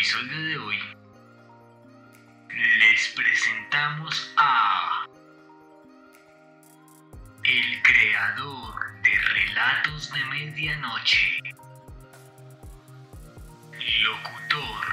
episodio 0.00 0.42
de 0.44 0.56
hoy 0.56 0.78
les 2.48 3.08
presentamos 3.08 4.32
a 4.38 5.04
el 7.44 7.82
creador 7.82 9.02
de 9.02 9.14
Relatos 9.14 10.10
de 10.10 10.24
Medianoche, 10.24 11.38
locutor, 14.00 14.86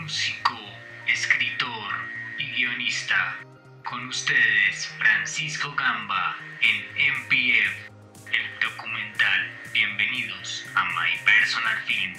músico, 0.00 0.58
escritor 1.06 1.92
y 2.38 2.52
guionista. 2.52 3.36
Con 3.84 4.08
ustedes, 4.08 4.86
Francisco 4.96 5.74
Gamba 5.74 6.38
en 6.62 7.12
MPF, 7.18 7.90
el 8.32 8.60
documental. 8.62 9.60
Bienvenidos 9.74 10.64
a 10.74 10.84
My 10.86 11.18
Personal 11.26 11.76
Film. 11.84 12.14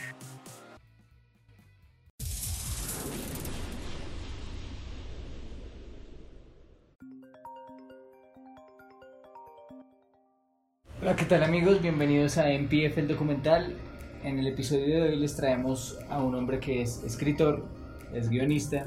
Hola, 11.03 11.17
¿qué 11.17 11.25
tal 11.25 11.43
amigos? 11.43 11.81
Bienvenidos 11.81 12.37
a 12.37 12.45
MPF 12.47 12.97
el 12.97 13.09
documental. 13.09 13.75
En 14.23 14.39
el 14.39 14.47
episodio 14.47 14.85
de 14.85 15.01
hoy 15.01 15.15
les 15.17 15.35
traemos 15.35 15.99
a 16.09 16.23
un 16.23 16.33
hombre 16.33 16.61
que 16.61 16.81
es 16.81 17.03
escritor, 17.03 17.65
es 18.13 18.29
guionista, 18.29 18.85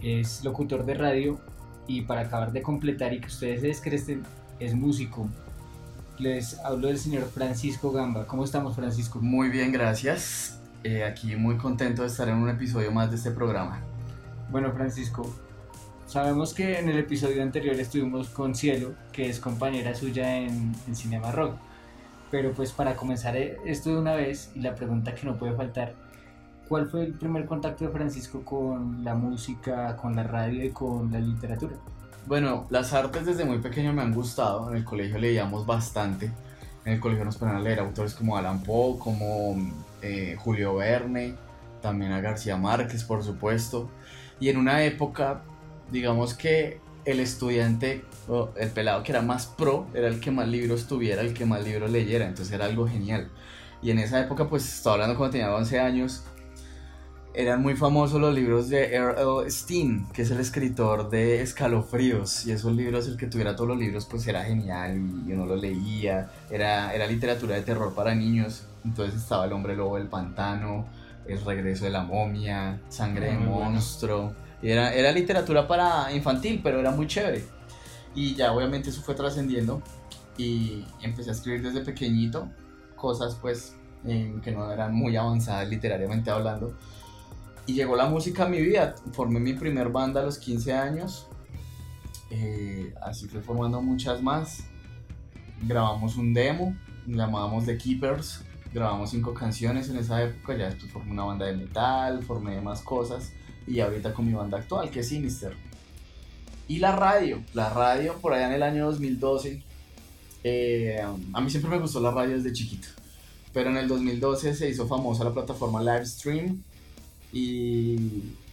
es 0.00 0.42
locutor 0.42 0.86
de 0.86 0.94
radio 0.94 1.38
y 1.86 2.00
para 2.00 2.22
acabar 2.22 2.50
de 2.50 2.62
completar 2.62 3.12
y 3.12 3.20
que 3.20 3.26
ustedes 3.26 3.60
se 3.60 3.66
descresten, 3.66 4.22
es 4.58 4.74
músico. 4.74 5.28
Les 6.16 6.58
hablo 6.60 6.88
del 6.88 6.96
señor 6.96 7.24
Francisco 7.24 7.92
Gamba. 7.92 8.26
¿Cómo 8.26 8.42
estamos, 8.42 8.74
Francisco? 8.74 9.20
Muy 9.20 9.50
bien, 9.50 9.70
gracias. 9.70 10.58
Eh, 10.82 11.04
aquí 11.04 11.36
muy 11.36 11.58
contento 11.58 12.00
de 12.00 12.08
estar 12.08 12.26
en 12.30 12.36
un 12.36 12.48
episodio 12.48 12.90
más 12.90 13.10
de 13.10 13.16
este 13.16 13.32
programa. 13.32 13.82
Bueno, 14.50 14.72
Francisco, 14.72 15.30
sabemos 16.08 16.54
que 16.54 16.78
en 16.78 16.88
el 16.88 16.98
episodio 16.98 17.42
anterior 17.42 17.76
estuvimos 17.76 18.30
con 18.30 18.54
Cielo, 18.54 18.94
que 19.12 19.28
es 19.28 19.38
compañera 19.38 19.94
suya 19.94 20.38
en, 20.38 20.74
en 20.86 20.96
Cinema 20.96 21.30
Rock. 21.30 21.56
Pero 22.30 22.52
pues 22.52 22.72
para 22.72 22.96
comenzar 22.96 23.36
eh, 23.36 23.58
esto 23.64 23.90
de 23.90 23.98
una 23.98 24.14
vez, 24.14 24.50
y 24.54 24.60
la 24.60 24.74
pregunta 24.74 25.14
que 25.14 25.26
no 25.26 25.36
puede 25.36 25.54
faltar, 25.54 25.94
¿cuál 26.68 26.88
fue 26.88 27.04
el 27.04 27.14
primer 27.14 27.46
contacto 27.46 27.84
de 27.84 27.90
Francisco 27.90 28.42
con 28.44 29.04
la 29.04 29.14
música, 29.14 29.96
con 29.96 30.16
la 30.16 30.24
radio 30.24 30.64
y 30.64 30.70
con 30.70 31.12
la 31.12 31.20
literatura? 31.20 31.74
Bueno, 32.26 32.66
las 32.70 32.92
artes 32.92 33.24
desde 33.24 33.44
muy 33.44 33.58
pequeño 33.58 33.92
me 33.92 34.02
han 34.02 34.12
gustado. 34.12 34.70
En 34.70 34.76
el 34.76 34.84
colegio 34.84 35.18
leíamos 35.18 35.64
bastante. 35.64 36.30
En 36.84 36.94
el 36.94 37.00
colegio 37.00 37.24
nos 37.24 37.36
ponían 37.36 37.56
a 37.56 37.60
leer 37.60 37.80
autores 37.80 38.14
como 38.14 38.36
Alan 38.36 38.62
Poe, 38.62 38.98
como 38.98 39.56
eh, 40.02 40.36
Julio 40.38 40.76
Verne, 40.76 41.34
también 41.80 42.12
a 42.12 42.20
García 42.20 42.56
Márquez, 42.56 43.04
por 43.04 43.22
supuesto. 43.22 43.90
Y 44.40 44.50
en 44.50 44.58
una 44.58 44.84
época, 44.84 45.42
digamos 45.90 46.34
que 46.34 46.80
el 47.04 47.20
estudiante, 47.20 48.04
o 48.28 48.50
el 48.56 48.70
pelado 48.70 49.02
que 49.02 49.12
era 49.12 49.22
más 49.22 49.46
pro, 49.46 49.86
era 49.94 50.08
el 50.08 50.20
que 50.20 50.30
más 50.30 50.48
libros 50.48 50.86
tuviera, 50.86 51.22
el 51.22 51.32
que 51.32 51.46
más 51.46 51.64
libros 51.64 51.90
leyera. 51.90 52.26
Entonces 52.26 52.52
era 52.52 52.66
algo 52.66 52.86
genial. 52.86 53.30
Y 53.80 53.90
en 53.90 53.98
esa 53.98 54.20
época, 54.20 54.48
pues 54.48 54.66
estaba 54.66 54.94
hablando 54.94 55.16
cuando 55.16 55.32
tenía 55.32 55.54
11 55.54 55.80
años, 55.80 56.24
eran 57.34 57.62
muy 57.62 57.76
famosos 57.76 58.20
los 58.20 58.34
libros 58.34 58.68
de 58.68 58.94
R.L. 58.94 59.48
Stein, 59.48 60.06
que 60.12 60.22
es 60.22 60.30
el 60.32 60.40
escritor 60.40 61.08
de 61.08 61.40
Escalofríos, 61.40 62.44
y 62.46 62.52
esos 62.52 62.74
libros, 62.74 63.06
el 63.06 63.16
que 63.16 63.26
tuviera 63.26 63.54
todos 63.54 63.68
los 63.68 63.78
libros, 63.78 64.06
pues 64.06 64.26
era 64.26 64.42
genial, 64.44 64.96
y 65.24 65.32
uno 65.32 65.46
lo 65.46 65.54
leía, 65.54 66.30
era, 66.50 66.92
era 66.92 67.06
literatura 67.06 67.54
de 67.54 67.62
terror 67.62 67.94
para 67.94 68.14
niños, 68.14 68.66
entonces 68.84 69.20
estaba 69.20 69.44
El 69.44 69.52
hombre 69.52 69.76
lobo 69.76 69.96
del 69.96 70.08
pantano, 70.08 70.88
El 71.28 71.40
regreso 71.44 71.84
de 71.84 71.90
la 71.90 72.02
momia, 72.02 72.80
Sangre 72.88 73.26
de 73.26 73.38
monstruo, 73.38 74.32
y 74.32 74.47
era, 74.62 74.92
era 74.92 75.12
literatura 75.12 75.66
para 75.66 76.12
infantil, 76.12 76.60
pero 76.62 76.80
era 76.80 76.90
muy 76.90 77.06
chévere, 77.06 77.44
y 78.14 78.34
ya 78.34 78.52
obviamente 78.52 78.90
eso 78.90 79.02
fue 79.02 79.14
trascendiendo, 79.14 79.82
y 80.36 80.84
empecé 81.02 81.30
a 81.30 81.32
escribir 81.32 81.62
desde 81.62 81.80
pequeñito, 81.80 82.48
cosas 82.96 83.36
pues 83.40 83.74
que 84.04 84.52
no 84.52 84.70
eran 84.70 84.94
muy 84.94 85.16
avanzadas 85.16 85.68
literariamente 85.68 86.30
hablando, 86.30 86.76
y 87.68 87.74
llegó 87.74 87.96
la 87.96 88.06
música 88.08 88.46
a 88.46 88.48
mi 88.48 88.62
vida. 88.62 88.94
Formé 89.12 89.40
mi 89.40 89.52
primer 89.52 89.90
banda 89.90 90.22
a 90.22 90.24
los 90.24 90.38
15 90.38 90.72
años. 90.72 91.28
Eh, 92.30 92.94
así 93.02 93.28
fue 93.28 93.42
formando 93.42 93.82
muchas 93.82 94.22
más. 94.22 94.64
Grabamos 95.60 96.16
un 96.16 96.32
demo, 96.32 96.74
llamábamos 97.06 97.66
The 97.66 97.76
Keepers. 97.76 98.42
Grabamos 98.72 99.10
cinco 99.10 99.34
canciones 99.34 99.90
en 99.90 99.98
esa 99.98 100.22
época. 100.22 100.56
Ya 100.56 100.70
después 100.70 100.90
formé 100.90 101.12
una 101.12 101.24
banda 101.24 101.44
de 101.44 101.58
metal, 101.58 102.22
formé 102.22 102.58
más 102.62 102.80
cosas. 102.80 103.34
Y 103.68 103.80
ahorita 103.80 104.14
con 104.14 104.26
mi 104.26 104.32
banda 104.32 104.58
actual, 104.58 104.90
que 104.90 105.00
es 105.00 105.08
Sinister. 105.08 105.54
Y 106.68 106.78
la 106.78 106.96
radio. 106.96 107.42
La 107.54 107.70
radio 107.70 108.14
por 108.20 108.32
allá 108.32 108.48
en 108.48 108.54
el 108.54 108.62
año 108.62 108.86
2012. 108.86 109.62
Eh, 110.44 111.02
a 111.32 111.40
mí 111.40 111.50
siempre 111.50 111.70
me 111.70 111.78
gustó 111.78 112.00
la 112.00 112.10
radio 112.10 112.36
desde 112.36 112.52
chiquito. 112.52 112.88
Pero 113.52 113.70
en 113.70 113.76
el 113.76 113.88
2012 113.88 114.54
se 114.54 114.68
hizo 114.68 114.86
famosa 114.86 115.24
la 115.24 115.32
plataforma 115.32 115.82
Livestream 115.82 116.62
y, 117.32 117.96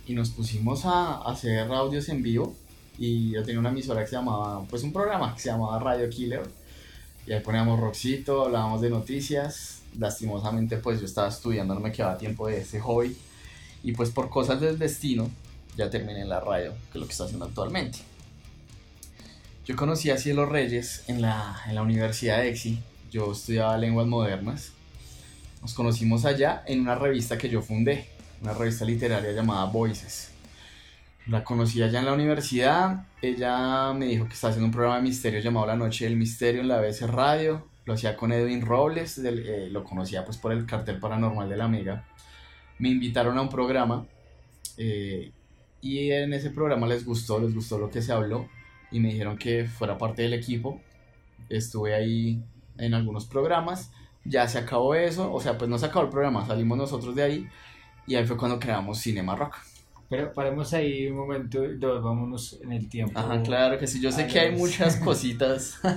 y, 0.07 0.13
nos 0.13 0.29
pusimos 0.29 0.85
a, 0.85 1.21
hacer 1.21 1.71
audios 1.71 2.09
en 2.09 2.23
vivo 2.23 2.55
y 2.97 3.31
yo 3.31 3.43
tenía 3.43 3.59
una 3.59 3.69
emisora 3.69 4.01
que 4.01 4.07
se 4.07 4.15
llamaba, 4.15 4.63
pues 4.69 4.83
un 4.83 4.93
programa 4.93 5.33
que 5.35 5.41
se 5.41 5.49
llamaba 5.49 5.79
Radio 5.79 6.09
Killer 6.09 6.43
y 7.27 7.33
ahí 7.33 7.41
poníamos 7.41 7.79
rockcito, 7.79 8.45
hablábamos 8.45 8.81
de 8.81 8.89
noticias, 8.89 9.81
lastimosamente 9.97 10.77
pues 10.77 10.99
yo 10.99 11.05
estaba 11.05 11.27
estudiando, 11.27 11.73
no 11.73 11.81
me 11.81 11.91
quedaba 11.91 12.17
tiempo 12.17 12.47
de 12.47 12.59
ese 12.59 12.79
hobby 12.79 13.15
y 13.85 13.91
pues 13.91 14.09
por 14.09 14.29
cosas 14.29 14.59
del 14.59 14.79
destino 14.79 15.29
ya 15.77 15.91
terminé 15.91 16.21
en 16.21 16.29
la 16.29 16.39
radio, 16.39 16.71
que 16.91 16.97
es 16.97 17.01
lo 17.01 17.05
que 17.05 17.11
estoy 17.11 17.27
haciendo 17.27 17.45
actualmente. 17.45 17.99
Yo 19.65 19.75
conocí 19.75 20.09
a 20.09 20.17
Cielo 20.17 20.47
Reyes 20.47 21.03
en 21.07 21.21
la, 21.21 21.61
en 21.67 21.75
la 21.75 21.83
Universidad 21.83 22.39
de 22.39 22.49
EXI, 22.49 22.79
yo 23.11 23.31
estudiaba 23.31 23.77
lenguas 23.77 24.07
modernas, 24.07 24.71
nos 25.61 25.75
conocimos 25.75 26.25
allá 26.25 26.63
en 26.65 26.81
una 26.81 26.95
revista 26.95 27.37
que 27.37 27.47
yo 27.47 27.61
fundé, 27.61 28.07
una 28.41 28.53
revista 28.53 28.85
literaria 28.85 29.31
llamada 29.31 29.65
Voices. 29.65 30.31
La 31.27 31.43
conocí 31.43 31.81
allá 31.81 31.99
en 31.99 32.05
la 32.05 32.13
universidad, 32.13 33.05
ella 33.21 33.93
me 33.93 34.07
dijo 34.07 34.27
que 34.27 34.33
estaba 34.33 34.49
haciendo 34.49 34.67
un 34.67 34.71
programa 34.71 34.97
de 34.97 35.03
misterio 35.03 35.39
llamado 35.41 35.67
La 35.67 35.75
Noche 35.75 36.05
del 36.05 36.15
Misterio 36.15 36.61
en 36.61 36.69
la 36.69 36.77
ABC 36.77 37.01
Radio, 37.01 37.67
lo 37.85 37.93
hacía 37.93 38.17
con 38.17 38.31
Edwin 38.31 38.65
Robles, 38.65 39.19
eh, 39.19 39.67
lo 39.71 39.83
conocía 39.83 40.25
pues 40.25 40.37
por 40.37 40.51
el 40.51 40.65
cartel 40.65 40.97
paranormal 40.97 41.47
de 41.47 41.57
la 41.57 41.65
amiga. 41.65 42.03
Me 42.79 42.89
invitaron 42.89 43.37
a 43.37 43.41
un 43.41 43.49
programa 43.49 44.05
eh, 44.77 45.31
y 45.81 46.11
en 46.11 46.33
ese 46.33 46.49
programa 46.49 46.87
les 46.87 47.05
gustó, 47.05 47.39
les 47.39 47.53
gustó 47.53 47.77
lo 47.77 47.89
que 47.89 48.01
se 48.01 48.11
habló 48.11 48.49
y 48.91 48.99
me 48.99 49.09
dijeron 49.09 49.37
que 49.37 49.65
fuera 49.65 49.97
parte 49.97 50.23
del 50.23 50.33
equipo. 50.33 50.81
Estuve 51.49 51.93
ahí 51.93 52.41
en 52.77 52.93
algunos 52.93 53.25
programas, 53.25 53.91
ya 54.23 54.47
se 54.47 54.57
acabó 54.57 54.95
eso, 54.95 55.31
o 55.31 55.39
sea, 55.39 55.57
pues 55.57 55.69
no 55.69 55.77
se 55.77 55.85
acabó 55.85 56.05
el 56.05 56.11
programa, 56.11 56.45
salimos 56.45 56.77
nosotros 56.77 57.15
de 57.15 57.23
ahí 57.23 57.47
y 58.07 58.15
ahí 58.15 58.25
fue 58.25 58.37
cuando 58.37 58.59
creamos 58.59 58.99
Cinema 58.99 59.35
Rock. 59.35 59.57
Pero 60.09 60.33
paremos 60.33 60.71
ahí 60.73 61.07
un 61.07 61.17
momento 61.17 61.65
y 61.65 61.77
vámonos 61.77 62.59
en 62.61 62.71
el 62.73 62.87
tiempo. 62.89 63.17
Ajá, 63.17 63.41
claro 63.41 63.77
que 63.79 63.87
sí, 63.87 63.99
yo 63.99 64.11
sé 64.11 64.27
que 64.27 64.39
hay 64.39 64.55
muchas 64.55 64.95
cositas. 65.03 65.79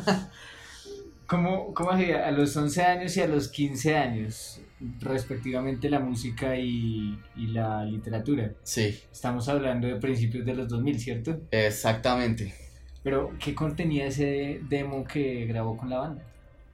¿Cómo, 1.29 1.75
¿Cómo 1.75 1.91
así? 1.91 2.11
A 2.11 2.31
los 2.31 2.57
11 2.57 2.83
años 2.83 3.17
y 3.19 3.21
a 3.21 3.29
los 3.29 3.49
15 3.49 3.97
años, 3.97 4.63
respectivamente 4.99 5.91
la 5.91 6.01
música 6.01 6.57
y, 6.57 7.19
y, 7.37 7.49
la 7.49 7.85
literatura. 7.85 8.53
Sí. 8.63 8.99
Estamos 9.13 9.47
hablando 9.51 9.87
de 9.87 9.97
principios 9.97 10.47
de 10.47 10.55
los 10.55 10.69
2000, 10.69 10.99
¿cierto? 10.99 11.41
Exactamente. 11.51 12.55
Pero, 13.03 13.35
¿qué 13.39 13.55
contenía 13.55 14.07
ese 14.07 14.63
demo 14.71 15.05
que 15.05 15.45
grabó 15.45 15.77
con 15.77 15.91
la 15.91 15.99
banda? 15.99 16.23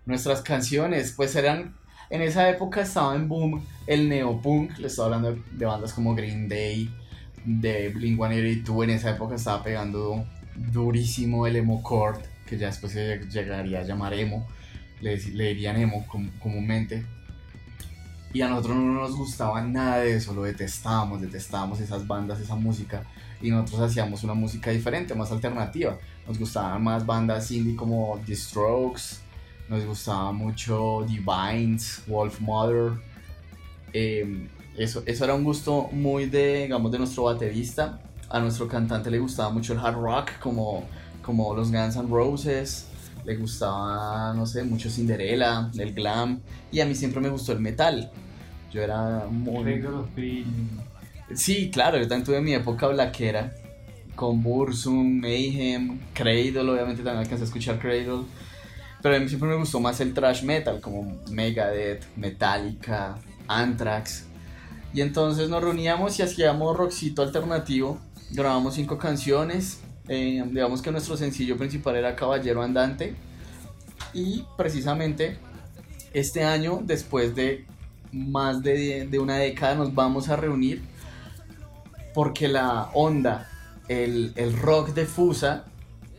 Nuestras 0.06 0.40
canciones, 0.40 1.12
pues 1.16 1.34
eran 1.34 1.74
en 2.10 2.22
esa 2.22 2.48
época 2.48 2.82
estaba 2.82 3.16
en 3.16 3.28
boom 3.28 3.60
el 3.88 4.08
neopunk, 4.08 4.78
le 4.78 4.86
estoy 4.86 5.06
hablando 5.06 5.36
de 5.50 5.66
bandas 5.66 5.92
como 5.92 6.14
Green 6.14 6.48
Day, 6.48 6.88
de 7.44 7.92
Blink-182, 7.92 8.84
en 8.84 8.90
esa 8.90 9.10
época 9.10 9.34
estaba 9.34 9.64
pegando 9.64 10.24
durísimo 10.54 11.44
el 11.48 11.56
emo 11.56 11.82
core, 11.82 12.20
que 12.46 12.58
ya 12.58 12.66
después 12.66 12.92
se 12.92 13.18
llegaría 13.30 13.80
a 13.80 13.84
llamar 13.84 14.14
emo, 14.14 14.46
le, 15.00 15.16
dirían 15.16 15.76
emo 15.76 16.06
com 16.06 16.28
comúnmente. 16.38 17.04
Y 18.32 18.42
a 18.42 18.48
nosotros 18.48 18.76
no 18.76 19.00
nos 19.00 19.16
gustaba 19.16 19.62
nada 19.62 19.98
de 19.98 20.16
eso, 20.16 20.34
lo 20.34 20.42
detestábamos, 20.42 21.20
detestábamos 21.20 21.80
esas 21.80 22.06
bandas, 22.06 22.40
esa 22.40 22.56
música. 22.56 23.04
Y 23.40 23.50
nosotros 23.50 23.90
hacíamos 23.90 24.24
una 24.24 24.34
música 24.34 24.70
diferente, 24.70 25.14
más 25.14 25.30
alternativa. 25.30 25.98
Nos 26.26 26.38
gustaban 26.38 26.82
más 26.82 27.06
bandas 27.06 27.50
indie 27.52 27.76
como 27.76 28.20
The 28.26 28.34
Strokes, 28.34 29.20
nos 29.68 29.84
gustaba 29.84 30.32
mucho 30.32 31.04
Divines, 31.06 32.02
Wolf 32.06 32.40
Mother. 32.40 32.92
Eh, 33.92 34.48
eso, 34.76 35.02
eso 35.06 35.24
era 35.24 35.34
un 35.34 35.44
gusto 35.44 35.88
muy 35.92 36.26
de, 36.26 36.62
digamos, 36.62 36.90
de 36.90 36.98
nuestro 36.98 37.24
baterista. 37.24 38.00
A 38.28 38.40
nuestro 38.40 38.66
cantante 38.66 39.10
le 39.10 39.20
gustaba 39.20 39.50
mucho 39.50 39.74
el 39.74 39.78
hard 39.78 39.96
rock, 39.96 40.38
como, 40.40 40.88
como 41.24 41.54
los 41.54 41.70
Guns 41.70 41.96
N' 41.96 42.08
Roses. 42.08 42.86
Le 43.24 43.36
gustaba, 43.36 44.34
no 44.34 44.44
sé, 44.46 44.62
mucho 44.64 44.90
Cinderella, 44.90 45.70
el 45.78 45.94
glam. 45.94 46.40
Y 46.70 46.80
a 46.80 46.86
mí 46.86 46.94
siempre 46.94 47.20
me 47.20 47.30
gustó 47.30 47.52
el 47.52 47.60
metal. 47.60 48.10
Yo 48.70 48.82
era 48.82 49.26
muy... 49.30 49.82
Sí, 51.34 51.70
claro, 51.70 51.96
yo 51.96 52.06
también 52.06 52.24
tuve 52.24 52.40
mi 52.40 52.52
época 52.52 52.86
blaquera 52.88 53.54
con 54.14 54.42
Bursum, 54.42 55.20
Mayhem, 55.20 56.00
Cradle, 56.12 56.70
obviamente 56.70 57.02
también 57.02 57.24
alcancé 57.24 57.44
a 57.44 57.46
escuchar 57.46 57.78
Cradle. 57.78 58.24
Pero 59.02 59.16
a 59.16 59.18
mí 59.18 59.28
siempre 59.28 59.48
me 59.48 59.56
gustó 59.56 59.80
más 59.80 60.00
el 60.00 60.14
thrash 60.14 60.42
metal, 60.42 60.80
como 60.80 61.20
Megadeth, 61.30 62.04
Metallica, 62.16 63.16
Anthrax. 63.48 64.26
Y 64.92 65.00
entonces 65.00 65.48
nos 65.48 65.62
reuníamos 65.62 66.18
y 66.18 66.22
hacíamos 66.22 66.76
rockcito 66.76 67.22
alternativo. 67.22 67.98
Grabamos 68.30 68.74
cinco 68.74 68.96
canciones. 68.96 69.80
Eh, 70.08 70.42
digamos 70.46 70.82
que 70.82 70.90
nuestro 70.90 71.16
sencillo 71.16 71.56
principal 71.56 71.96
era 71.96 72.14
Caballero 72.16 72.62
Andante. 72.62 73.14
Y 74.12 74.44
precisamente 74.56 75.38
este 76.12 76.44
año, 76.44 76.80
después 76.82 77.34
de 77.34 77.64
más 78.12 78.62
de, 78.62 79.08
de 79.10 79.18
una 79.18 79.36
década, 79.36 79.74
nos 79.74 79.94
vamos 79.94 80.28
a 80.28 80.36
reunir 80.36 80.82
porque 82.14 82.46
la 82.46 82.90
onda, 82.94 83.48
el, 83.88 84.32
el 84.36 84.56
rock 84.56 84.90
de 84.94 85.04
Fusa 85.04 85.64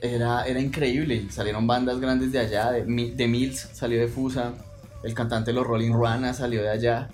era, 0.02 0.44
era 0.46 0.60
increíble. 0.60 1.28
Salieron 1.30 1.66
bandas 1.68 2.00
grandes 2.02 2.34
de 2.34 2.40
allá, 2.40 2.72
de, 2.72 2.84
Mi- 2.84 3.12
de 3.12 3.28
Mills 3.28 3.70
salió 3.72 4.00
de 4.02 4.10
Fusa, 4.10 4.54
el 5.04 5.14
cantante 5.14 5.52
de 5.52 5.56
los 5.56 5.66
Rolling 5.66 5.94
Ruana 5.94 6.34
salió 6.34 6.62
de 6.62 6.70
allá. 6.70 7.10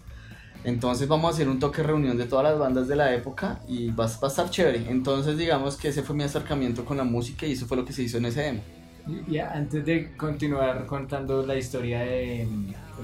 Entonces 0.63 1.08
vamos 1.08 1.31
a 1.31 1.34
hacer 1.34 1.50
un 1.50 1.60
toque 1.60 1.81
reunión 1.81 2.18
de 2.18 2.25
todas 2.25 2.46
las 2.46 2.60
bandas 2.60 2.88
de 2.88 2.96
la 2.96 3.13
época 3.13 3.60
y 3.68 3.90
va, 3.90 4.06
va 4.06 4.28
a 4.28 4.28
estar 4.28 4.50
chévere. 4.50 4.86
Entonces 4.90 5.38
digamos 5.38 5.75
que 5.75 5.88
ese 5.88 6.04
fue 6.04 6.16
mi 6.16 6.24
acercamiento 6.24 6.86
con 6.86 6.98
la 6.98 7.04
música 7.04 7.46
y 7.46 7.54
eso 7.54 7.66
fue 7.66 7.78
lo 7.78 7.86
que 7.86 7.94
se 7.94 8.04
hizo 8.04 8.18
en 8.18 8.25
ese 8.25 8.42
demo. 8.42 8.62
Y 9.08 9.34
ya, 9.34 9.52
antes 9.52 9.84
de 9.84 10.16
continuar 10.16 10.86
contando 10.86 11.46
la 11.46 11.58
historia 11.58 12.02
de, 12.02 12.48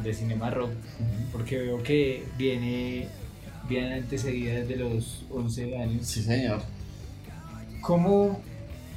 de 0.03 0.13
Cinema 0.13 0.49
Rock, 0.51 0.69
porque 1.31 1.57
veo 1.57 1.81
que 1.81 2.23
viene 2.37 3.07
bien 3.67 3.91
antecedida 3.91 4.53
desde 4.53 4.75
los 4.75 5.25
11 5.31 5.77
años. 5.77 6.05
Sí, 6.05 6.21
señor. 6.21 6.61
¿Cómo, 7.81 8.41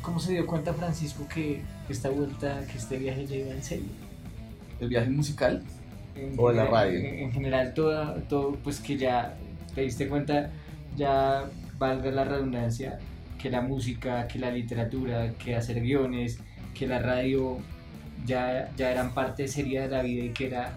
¿Cómo 0.02 0.20
se 0.20 0.32
dio 0.32 0.46
cuenta 0.46 0.74
Francisco 0.74 1.26
que 1.32 1.62
esta 1.88 2.10
vuelta, 2.10 2.66
que 2.66 2.76
este 2.76 2.98
viaje 2.98 3.26
ya 3.26 3.36
iba 3.36 3.50
en 3.52 3.62
serio? 3.62 3.86
El 4.78 4.88
viaje 4.88 5.10
musical. 5.10 5.62
En 6.20 6.34
O 6.38 6.52
la 6.52 6.64
general- 6.64 6.86
radio. 6.86 6.98
En, 7.00 7.18
en 7.20 7.32
general, 7.32 7.74
todo, 7.74 8.14
todo, 8.28 8.52
pues 8.62 8.80
que 8.80 8.96
ya 8.96 9.36
te 9.74 9.82
diste 9.82 10.08
cuenta, 10.08 10.50
ya 10.96 11.44
valga 11.78 12.10
la 12.10 12.24
redundancia, 12.24 12.98
que 13.40 13.50
la 13.50 13.60
música, 13.62 14.26
que 14.28 14.38
la 14.38 14.50
literatura, 14.50 15.32
que 15.34 15.56
hacer 15.56 15.80
guiones, 15.80 16.38
que 16.74 16.86
la 16.86 16.98
radio 16.98 17.58
ya, 18.26 18.70
ya 18.76 18.90
eran 18.90 19.14
parte 19.14 19.48
seria 19.48 19.82
de 19.82 19.88
la 19.88 20.02
vida 20.02 20.24
y 20.24 20.30
que 20.30 20.46
era 20.48 20.76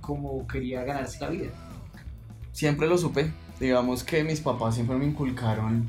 como 0.00 0.46
quería 0.46 0.84
ganarse 0.84 1.18
la 1.20 1.30
vida. 1.30 1.48
Siempre 2.52 2.86
lo 2.86 2.98
supe. 2.98 3.30
Digamos 3.58 4.04
que 4.04 4.22
mis 4.24 4.40
papás 4.40 4.74
siempre 4.74 4.96
me 4.96 5.06
inculcaron 5.06 5.88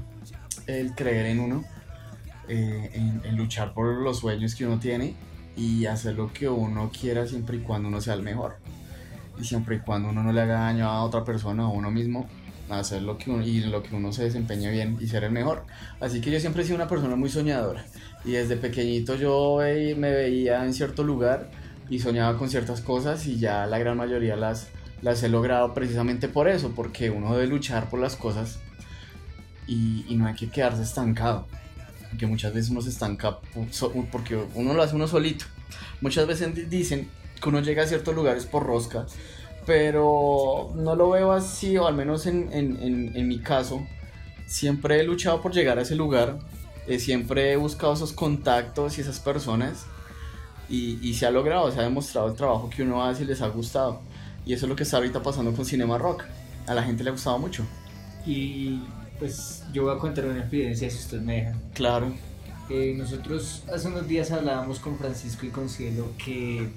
el 0.68 0.94
creer 0.96 1.26
en 1.26 1.40
uno, 1.40 1.64
eh, 2.48 2.92
en, 2.94 3.22
en 3.26 3.36
luchar 3.38 3.74
por 3.74 3.88
los 4.02 4.20
sueños 4.20 4.56
que 4.56 4.66
uno 4.66 4.80
tiene 4.80 5.16
y 5.58 5.86
hacer 5.86 6.16
lo 6.16 6.32
que 6.32 6.48
uno 6.48 6.92
quiera 6.98 7.26
siempre 7.28 7.58
y 7.58 7.60
cuando 7.62 7.88
uno 7.90 8.00
sea 8.02 8.14
el 8.14 8.22
mejor. 8.24 8.58
Y 9.40 9.44
siempre 9.44 9.76
y 9.78 9.80
cuando 9.80 10.10
uno 10.10 10.24
no 10.24 10.32
le 10.32 10.42
haga 10.42 10.60
daño 10.62 10.90
a 10.90 11.04
otra 11.04 11.24
persona 11.24 11.68
o 11.68 11.72
a 11.72 11.74
uno 11.74 11.92
mismo, 11.92 12.28
hacer 12.70 13.02
lo 13.04 13.18
que 13.18 13.30
uno, 13.30 13.44
y 13.46 13.60
lo 13.62 13.84
que 13.84 13.96
uno 13.96 14.12
se 14.12 14.24
desempeñe 14.24 14.72
bien 14.72 14.98
y 15.00 15.08
ser 15.08 15.24
el 15.24 15.32
mejor. 15.32 15.66
Así 16.00 16.22
que 16.22 16.32
yo 16.32 16.40
siempre 16.40 16.64
he 16.64 16.66
sido 16.66 16.78
una 16.78 16.88
persona 16.88 17.16
muy 17.16 17.30
soñadora. 17.30 17.86
Y 18.24 18.32
desde 18.32 18.56
pequeñito 18.58 19.16
yo 19.16 19.58
me 19.98 20.12
veía 20.12 20.66
en 20.66 20.74
cierto 20.74 21.04
lugar 21.04 21.52
y 21.90 22.00
soñaba 22.00 22.38
con 22.38 22.50
ciertas 22.50 22.82
cosas 22.82 23.28
y 23.28 23.38
ya 23.38 23.68
la 23.68 23.78
gran 23.78 23.98
mayoría 23.98 24.36
las, 24.36 24.70
las 25.04 25.22
he 25.22 25.30
logrado 25.30 25.74
precisamente 25.76 26.28
por 26.28 26.48
eso, 26.48 26.72
porque 26.76 27.12
uno 27.12 27.34
debe 27.36 27.46
luchar 27.48 27.90
por 27.90 28.00
las 28.00 28.16
cosas 28.16 28.58
y, 29.68 30.06
y 30.08 30.16
no 30.16 30.26
hay 30.28 30.34
que 30.36 30.50
quedarse 30.50 30.82
estancado. 30.82 31.48
Que 32.18 32.26
muchas 32.26 32.54
veces 32.54 32.72
uno 32.72 32.82
se 32.82 32.90
estanca 32.90 33.40
porque 34.12 34.38
uno 34.56 34.74
lo 34.74 34.82
hace 34.82 34.96
uno 34.96 35.08
solito. 35.08 35.46
Muchas 36.02 36.26
veces 36.26 36.56
di- 36.56 36.64
dicen 36.66 37.10
que 37.46 37.50
uno 37.50 37.60
llega 37.62 37.84
a 37.84 37.88
ciertos 37.88 38.16
lugares 38.16 38.48
por 38.48 38.64
rosca, 38.64 39.06
pero 39.66 40.72
no 40.76 40.96
lo 40.96 41.12
veo 41.12 41.32
así, 41.32 41.78
o 41.78 41.86
al 41.88 41.94
menos 41.96 42.26
en, 42.26 42.52
en- 42.52 42.82
en- 42.82 43.16
en 43.16 43.28
mi 43.28 43.40
caso. 43.40 43.86
Siempre 44.48 45.00
he 45.00 45.04
luchado 45.04 45.42
por 45.42 45.54
llegar 45.54 45.78
a 45.78 45.82
ese 45.84 45.96
lugar, 45.96 46.40
eh, 46.88 46.98
siempre 47.00 47.52
he 47.52 47.56
buscado 47.56 47.94
esos 47.94 48.14
contactos 48.14 48.98
y 48.98 49.02
esas 49.02 49.20
personas, 49.20 49.86
y, 50.70 50.98
y 51.08 51.14
se 51.14 51.28
ha 51.28 51.32
logrado, 51.32 51.72
se 51.72 51.80
ha 51.80 51.84
demostrado 51.84 52.28
el 52.30 52.34
trabajo 52.36 52.70
que 52.70 52.82
uno 52.84 53.04
hace 53.04 53.24
y 53.24 53.26
les 53.28 53.42
ha 53.42 53.48
gustado. 53.48 54.02
Y 54.46 54.54
eso 54.54 54.66
es 54.66 54.70
lo 54.70 54.76
que 54.76 54.84
está 54.84 54.98
ahorita 54.98 55.22
pasando 55.22 55.52
con 55.54 55.66
Cinema 55.66 55.98
Rock. 56.00 56.24
A 56.68 56.74
la 56.74 56.82
gente 56.84 57.04
le 57.04 57.10
ha 57.10 57.14
gustado 57.14 57.38
mucho. 57.38 57.64
Y 58.26 58.82
pues 59.20 59.64
yo 59.72 59.84
voy 59.84 59.96
a 59.96 60.00
contar 60.00 60.26
una 60.26 60.40
experiencia 60.40 60.90
si 60.90 60.98
usted 60.98 61.22
me 61.22 61.36
deja. 61.38 61.54
Claro. 61.76 62.12
Eh, 62.70 62.96
nosotros 62.98 63.64
hace 63.72 63.88
unos 63.88 64.08
días 64.08 64.32
hablábamos 64.32 64.80
con 64.80 64.98
Francisco 64.98 65.46
y 65.46 65.50
con 65.50 65.70
Cielo 65.70 66.08
que 66.24 66.68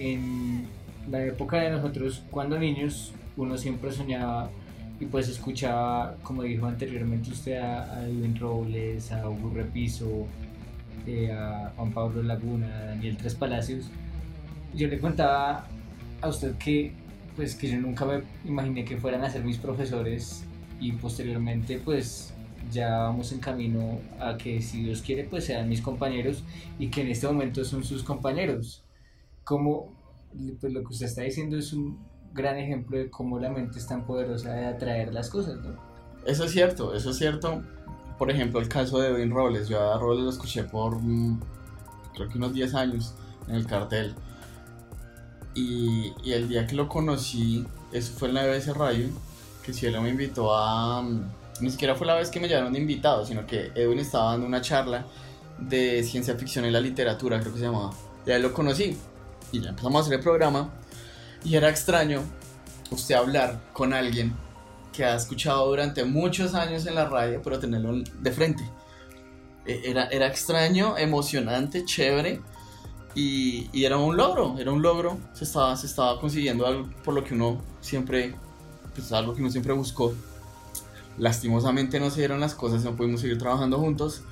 en 0.00 0.66
la 1.10 1.24
época 1.24 1.58
de 1.58 1.70
nosotros, 1.70 2.24
cuando 2.30 2.58
niños, 2.58 3.12
uno 3.36 3.56
siempre 3.56 3.92
soñaba 3.92 4.50
y 4.98 5.06
pues 5.06 5.28
escuchaba, 5.28 6.16
como 6.22 6.42
dijo 6.42 6.66
anteriormente 6.66 7.30
usted, 7.30 7.58
a, 7.58 8.06
Edwin 8.06 8.36
Robles, 8.36 9.12
a 9.12 9.28
Hugo 9.28 9.52
Repiso, 9.54 10.26
eh, 11.06 11.30
a 11.32 11.72
Juan 11.76 11.92
Pablo 11.92 12.22
Laguna, 12.22 12.66
a 12.66 12.84
Daniel 12.86 13.16
Tres 13.16 13.34
Palacios. 13.34 13.90
Yo 14.74 14.88
le 14.88 14.98
contaba 14.98 15.66
a 16.20 16.28
usted 16.28 16.56
que 16.56 16.92
pues 17.36 17.54
que 17.54 17.68
yo 17.68 17.78
nunca 17.78 18.04
me 18.04 18.22
imaginé 18.44 18.84
que 18.84 18.96
fueran 18.96 19.22
a 19.24 19.30
ser 19.30 19.44
mis 19.44 19.56
profesores 19.56 20.44
y 20.80 20.92
posteriormente 20.92 21.80
pues 21.82 22.34
ya 22.70 22.98
vamos 22.98 23.32
en 23.32 23.38
camino 23.38 24.00
a 24.18 24.36
que 24.36 24.60
si 24.60 24.84
Dios 24.84 25.00
quiere 25.02 25.24
pues 25.24 25.44
sean 25.44 25.68
mis 25.68 25.80
compañeros 25.80 26.44
y 26.78 26.88
que 26.88 27.02
en 27.02 27.08
este 27.08 27.26
momento 27.26 27.64
son 27.64 27.84
sus 27.84 28.02
compañeros. 28.02 28.82
Como 29.44 29.98
pues 30.60 30.72
lo 30.72 30.80
que 30.80 30.88
usted 30.88 31.06
está 31.06 31.22
diciendo 31.22 31.56
es 31.56 31.72
un 31.72 31.98
gran 32.32 32.56
ejemplo 32.56 32.96
de 32.98 33.10
cómo 33.10 33.38
la 33.38 33.50
mente 33.50 33.78
es 33.78 33.86
tan 33.86 34.06
poderosa 34.06 34.52
de 34.52 34.66
atraer 34.66 35.12
las 35.12 35.28
cosas, 35.28 35.56
¿no? 35.56 35.74
Eso 36.24 36.44
es 36.44 36.52
cierto, 36.52 36.94
eso 36.94 37.10
es 37.10 37.16
cierto. 37.16 37.62
Por 38.18 38.30
ejemplo, 38.30 38.60
el 38.60 38.68
caso 38.68 38.98
de 38.98 39.08
Edwin 39.08 39.30
Robles. 39.30 39.68
Yo 39.68 39.80
a 39.80 39.98
Robles 39.98 40.24
lo 40.24 40.30
escuché 40.30 40.64
por 40.64 41.00
mm, 41.00 41.40
creo 42.14 42.28
que 42.28 42.38
unos 42.38 42.52
10 42.52 42.74
años 42.74 43.14
en 43.48 43.54
el 43.54 43.66
cartel. 43.66 44.14
Y, 45.54 46.12
y 46.22 46.32
el 46.32 46.48
día 46.48 46.66
que 46.66 46.76
lo 46.76 46.88
conocí, 46.88 47.66
eso 47.92 48.12
fue 48.12 48.28
en 48.28 48.34
la 48.34 48.46
BBC 48.46 48.68
Radio, 48.76 49.08
que 49.64 49.72
Cielo 49.72 50.00
me 50.00 50.10
invitó 50.10 50.54
a... 50.54 51.02
mm, 51.02 51.22
Ni 51.62 51.70
siquiera 51.70 51.94
fue 51.94 52.06
la 52.06 52.14
vez 52.14 52.30
que 52.30 52.38
me 52.38 52.46
llevaron 52.48 52.72
de 52.72 52.78
invitado, 52.78 53.26
sino 53.26 53.46
que 53.46 53.72
Edwin 53.74 53.98
estaba 53.98 54.32
dando 54.32 54.46
una 54.46 54.60
charla 54.60 55.06
de 55.58 56.02
ciencia 56.04 56.36
ficción 56.36 56.64
en 56.64 56.72
la 56.72 56.80
literatura, 56.80 57.40
creo 57.40 57.52
que 57.52 57.58
se 57.58 57.64
llamaba. 57.64 57.90
Y 58.26 58.30
ahí 58.30 58.40
lo 58.40 58.52
conocí. 58.52 58.96
Y 59.52 59.60
ya 59.60 59.70
empezamos 59.70 59.96
a 59.96 60.00
hacer 60.02 60.14
el 60.14 60.20
programa. 60.20 60.70
Y 61.44 61.56
era 61.56 61.68
extraño 61.68 62.22
usted 62.90 63.14
hablar 63.14 63.60
con 63.72 63.92
alguien 63.92 64.34
que 64.92 65.04
ha 65.04 65.14
escuchado 65.14 65.66
durante 65.68 66.04
muchos 66.04 66.54
años 66.54 66.86
en 66.86 66.94
la 66.96 67.06
radio, 67.06 67.40
pero 67.42 67.58
tenerlo 67.58 68.02
de 68.20 68.32
frente. 68.32 68.62
E- 69.66 69.82
Era, 69.84 70.06
era 70.08 70.26
extraño, 70.26 70.96
emocionante, 70.98 71.84
chévere 71.84 72.40
y, 73.14 73.68
y 73.72 73.84
era 73.84 73.96
un 73.98 74.16
logro, 74.16 74.56
era 74.58 74.72
un 74.72 74.82
logro. 74.82 75.18
Se 75.32 75.44
estaba, 75.44 75.76
se 75.76 75.86
estaba 75.86 76.20
consiguiendo 76.20 76.66
algo 76.66 76.88
por 77.04 77.14
lo 77.14 77.22
que 77.24 77.34
uno 77.34 77.60
siempre, 77.80 78.34
pues 78.94 79.12
algo 79.12 79.34
que 79.34 79.40
uno 79.42 79.50
siempre 79.50 79.72
buscó. 79.72 80.12
Lastimosamente 81.18 82.00
no 82.00 82.10
se 82.10 82.20
dieron 82.20 82.40
las 82.40 82.54
cosas, 82.54 82.82
no 82.84 82.96
pudimos 82.96 83.20
seguir 83.20 83.38
trabajando 83.38 83.78
juntos, 83.78 84.22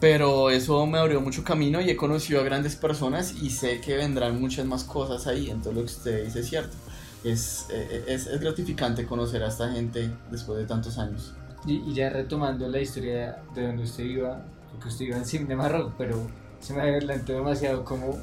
pero 0.00 0.50
eso 0.50 0.84
me 0.86 0.98
abrió 0.98 1.20
mucho 1.20 1.42
camino 1.42 1.80
y 1.80 1.90
he 1.90 1.96
conocido 1.96 2.40
a 2.40 2.44
grandes 2.44 2.76
personas 2.76 3.34
y 3.42 3.50
sé 3.50 3.80
que 3.80 3.96
vendrán 3.96 4.40
muchas 4.40 4.66
más 4.66 4.84
cosas 4.84 5.26
ahí, 5.26 5.50
entonces 5.50 5.74
lo 5.74 5.80
que 5.80 5.86
usted 5.86 6.24
dice 6.24 6.40
es 6.40 6.48
cierto 6.48 6.76
es, 7.24 7.66
eh, 7.70 8.04
es, 8.06 8.26
es 8.26 8.40
gratificante 8.40 9.04
conocer 9.06 9.42
a 9.42 9.48
esta 9.48 9.72
gente 9.72 10.10
después 10.30 10.58
de 10.58 10.64
tantos 10.64 10.96
años. 10.98 11.34
Y, 11.66 11.76
y 11.90 11.94
ya 11.94 12.10
retomando 12.10 12.68
la 12.68 12.78
historia 12.80 13.38
de 13.54 13.66
donde 13.66 13.82
usted 13.82 14.04
iba, 14.04 14.44
porque 14.70 14.88
usted 14.88 15.06
iba 15.06 15.16
en 15.16 15.24
Cinema 15.24 15.68
Rock, 15.68 15.94
pero 15.98 16.28
se 16.60 16.74
me 16.74 16.82
adelantó 16.82 17.32
demasiado 17.32 17.84
cómo, 17.84 18.18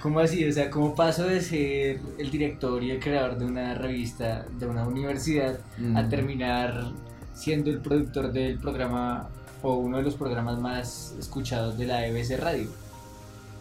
cómo 0.00 0.20
así, 0.20 0.48
o 0.48 0.52
sea, 0.52 0.70
cómo 0.70 0.94
paso 0.94 1.24
de 1.24 1.40
ser 1.40 2.00
el 2.18 2.30
director 2.30 2.82
y 2.84 2.92
el 2.92 3.00
creador 3.00 3.36
de 3.38 3.46
una 3.46 3.74
revista, 3.74 4.46
de 4.58 4.66
una 4.66 4.86
universidad, 4.86 5.58
a 5.94 6.02
Mm. 6.02 6.08
terminar 6.08 6.92
siendo 7.34 7.70
el 7.70 7.80
productor 7.80 8.32
del 8.32 8.58
programa 8.58 9.28
uno 9.74 9.98
de 9.98 10.02
los 10.02 10.14
programas 10.14 10.58
más 10.58 11.14
escuchados 11.18 11.76
de 11.76 11.86
la 11.86 12.06
EBC 12.06 12.38
Radio. 12.38 12.68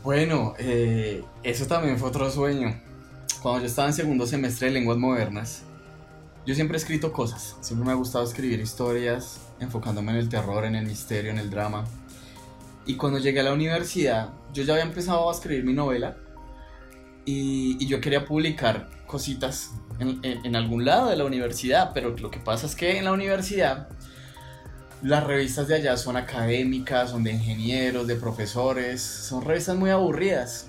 Bueno, 0.04 0.54
eh, 0.60 1.24
eso 1.44 1.66
también 1.66 1.98
fue 1.98 2.10
otro 2.10 2.30
sueño. 2.30 2.80
Cuando 3.42 3.62
yo 3.62 3.68
estaba 3.68 3.88
en 3.88 3.94
segundo 3.94 4.28
semestre 4.28 4.68
de 4.68 4.74
lenguas 4.74 4.98
modernas, 4.98 5.64
yo 6.46 6.54
siempre 6.54 6.78
he 6.78 6.80
escrito 6.80 7.12
cosas. 7.12 7.58
Siempre 7.62 7.88
me 7.88 7.92
ha 7.92 7.96
gustado 7.96 8.24
escribir 8.24 8.60
historias, 8.60 9.40
enfocándome 9.60 10.12
en 10.12 10.18
el 10.20 10.30
terror, 10.30 10.64
en 10.66 10.76
el 10.76 10.86
misterio, 10.86 11.32
en 11.32 11.40
el 11.40 11.50
drama. 11.50 11.86
Y 12.86 12.96
cuando 12.98 13.18
llegué 13.18 13.40
a 13.40 13.44
la 13.44 13.54
universidad, 13.54 14.30
yo 14.54 14.64
ya 14.64 14.74
había 14.74 14.86
empezado 14.86 15.28
a 15.28 15.34
escribir 15.34 15.64
mi 15.64 15.74
novela, 15.74 16.18
y, 17.26 17.86
yo 17.88 18.00
quería 18.00 18.26
publicar 18.26 18.88
cositas 19.08 19.72
en 20.00 20.56
algún 20.56 20.86
lado 20.86 21.10
de 21.10 21.16
la 21.16 21.26
universidad, 21.26 21.92
pero 21.94 22.16
lo 22.18 22.30
que 22.30 22.40
pasa 22.40 22.68
es 22.68 22.76
que 22.76 22.98
en 22.98 23.06
la 23.06 23.14
universidad 23.14 23.88
las 25.02 25.24
revistas 25.24 25.68
de 25.68 25.76
allá 25.76 25.98
son 25.98 26.18
académicas, 26.18 27.12
son 27.12 27.24
de 27.24 27.32
ingenieros, 27.32 28.08
de 28.08 28.16
profesores, 28.16 29.02
son 29.02 29.44
revistas 29.44 29.76
muy 29.76 29.90
aburridas. 29.90 30.68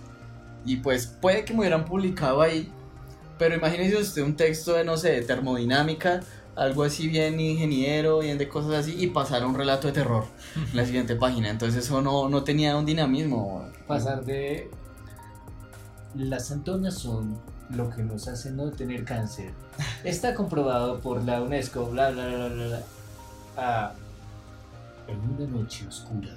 Y 0.64 0.76
pues 0.76 1.06
puede 1.06 1.44
que 1.44 1.52
me 1.52 1.60
hubieran 1.60 1.84
publicado 1.84 2.42
ahí, 2.42 2.70
pero 3.38 3.54
imagínese 3.54 3.96
usted 3.96 4.22
un 4.22 4.36
texto 4.36 4.72
de, 4.74 4.84
no 4.84 4.96
sé, 4.96 5.12
de 5.12 5.22
termodinámica, 5.22 6.20
algo 6.56 6.82
así 6.82 7.06
bien 7.06 7.38
ingeniero, 7.38 8.18
bien 8.18 8.38
de 8.38 8.48
cosas 8.48 8.72
así, 8.72 8.96
y 8.98 9.08
pasar 9.08 9.46
un 9.46 9.54
relato 9.54 9.86
de 9.86 9.92
terror 9.92 10.24
en 10.56 10.76
la 10.76 10.84
siguiente 10.84 11.14
página. 11.14 11.50
Entonces 11.50 11.84
eso 11.84 12.02
no, 12.02 12.28
no 12.28 12.44
tenía 12.44 12.76
un 12.76 12.86
dinamismo. 12.86 13.64
Pasar 13.86 14.24
de 14.24 14.70
las 16.14 16.50
antonas 16.50 16.94
son 16.94 17.38
lo 17.70 17.90
que 17.90 18.02
nos 18.02 18.26
hace 18.28 18.50
no 18.50 18.70
tener 18.70 19.04
cáncer. 19.04 19.52
Está 20.02 20.34
comprobado 20.34 21.00
por 21.00 21.22
la 21.24 21.42
UNESCO, 21.42 21.86
bla 21.86 22.10
bla 22.10 22.26
bla 22.26 22.48
bla 22.48 22.82
bla. 23.56 23.94
En 25.08 25.18
una 25.20 25.46
noche 25.58 25.86
oscura, 25.86 26.30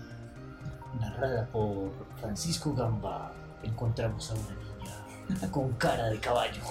narrada 0.99 1.45
por 1.47 1.91
Francisco 2.19 2.73
Gamba, 2.73 3.31
encontramos 3.63 4.29
a 4.31 4.33
una 4.35 4.43
niña 5.37 5.51
con 5.51 5.73
cara 5.73 6.07
de 6.09 6.19
caballo. 6.19 6.61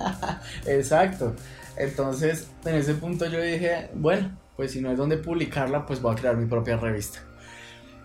Exacto. 0.66 1.34
Entonces, 1.76 2.48
en 2.64 2.74
ese 2.76 2.94
punto 2.94 3.26
yo 3.26 3.40
dije, 3.40 3.90
bueno, 3.94 4.30
pues 4.56 4.72
si 4.72 4.80
no 4.80 4.90
es 4.90 4.98
donde 4.98 5.18
publicarla, 5.18 5.86
pues 5.86 6.00
voy 6.00 6.12
a 6.12 6.16
crear 6.16 6.36
mi 6.36 6.46
propia 6.46 6.76
revista. 6.76 7.20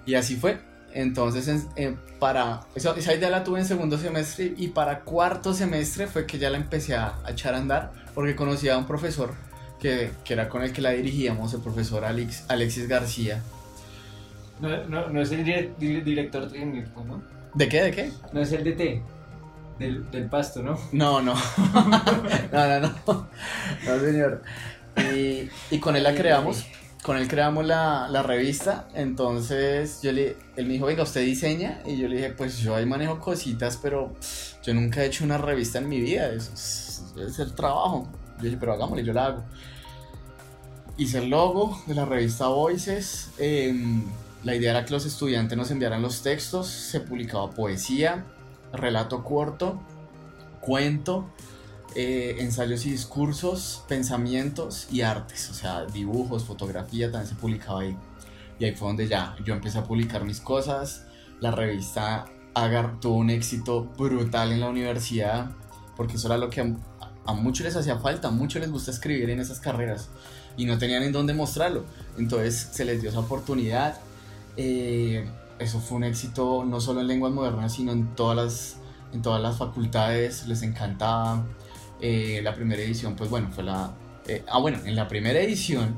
Y 0.06 0.16
así 0.16 0.36
fue. 0.36 0.60
Entonces, 0.94 1.48
en- 1.76 2.00
para 2.20 2.62
esa, 2.76 2.92
esa 2.92 3.14
idea 3.14 3.30
la 3.30 3.44
tuve 3.44 3.60
en 3.60 3.66
segundo 3.66 3.98
semestre 3.98 4.54
y 4.58 4.68
para 4.70 5.02
cuarto 5.02 5.54
semestre 5.54 6.06
fue 6.08 6.26
que 6.26 6.38
ya 6.38 6.50
la 6.50 6.58
empecé 6.58 6.96
a, 6.96 7.16
a 7.24 7.32
echar 7.32 7.54
a 7.56 7.58
andar 7.60 7.92
porque 8.14 8.36
conocí 8.36 8.68
a 8.70 8.78
un 8.78 8.86
profesor 8.86 9.34
que, 9.82 10.12
que 10.24 10.34
era 10.34 10.48
con 10.48 10.62
el 10.64 10.72
que 10.72 10.82
la 10.82 10.92
dirigíamos, 10.92 11.54
el 11.54 11.60
profesor 11.62 12.06
Alex, 12.06 12.46
Alexis 12.48 12.88
García. 12.88 13.42
No, 14.60 14.70
no, 14.86 15.10
no 15.10 15.22
es 15.22 15.32
el 15.32 15.44
dire- 15.44 15.74
di- 15.80 16.02
director 16.02 16.48
técnico, 16.52 17.04
¿no? 17.04 17.22
¿De 17.56 17.68
qué? 17.68 17.82
¿De 17.82 17.92
qué? 17.92 18.12
No 18.32 18.42
es 18.42 18.52
el 18.52 18.64
DT 18.64 19.02
del, 19.80 20.10
del 20.12 20.26
pasto, 20.30 20.62
¿no? 20.62 20.78
No, 20.92 21.22
no. 21.22 21.34
no, 21.74 21.90
no, 22.52 22.80
no. 22.80 23.28
No, 23.86 24.00
señor. 24.00 24.44
Y, 25.14 25.50
y 25.72 25.80
con 25.80 25.96
él 25.96 26.04
la 26.04 26.14
creamos. 26.14 26.66
Con 27.02 27.18
él 27.18 27.28
creamos 27.28 27.66
la, 27.66 28.08
la 28.10 28.22
revista. 28.22 28.88
Entonces 28.94 30.02
yo 30.04 30.12
le, 30.12 30.38
él 30.56 30.68
me 30.68 30.74
dijo, 30.74 30.86
venga, 30.86 31.02
usted 31.04 31.22
diseña. 31.26 31.82
Y 31.88 31.98
yo 31.98 32.08
le 32.08 32.18
dije, 32.18 32.30
pues 32.30 32.60
yo 32.60 32.76
ahí 32.76 32.86
manejo 32.86 33.20
cositas, 33.20 33.78
pero 33.82 34.14
yo 34.64 34.74
nunca 34.76 35.02
he 35.02 35.08
hecho 35.08 35.24
una 35.24 35.40
revista 35.40 35.80
en 35.80 35.90
mi 35.90 36.00
vida. 36.00 36.30
Eso 36.32 36.52
es, 36.54 37.04
es 37.18 37.40
el 37.40 37.54
trabajo. 37.56 38.08
Yo 38.38 38.44
dije, 38.46 38.58
pero 38.60 38.74
hagámosle, 38.74 39.04
yo 39.04 39.14
la 39.14 39.26
hago. 39.26 39.44
Hice 41.01 41.17
el 41.17 41.31
logo 41.31 41.81
de 41.88 41.96
la 41.96 42.05
revista 42.05 42.46
Voices. 42.50 43.31
em, 43.39 44.03
la 44.43 44.53
idea 44.53 44.70
era 44.70 44.86
que 44.86 44.93
los 44.93 45.03
estudiantes 45.08 45.58
nos 45.58 45.72
enviaran 45.72 46.03
los 46.03 46.22
textos. 46.22 46.67
Se 46.67 47.00
publicaba 47.00 47.50
poesía, 47.50 48.27
relato 48.72 49.24
corto, 49.24 49.81
cuento, 50.60 51.27
eh, 51.96 52.36
ensayos 52.38 52.86
y 52.86 52.91
discursos, 52.91 53.84
pensamientos 53.88 54.89
y 54.91 55.01
artes, 55.01 55.50
o 55.50 55.55
sea, 55.55 55.86
dibujos, 55.86 56.43
fotografía, 56.43 57.10
también 57.12 57.34
se 57.34 57.34
publicaba 57.34 57.81
ahí. 57.81 57.98
Y 58.60 58.65
ahí 58.65 58.75
fue 58.75 58.89
donde 58.89 59.08
ya 59.08 59.36
yo 59.43 59.55
empecé 59.55 59.79
a 59.79 59.84
publicar 59.84 60.24
mis 60.24 60.39
cosas. 60.39 61.08
La 61.39 61.50
revista 61.50 62.25
agar 62.53 63.00
tuvo 63.00 63.15
un 63.15 63.31
éxito 63.31 63.86
brutal 63.98 64.51
en 64.51 64.60
la 64.60 64.70
universidad, 64.70 65.50
porque 65.98 66.17
eso 66.17 66.27
era 66.27 66.38
lo 66.38 66.51
que 66.51 66.62
a, 66.62 66.75
a 67.25 67.34
muchos 67.34 67.65
les 67.65 67.75
hacía 67.75 67.98
falta, 67.98 68.27
a 68.27 68.31
muchos 68.31 68.62
les 68.62 68.70
gusta 68.70 68.91
escribir 68.91 69.31
en 69.31 69.39
esas 69.39 69.60
carreras 69.60 70.12
y 70.58 70.65
no 70.65 70.77
tenían 70.77 71.03
en 71.03 71.12
dónde 71.12 71.34
mostrarlo. 71.34 71.86
Entonces 72.17 72.70
se 72.72 72.86
les 72.86 73.01
dio 73.01 73.10
esa 73.10 73.20
oportunidad. 73.20 74.00
Eh, 74.58 75.25
eso 75.60 75.79
fue 75.79 75.98
un 75.98 76.03
éxito 76.03 76.65
no 76.65 76.81
solo 76.81 77.01
en 77.01 77.08
lenguas 77.08 77.31
modernas, 77.31 77.74
sino 77.74 77.91
en 77.91 78.15
todas 78.15 78.36
las, 78.36 78.75
en 79.13 79.22
todas 79.22 79.41
las 79.41 79.58
facultades, 79.58 80.48
les 80.48 80.62
encantaba. 80.63 81.46
Eh, 82.01 82.41
la 82.43 82.55
primera 82.55 82.81
edición, 82.81 83.15
pues 83.15 83.29
bueno, 83.29 83.50
fue 83.53 83.63
la... 83.63 83.91
eh, 84.27 84.43
ah, 84.50 84.60
bueno, 84.60 84.79
en 84.86 84.96
la 84.96 85.08
primera 85.08 85.39
edición, 85.39 85.96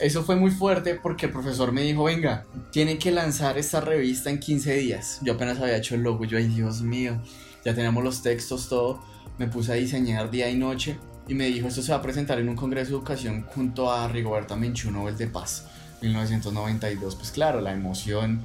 eso 0.00 0.24
fue 0.24 0.34
muy 0.34 0.50
fuerte 0.50 0.96
porque 0.96 1.26
el 1.26 1.32
profesor 1.32 1.70
me 1.72 1.82
dijo, 1.82 2.04
venga, 2.04 2.44
tienen 2.72 2.98
que 2.98 3.12
lanzar 3.12 3.56
esta 3.58 3.80
revista 3.80 4.30
en 4.30 4.40
15 4.40 4.74
días. 4.74 5.20
Yo 5.22 5.34
apenas 5.34 5.60
había 5.60 5.76
hecho 5.76 5.94
el 5.94 6.02
logo, 6.02 6.24
yo, 6.24 6.38
ay 6.38 6.48
Dios 6.48 6.80
mío, 6.82 7.20
ya 7.64 7.74
teníamos 7.74 8.02
los 8.02 8.22
textos, 8.22 8.68
todo. 8.68 9.00
Me 9.38 9.46
puse 9.46 9.72
a 9.72 9.74
diseñar 9.76 10.30
día 10.30 10.50
y 10.50 10.56
noche 10.56 10.98
y 11.28 11.34
me 11.34 11.46
dijo, 11.46 11.68
esto 11.68 11.82
se 11.82 11.92
va 11.92 11.98
a 11.98 12.02
presentar 12.02 12.38
en 12.40 12.48
un 12.48 12.56
congreso 12.56 12.90
de 12.90 12.96
educación 12.96 13.44
junto 13.54 13.92
a 13.92 14.08
Rigoberta 14.08 14.56
Menchú 14.56 14.90
Nobel 14.90 15.16
de 15.16 15.26
Paz, 15.28 15.64
1992. 16.02 17.14
Pues 17.16 17.30
claro, 17.30 17.60
la 17.60 17.72
emoción 17.72 18.40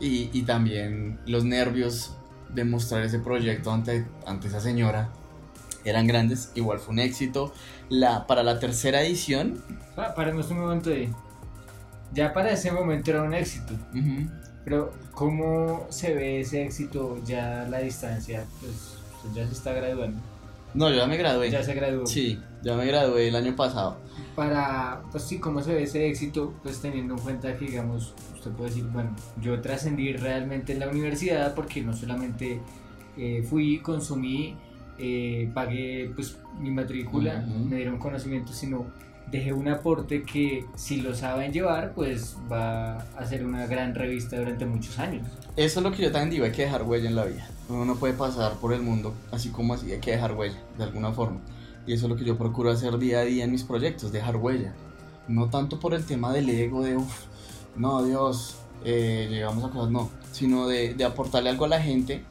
y, 0.00 0.30
y 0.32 0.42
también 0.42 1.18
los 1.26 1.44
nervios 1.44 2.12
de 2.52 2.64
mostrar 2.64 3.02
ese 3.04 3.18
proyecto 3.18 3.72
ante, 3.72 4.04
ante 4.26 4.48
esa 4.48 4.60
señora 4.60 5.10
eran 5.84 6.06
grandes. 6.06 6.50
Igual 6.54 6.78
fue 6.78 6.92
un 6.94 6.98
éxito. 7.00 7.52
La, 7.88 8.26
para 8.26 8.42
la 8.42 8.58
tercera 8.58 9.02
edición, 9.02 9.62
Pa- 9.94 10.14
Paremos 10.14 10.50
un 10.50 10.58
momento 10.60 10.90
de. 10.90 11.10
Ya 12.12 12.32
para 12.32 12.52
ese 12.52 12.70
momento 12.70 13.10
era 13.10 13.22
un 13.22 13.34
éxito, 13.34 13.74
ujú, 13.92 14.28
pero 14.64 14.92
¿cómo 15.12 15.84
se 15.90 16.14
ve 16.14 16.40
ese 16.40 16.62
éxito 16.64 17.20
ya 17.24 17.62
a 17.62 17.68
la 17.68 17.78
distancia? 17.78 18.44
Pues 18.60 19.34
ya 19.34 19.44
se 19.48 19.52
está 19.52 19.72
graduando, 19.72 20.20
no, 20.74 20.90
yo 20.90 20.96
ya 20.96 21.06
me 21.06 21.16
gradué. 21.16 21.50
ya 21.50 21.62
se 21.62 21.74
graduó. 21.74 22.06
Sí, 22.06 22.38
ya 22.62 22.74
me 22.74 22.86
gradué 22.86 23.28
el 23.28 23.36
año 23.36 23.54
pasado. 23.56 23.98
Para, 24.34 25.02
pues 25.12 25.22
sí, 25.24 25.38
¿cómo 25.38 25.62
se 25.62 25.72
ve 25.74 25.84
ese 25.84 26.08
éxito? 26.08 26.52
Pues 26.62 26.80
teniendo 26.80 27.14
en 27.14 27.20
cuenta 27.20 27.56
que, 27.56 27.66
digamos, 27.66 28.14
usted 28.34 28.50
puede 28.50 28.70
decir, 28.70 28.84
bueno, 28.86 29.14
yo 29.40 29.60
trascendí 29.60 30.12
realmente 30.12 30.72
en 30.72 30.80
la 30.80 30.88
universidad 30.88 31.54
porque 31.54 31.82
no 31.82 31.92
solamente 31.92 32.60
eh, 33.16 33.44
fui, 33.48 33.78
consumí, 33.78 34.56
eh, 34.98 35.50
pagué 35.54 36.10
pues 36.14 36.38
mi 36.58 36.70
matrícula, 36.70 37.40
me 37.40 37.76
dieron 37.76 37.98
conocimiento, 37.98 38.52
sino 38.52 38.86
dejé 39.30 39.52
un 39.52 39.68
aporte 39.68 40.22
que 40.22 40.66
si 40.74 41.00
lo 41.00 41.14
saben 41.14 41.52
llevar, 41.52 41.92
pues 41.94 42.36
va 42.50 42.98
a 42.98 43.26
ser 43.26 43.44
una 43.44 43.66
gran 43.66 43.94
revista 43.94 44.36
durante 44.36 44.66
muchos 44.66 44.98
años. 44.98 45.26
Eso 45.56 45.80
es 45.80 45.84
lo 45.84 45.92
que 45.92 46.02
yo 46.02 46.12
también 46.12 46.30
digo, 46.30 46.44
hay 46.44 46.52
que 46.52 46.62
dejar 46.62 46.82
huella 46.82 47.08
en 47.08 47.16
la 47.16 47.24
vida. 47.24 47.46
Uno 47.68 47.84
no 47.84 47.96
puede 47.96 48.14
pasar 48.14 48.52
por 48.54 48.72
el 48.72 48.82
mundo 48.82 49.14
así 49.32 49.50
como 49.50 49.74
así, 49.74 49.92
hay 49.92 50.00
que 50.00 50.12
dejar 50.12 50.32
huella, 50.32 50.58
de 50.76 50.84
alguna 50.84 51.12
forma. 51.12 51.40
Y 51.86 51.92
eso 51.92 52.06
es 52.06 52.10
lo 52.10 52.16
que 52.16 52.24
yo 52.24 52.38
procuro 52.38 52.70
hacer 52.70 52.98
día 52.98 53.20
a 53.20 53.24
día 53.24 53.44
en 53.44 53.52
mis 53.52 53.64
proyectos, 53.64 54.12
dejar 54.12 54.36
huella. 54.36 54.74
No 55.28 55.48
tanto 55.48 55.80
por 55.80 55.94
el 55.94 56.04
tema 56.04 56.32
del 56.32 56.48
ego, 56.50 56.82
de 56.82 56.96
uff, 56.96 57.24
no 57.76 58.02
Dios, 58.02 58.56
eh, 58.84 59.26
llegamos 59.30 59.64
a 59.64 59.70
cosas, 59.70 59.90
no, 59.90 60.10
sino 60.32 60.66
de, 60.68 60.94
de 60.94 61.04
aportarle 61.04 61.50
algo 61.50 61.64
a 61.64 61.68
la 61.68 61.80
gente 61.80 62.24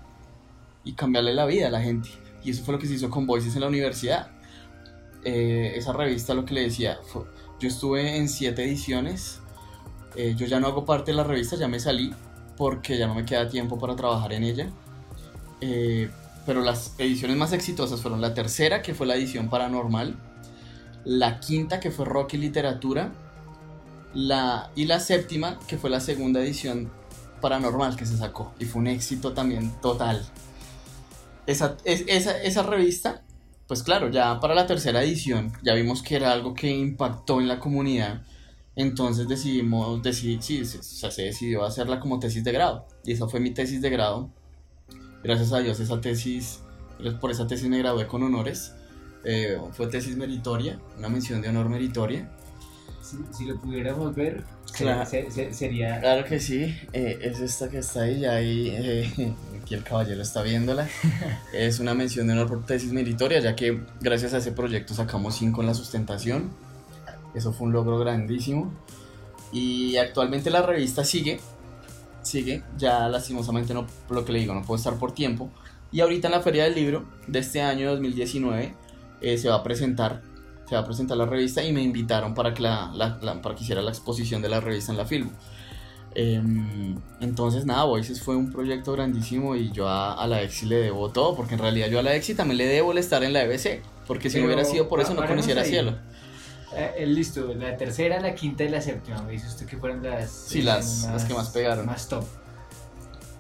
y 0.84 0.94
cambiarle 0.94 1.34
la 1.34 1.46
vida 1.46 1.68
a 1.68 1.72
la 1.72 1.82
gente. 1.82 2.10
Y 2.44 2.52
eso 2.52 2.64
fue 2.64 2.74
lo 2.74 2.80
que 2.80 2.88
se 2.88 2.96
hizo 2.96 3.10
con 3.10 3.26
Voices 3.26 3.56
en 3.56 3.62
la 3.62 3.68
universidad. 3.68 4.32
Eh, 5.26 5.74
esa 5.76 5.94
revista, 5.94 6.34
lo 6.34 6.46
que 6.46 6.54
le 6.54 6.62
decía, 6.64 7.00
yo 7.60 7.68
estuve 7.68 8.18
en 8.18 8.28
siete 8.30 8.64
ediciones. 8.64 9.40
Eh, 10.16 10.36
yo 10.38 10.46
ya 10.46 10.60
no 10.60 10.68
hago 10.68 10.86
parte 10.86 11.12
de 11.12 11.18
la 11.18 11.24
revista, 11.24 11.56
ya 11.56 11.68
me 11.68 11.80
salí 11.80 12.14
porque 12.58 12.98
ya 12.98 13.08
no 13.08 13.16
me 13.16 13.26
queda 13.26 13.50
tiempo 13.50 13.80
para 13.80 13.96
trabajar 13.96 14.34
en 14.34 14.44
ella. 14.44 14.70
Eh, 15.62 16.10
pero 16.46 16.62
las 16.62 16.94
ediciones 16.98 17.38
más 17.38 17.54
exitosas 17.54 18.02
fueron 18.02 18.20
la 18.22 18.34
tercera, 18.34 18.82
que 18.82 18.94
fue 18.94 19.08
la 19.08 19.16
edición 19.16 19.50
paranormal, 19.50 20.16
la 21.06 21.40
quinta, 21.40 21.80
que 21.80 21.90
fue 21.90 22.06
rock 22.06 22.34
y 22.34 22.38
literatura, 22.38 23.12
la, 24.14 24.70
y 24.76 24.86
la 24.86 25.00
séptima, 25.00 25.58
que 25.68 25.78
fue 25.78 25.90
la 25.90 26.00
segunda 26.02 26.42
edición 26.42 26.92
paranormal 27.42 27.96
que 27.96 28.06
se 28.06 28.18
sacó, 28.18 28.54
y 28.60 28.66
fue 28.66 28.82
un 28.82 28.88
éxito 28.88 29.34
también 29.34 29.72
total. 29.82 30.26
Esa, 31.48 31.78
es- 31.86 32.04
esa, 32.08 32.42
esa 32.42 32.64
revista, 32.64 33.22
pues 33.74 33.82
claro, 33.82 34.12
ya 34.12 34.40
para 34.40 34.54
la 34.54 34.68
tercera 34.68 35.02
edición, 35.02 35.52
ya 35.64 35.74
vimos 35.74 36.04
que 36.04 36.16
era 36.16 36.32
algo 36.32 36.54
que 36.54 36.70
impactó 36.70 37.42
en 37.42 37.48
la 37.48 37.60
comunidad. 37.60 38.22
Entonces 38.76 39.28
decidimos, 39.28 40.04
decidi- 40.04 40.40
sí, 40.42 40.64
se, 40.64 40.84
se 40.84 41.22
decidió 41.24 41.64
hacerla 41.64 42.00
como 42.00 42.20
tesis 42.20 42.44
de 42.44 42.52
grado. 42.52 42.86
Y 43.04 43.14
esa 43.14 43.28
fue 43.28 43.40
mi 43.40 43.50
tesis 43.50 43.82
de 43.82 43.90
grado. 43.90 44.30
Gracias 45.24 45.54
a 45.54 45.58
Dios 45.58 45.80
esa 45.80 46.00
tesis, 46.00 46.60
por 47.20 47.32
esa 47.32 47.48
tesis 47.48 47.68
me 47.68 47.80
gradué 47.80 48.06
con 48.06 48.22
honores. 48.22 48.76
Eh, 49.26 49.58
fue 49.72 49.88
tesis 49.88 50.16
meritoria, 50.18 50.80
una 51.00 51.10
mención 51.10 51.42
de 51.42 51.50
honor 51.50 51.68
meritoria. 51.68 52.30
Si, 53.02 53.18
si 53.32 53.46
lo 53.46 53.60
pudiéramos 53.60 54.14
ver, 54.14 54.44
Claro. 54.76 55.10
se- 55.10 55.30
se- 55.32 55.54
sería... 55.54 56.00
Claro 56.00 56.26
que 56.26 56.40
sí, 56.40 56.76
eh, 56.94 57.20
es 57.22 57.40
esta 57.40 57.70
que 57.70 57.78
está 57.80 58.02
ahí, 58.02 58.26
ahí, 58.26 58.70
eh, 58.76 59.34
aquí 59.62 59.76
el 59.76 59.84
caballero 59.84 60.22
está 60.22 60.42
viéndola. 60.42 60.88
Es 61.54 61.80
una 61.80 61.94
mención 61.94 62.28
de 62.28 62.34
honor 62.34 62.48
por 62.48 62.66
tesis 62.66 62.92
meritoria, 62.92 63.40
ya 63.40 63.56
que 63.56 63.80
gracias 64.02 64.34
a 64.34 64.38
ese 64.38 64.52
proyecto 64.52 64.94
sacamos 64.94 65.36
5 65.36 65.62
en 65.62 65.68
la 65.68 65.74
sustentación. 65.74 66.52
Eso 67.36 67.54
fue 67.54 67.68
un 67.68 67.74
logro 67.74 67.98
grandísimo. 68.00 68.74
Y 69.52 69.98
actualmente 69.98 70.50
la 70.50 70.64
revista 70.64 71.04
sigue, 71.04 71.40
sigue, 72.24 72.64
ya 72.78 73.08
lastimosamente 73.10 73.74
no, 73.74 73.86
lo 74.10 74.26
que 74.26 74.32
le 74.32 74.40
digo, 74.40 74.54
no 74.56 74.64
puedo 74.64 74.78
estar 74.78 74.96
por 74.96 75.14
tiempo, 75.14 75.52
Y 75.92 76.02
ahorita 76.02 76.28
en 76.28 76.32
la 76.32 76.42
Feria 76.42 76.64
del 76.64 76.74
Libro 76.74 77.06
de 77.28 77.38
este 77.40 77.62
año 77.62 77.92
2019 77.92 78.74
eh, 79.22 79.38
se 79.38 79.48
va 79.50 79.56
a 79.58 79.64
presentar 79.64 80.24
se 80.74 80.78
va 80.78 80.82
a 80.82 80.86
presentar 80.86 81.16
la 81.18 81.28
revista 81.28 81.64
y 81.64 81.72
me 81.72 81.84
invitaron 81.84 82.34
para 82.34 82.52
que, 82.56 82.64
la, 82.64 82.92
la- 82.96 83.20
la- 83.22 83.40
para 83.42 83.54
que 83.56 83.62
hiciera 83.64 83.82
la 83.84 83.92
exposición 83.92 84.42
de 84.42 84.50
la 84.50 84.60
revista 84.60 84.92
en 84.92 84.98
la 84.98 85.06
Filmo. 85.06 85.32
Em, 86.16 86.96
entonces 87.22 87.66
nada, 87.66 87.84
Voices 87.86 88.22
fue 88.22 88.36
un 88.36 88.52
proyecto 88.52 88.92
grandísimo 88.94 89.56
y 89.56 89.72
yo 89.72 89.88
a, 89.88 90.14
a 90.14 90.28
la 90.28 90.42
EXI 90.42 90.66
le 90.68 90.76
debo 90.78 91.10
todo, 91.12 91.36
porque 91.36 91.54
en 91.56 91.60
realidad 91.60 91.88
yo 91.90 92.00
a 92.00 92.04
la 92.04 92.16
EXI 92.16 92.34
también 92.36 92.58
le 92.58 92.66
debo 92.66 92.92
el 92.92 92.98
estar 93.00 93.24
en 93.24 93.34
la 93.34 93.44
EBC, 93.44 93.82
porque 94.08 94.30
si 94.32 94.40
no 94.40 94.46
hubiera 94.46 94.64
sido 94.66 94.88
por 94.90 95.00
eso 95.00 95.14
no 95.14 95.26
conociera 95.26 95.62
ahí. 95.62 95.70
Cielo. 95.70 95.92
Eh, 96.76 96.92
eh, 96.98 97.06
listo, 97.06 97.54
la 97.54 97.78
tercera, 97.78 98.20
la 98.20 98.34
quinta 98.34 98.64
y 98.64 98.70
la 98.70 98.82
séptima. 98.82 99.22
Me 99.24 99.34
dice 99.34 99.48
usted 99.48 99.68
que 99.68 99.78
fueron 99.78 100.02
las. 100.02 100.32
Sí, 100.32 100.64
las- 100.64 101.04
las 101.12 101.24
que 101.26 101.34
más 101.36 101.50
pegaron. 101.50 101.86
Más 101.86 102.08
top. 102.10 102.24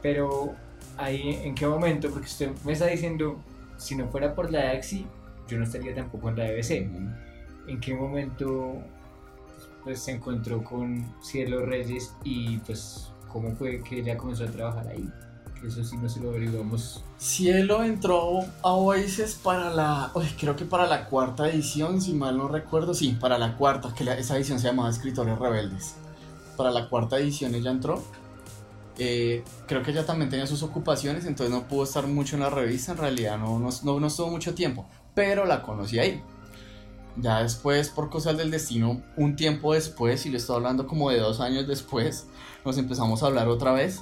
Pero, 0.04 0.54
ahí, 0.98 1.40
¿en 1.44 1.56
qué 1.56 1.66
momento? 1.66 2.10
Porque 2.12 2.28
usted 2.28 2.52
me 2.64 2.74
está 2.74 2.86
diciendo, 2.88 3.40
si 3.78 3.96
no 3.96 4.08
fuera 4.10 4.36
por 4.36 4.52
la 4.52 4.70
AXI, 4.72 5.06
yo 5.54 5.58
no 5.60 5.64
estaría 5.66 5.96
tampoco 5.96 6.30
en 6.30 6.38
la 6.38 6.44
BBC. 6.46 6.90
¿En 7.68 7.80
qué 7.80 7.94
momento 7.96 8.76
pues, 9.84 10.00
se 10.02 10.12
encontró 10.12 10.64
con 10.64 11.06
Cielo 11.22 11.66
Reyes 11.66 12.14
y 12.24 12.58
pues 12.60 13.10
cómo 13.32 13.56
fue 13.56 13.82
que 13.82 14.00
ella 14.00 14.18
comenzó 14.18 14.44
a 14.44 14.48
trabajar 14.48 14.88
ahí? 14.88 15.10
Eso 15.66 15.82
sí 15.82 15.96
no 15.96 16.10
se 16.10 16.20
lo 16.20 16.30
averiguamos. 16.32 17.06
Cielo 17.18 17.84
entró 17.86 18.40
a 18.64 18.74
Oasis 18.74 19.36
para 19.42 19.70
la, 19.70 20.12
uy, 20.14 20.26
creo 20.38 20.58
que 20.58 20.66
para 20.66 20.88
la 20.88 21.06
cuarta 21.06 21.48
edición, 21.50 22.02
si 22.02 22.14
mal 22.14 22.38
no 22.38 22.50
recuerdo, 22.50 22.94
sí, 22.94 23.16
para 23.18 23.38
la 23.38 23.56
cuarta, 23.56 23.94
que 23.96 24.04
la- 24.04 24.18
esa 24.18 24.36
edición 24.36 24.60
se 24.60 24.68
llamaba 24.68 24.90
Escritores 24.90 25.40
Rebeldes. 25.40 25.96
Para 26.58 26.70
la 26.70 26.90
cuarta 26.90 27.18
edición 27.18 27.56
ella 27.56 27.72
entró. 27.72 28.04
Eh, 29.00 29.44
creo 29.66 29.82
que 29.82 29.92
ella 29.92 30.06
también 30.06 30.30
tenía 30.30 30.46
sus 30.46 30.62
ocupaciones, 30.64 31.26
entonces 31.26 31.50
no 31.56 31.64
pudo 31.68 31.84
estar 31.86 32.06
mucho 32.08 32.36
en 32.36 32.42
la 32.42 32.50
revista, 32.50 32.92
en 32.92 32.98
realidad 33.00 33.38
no, 33.40 33.58
no, 33.58 33.70
no, 33.84 34.00
no 34.00 34.08
estuvo 34.08 34.28
mucho 34.30 34.54
tiempo, 34.54 34.86
pero 35.14 35.46
la 35.46 35.62
conocí 35.62 36.00
ahí. 36.00 36.22
Ya 37.18 37.44
después, 37.44 37.90
por 37.90 38.10
cosas 38.10 38.38
del 38.38 38.50
destino, 38.50 39.02
un 39.18 39.36
tiempo 39.36 39.74
después, 39.74 40.26
y 40.26 40.30
le 40.30 40.38
estoy 40.38 40.56
hablando 40.56 40.88
como 40.88 41.12
de 41.12 41.20
dos 41.20 41.40
años 41.40 41.68
después, 41.68 42.28
nos 42.66 42.78
empezamos 42.78 43.22
a 43.22 43.28
hablar 43.28 43.48
otra 43.48 43.72
vez. 43.72 44.02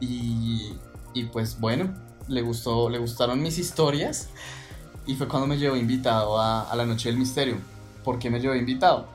Y, 0.00 0.72
y 1.14 1.24
pues 1.24 1.60
bueno, 1.60 1.92
le, 2.28 2.42
gustó, 2.42 2.88
le 2.88 2.98
gustaron 2.98 3.42
mis 3.42 3.58
historias 3.58 4.28
y 5.06 5.14
fue 5.14 5.28
cuando 5.28 5.46
me 5.46 5.58
llevó 5.58 5.76
invitado 5.76 6.40
a, 6.40 6.74
la 6.74 6.86
Noche 6.86 7.08
del 7.08 7.18
Misterio. 7.18 7.56
¿Por 8.04 8.18
qué 8.18 8.30
me 8.30 8.40
llevó 8.40 8.54
invitado? 8.54 9.06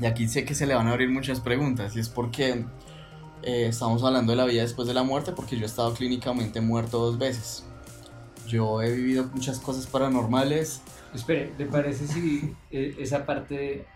Y 0.00 0.06
aquí 0.06 0.28
sé 0.28 0.44
que 0.44 0.54
se 0.54 0.66
le 0.66 0.74
van 0.74 0.86
a 0.86 0.92
abrir 0.92 1.10
muchas 1.10 1.40
preguntas 1.40 1.96
y 1.96 2.00
es 2.00 2.08
porque 2.08 2.64
eh, 3.42 3.66
estamos 3.68 4.02
hablando 4.04 4.32
de 4.32 4.36
la 4.36 4.44
vida 4.44 4.62
después 4.62 4.86
de 4.86 4.94
la 4.94 5.02
muerte 5.02 5.32
porque 5.32 5.56
yo 5.56 5.62
he 5.62 5.66
estado 5.66 5.92
clínicamente 5.94 6.60
muerto 6.60 6.98
dos 6.98 7.18
veces. 7.18 7.64
Yo 8.48 8.82
he 8.82 8.90
vivido 8.92 9.24
muchas 9.32 9.60
cosas 9.60 9.86
paranormales. 9.86 10.80
Espere, 11.14 11.52
¿le 11.58 11.66
parece 11.66 12.06
si 12.06 12.54
eh, 12.70 12.96
esa 12.98 13.24
parte 13.26 13.56
de, 13.56 13.86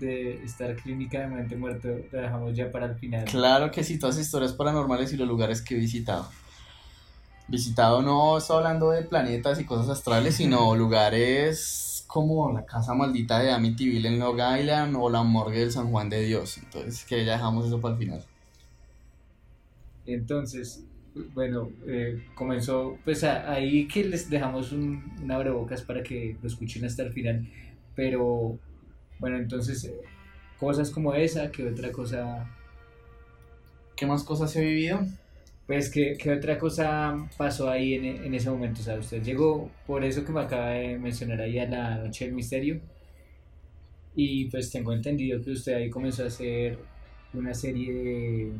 de 0.00 0.44
estar 0.44 0.74
clínicamente 0.76 1.56
muerto 1.56 1.88
la 2.12 2.22
dejamos 2.22 2.56
ya 2.56 2.70
para 2.70 2.86
el 2.86 2.96
final? 2.96 3.24
Claro 3.24 3.70
que 3.70 3.84
sí, 3.84 3.98
todas 3.98 4.16
las 4.16 4.26
historias 4.26 4.52
paranormales 4.52 5.12
y 5.12 5.16
los 5.16 5.28
lugares 5.28 5.62
que 5.62 5.76
he 5.76 5.78
visitado. 5.78 6.28
Visitado 7.46 8.02
no 8.02 8.36
estoy 8.36 8.58
hablando 8.58 8.90
de 8.90 9.02
planetas 9.02 9.58
y 9.60 9.64
cosas 9.64 9.88
astrales, 9.88 10.34
sino 10.34 10.74
lugares 10.76 12.04
como 12.08 12.50
la 12.52 12.64
casa 12.64 12.94
maldita 12.94 13.38
de 13.38 13.52
Amityville 13.52 14.08
en 14.08 14.18
Long 14.18 14.40
Island 14.58 14.96
o 14.98 15.08
la 15.08 15.22
morgue 15.22 15.60
del 15.60 15.70
San 15.70 15.90
Juan 15.90 16.08
de 16.08 16.22
Dios. 16.22 16.58
Entonces, 16.58 17.04
que 17.04 17.24
ya 17.24 17.32
dejamos 17.32 17.66
eso 17.66 17.80
para 17.80 17.94
el 17.94 18.00
final. 18.00 18.24
Entonces, 20.06 20.84
bueno, 21.14 21.70
eh, 21.86 22.24
comenzó, 22.34 22.98
pues 23.04 23.24
a- 23.24 23.52
ahí 23.52 23.86
que 23.88 24.04
les 24.04 24.30
dejamos 24.30 24.72
un, 24.72 25.02
un 25.22 25.30
abrebocas 25.32 25.82
para 25.82 26.02
que 26.02 26.36
lo 26.40 26.48
escuchen 26.48 26.84
hasta 26.84 27.02
el 27.02 27.12
final, 27.12 27.48
pero 27.94 28.60
bueno, 29.18 29.38
entonces, 29.38 29.84
eh, 29.84 29.94
cosas 30.58 30.90
como 30.90 31.14
esa, 31.14 31.50
que 31.52 31.66
otra 31.68 31.92
cosa, 31.92 32.46
¿Qué 33.96 34.06
más 34.06 34.24
cosas 34.24 34.54
he 34.56 34.64
vivido? 34.64 35.00
pues 35.66 35.90
que, 35.90 36.16
que 36.16 36.32
otra 36.32 36.58
cosa 36.58 37.28
pasó 37.36 37.68
ahí 37.70 37.94
en, 37.94 38.04
en 38.06 38.34
ese 38.34 38.50
momento, 38.50 38.80
o 38.80 38.84
sea, 38.84 38.98
usted 38.98 39.22
llegó 39.22 39.70
por 39.86 40.04
eso 40.04 40.24
que 40.24 40.32
me 40.32 40.40
acaba 40.40 40.70
de 40.70 40.98
mencionar 40.98 41.40
ahí 41.42 41.58
a 41.58 41.68
la 41.68 41.98
Noche 41.98 42.24
del 42.24 42.34
Misterio, 42.34 42.80
y 44.14 44.46
pues 44.46 44.70
tengo 44.70 44.92
entendido 44.92 45.40
que 45.42 45.52
usted 45.52 45.74
ahí 45.74 45.90
comenzó 45.90 46.24
a 46.24 46.26
hacer 46.26 46.78
una 47.32 47.54
serie 47.54 47.92
de 47.92 48.52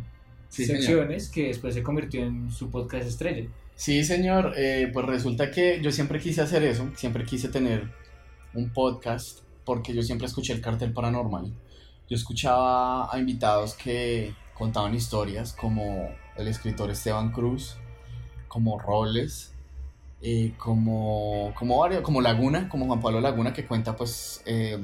Sí, 0.48 0.64
señor. 0.64 0.82
secciones 0.82 1.28
que 1.28 1.48
después 1.48 1.74
se 1.74 1.82
convirtió 1.82 2.24
en 2.24 2.50
su 2.50 2.70
podcast 2.70 3.06
estrella. 3.06 3.48
Sí, 3.74 4.04
señor, 4.04 4.54
eh, 4.56 4.90
pues 4.92 5.06
resulta 5.06 5.50
que 5.50 5.80
yo 5.80 5.92
siempre 5.92 6.18
quise 6.18 6.42
hacer 6.42 6.64
eso, 6.64 6.90
siempre 6.96 7.24
quise 7.24 7.48
tener 7.48 7.88
un 8.54 8.70
podcast, 8.70 9.40
porque 9.64 9.94
yo 9.94 10.02
siempre 10.02 10.26
escuché 10.26 10.52
el 10.52 10.61
cartel 10.61 10.92
paranormal. 10.92 11.52
Yo 12.08 12.16
escuchaba 12.16 13.14
a 13.14 13.18
invitados 13.18 13.74
que 13.74 14.34
contaban 14.54 14.94
historias, 14.94 15.52
como 15.52 16.08
el 16.37 16.48
escritor 16.48 16.90
Esteban 16.90 17.30
Cruz, 17.30 17.76
como 18.48 18.78
Robles, 18.78 19.52
eh, 20.22 20.54
como, 20.58 21.54
como 21.56 21.78
varios, 21.78 22.02
como 22.02 22.20
Laguna, 22.20 22.68
como 22.68 22.87
Juan 22.87 23.00
Pablo 23.00 23.20
Laguna, 23.20 23.52
que 23.52 23.64
cuenta 23.64 23.94
pues, 23.94 24.42
eh, 24.46 24.78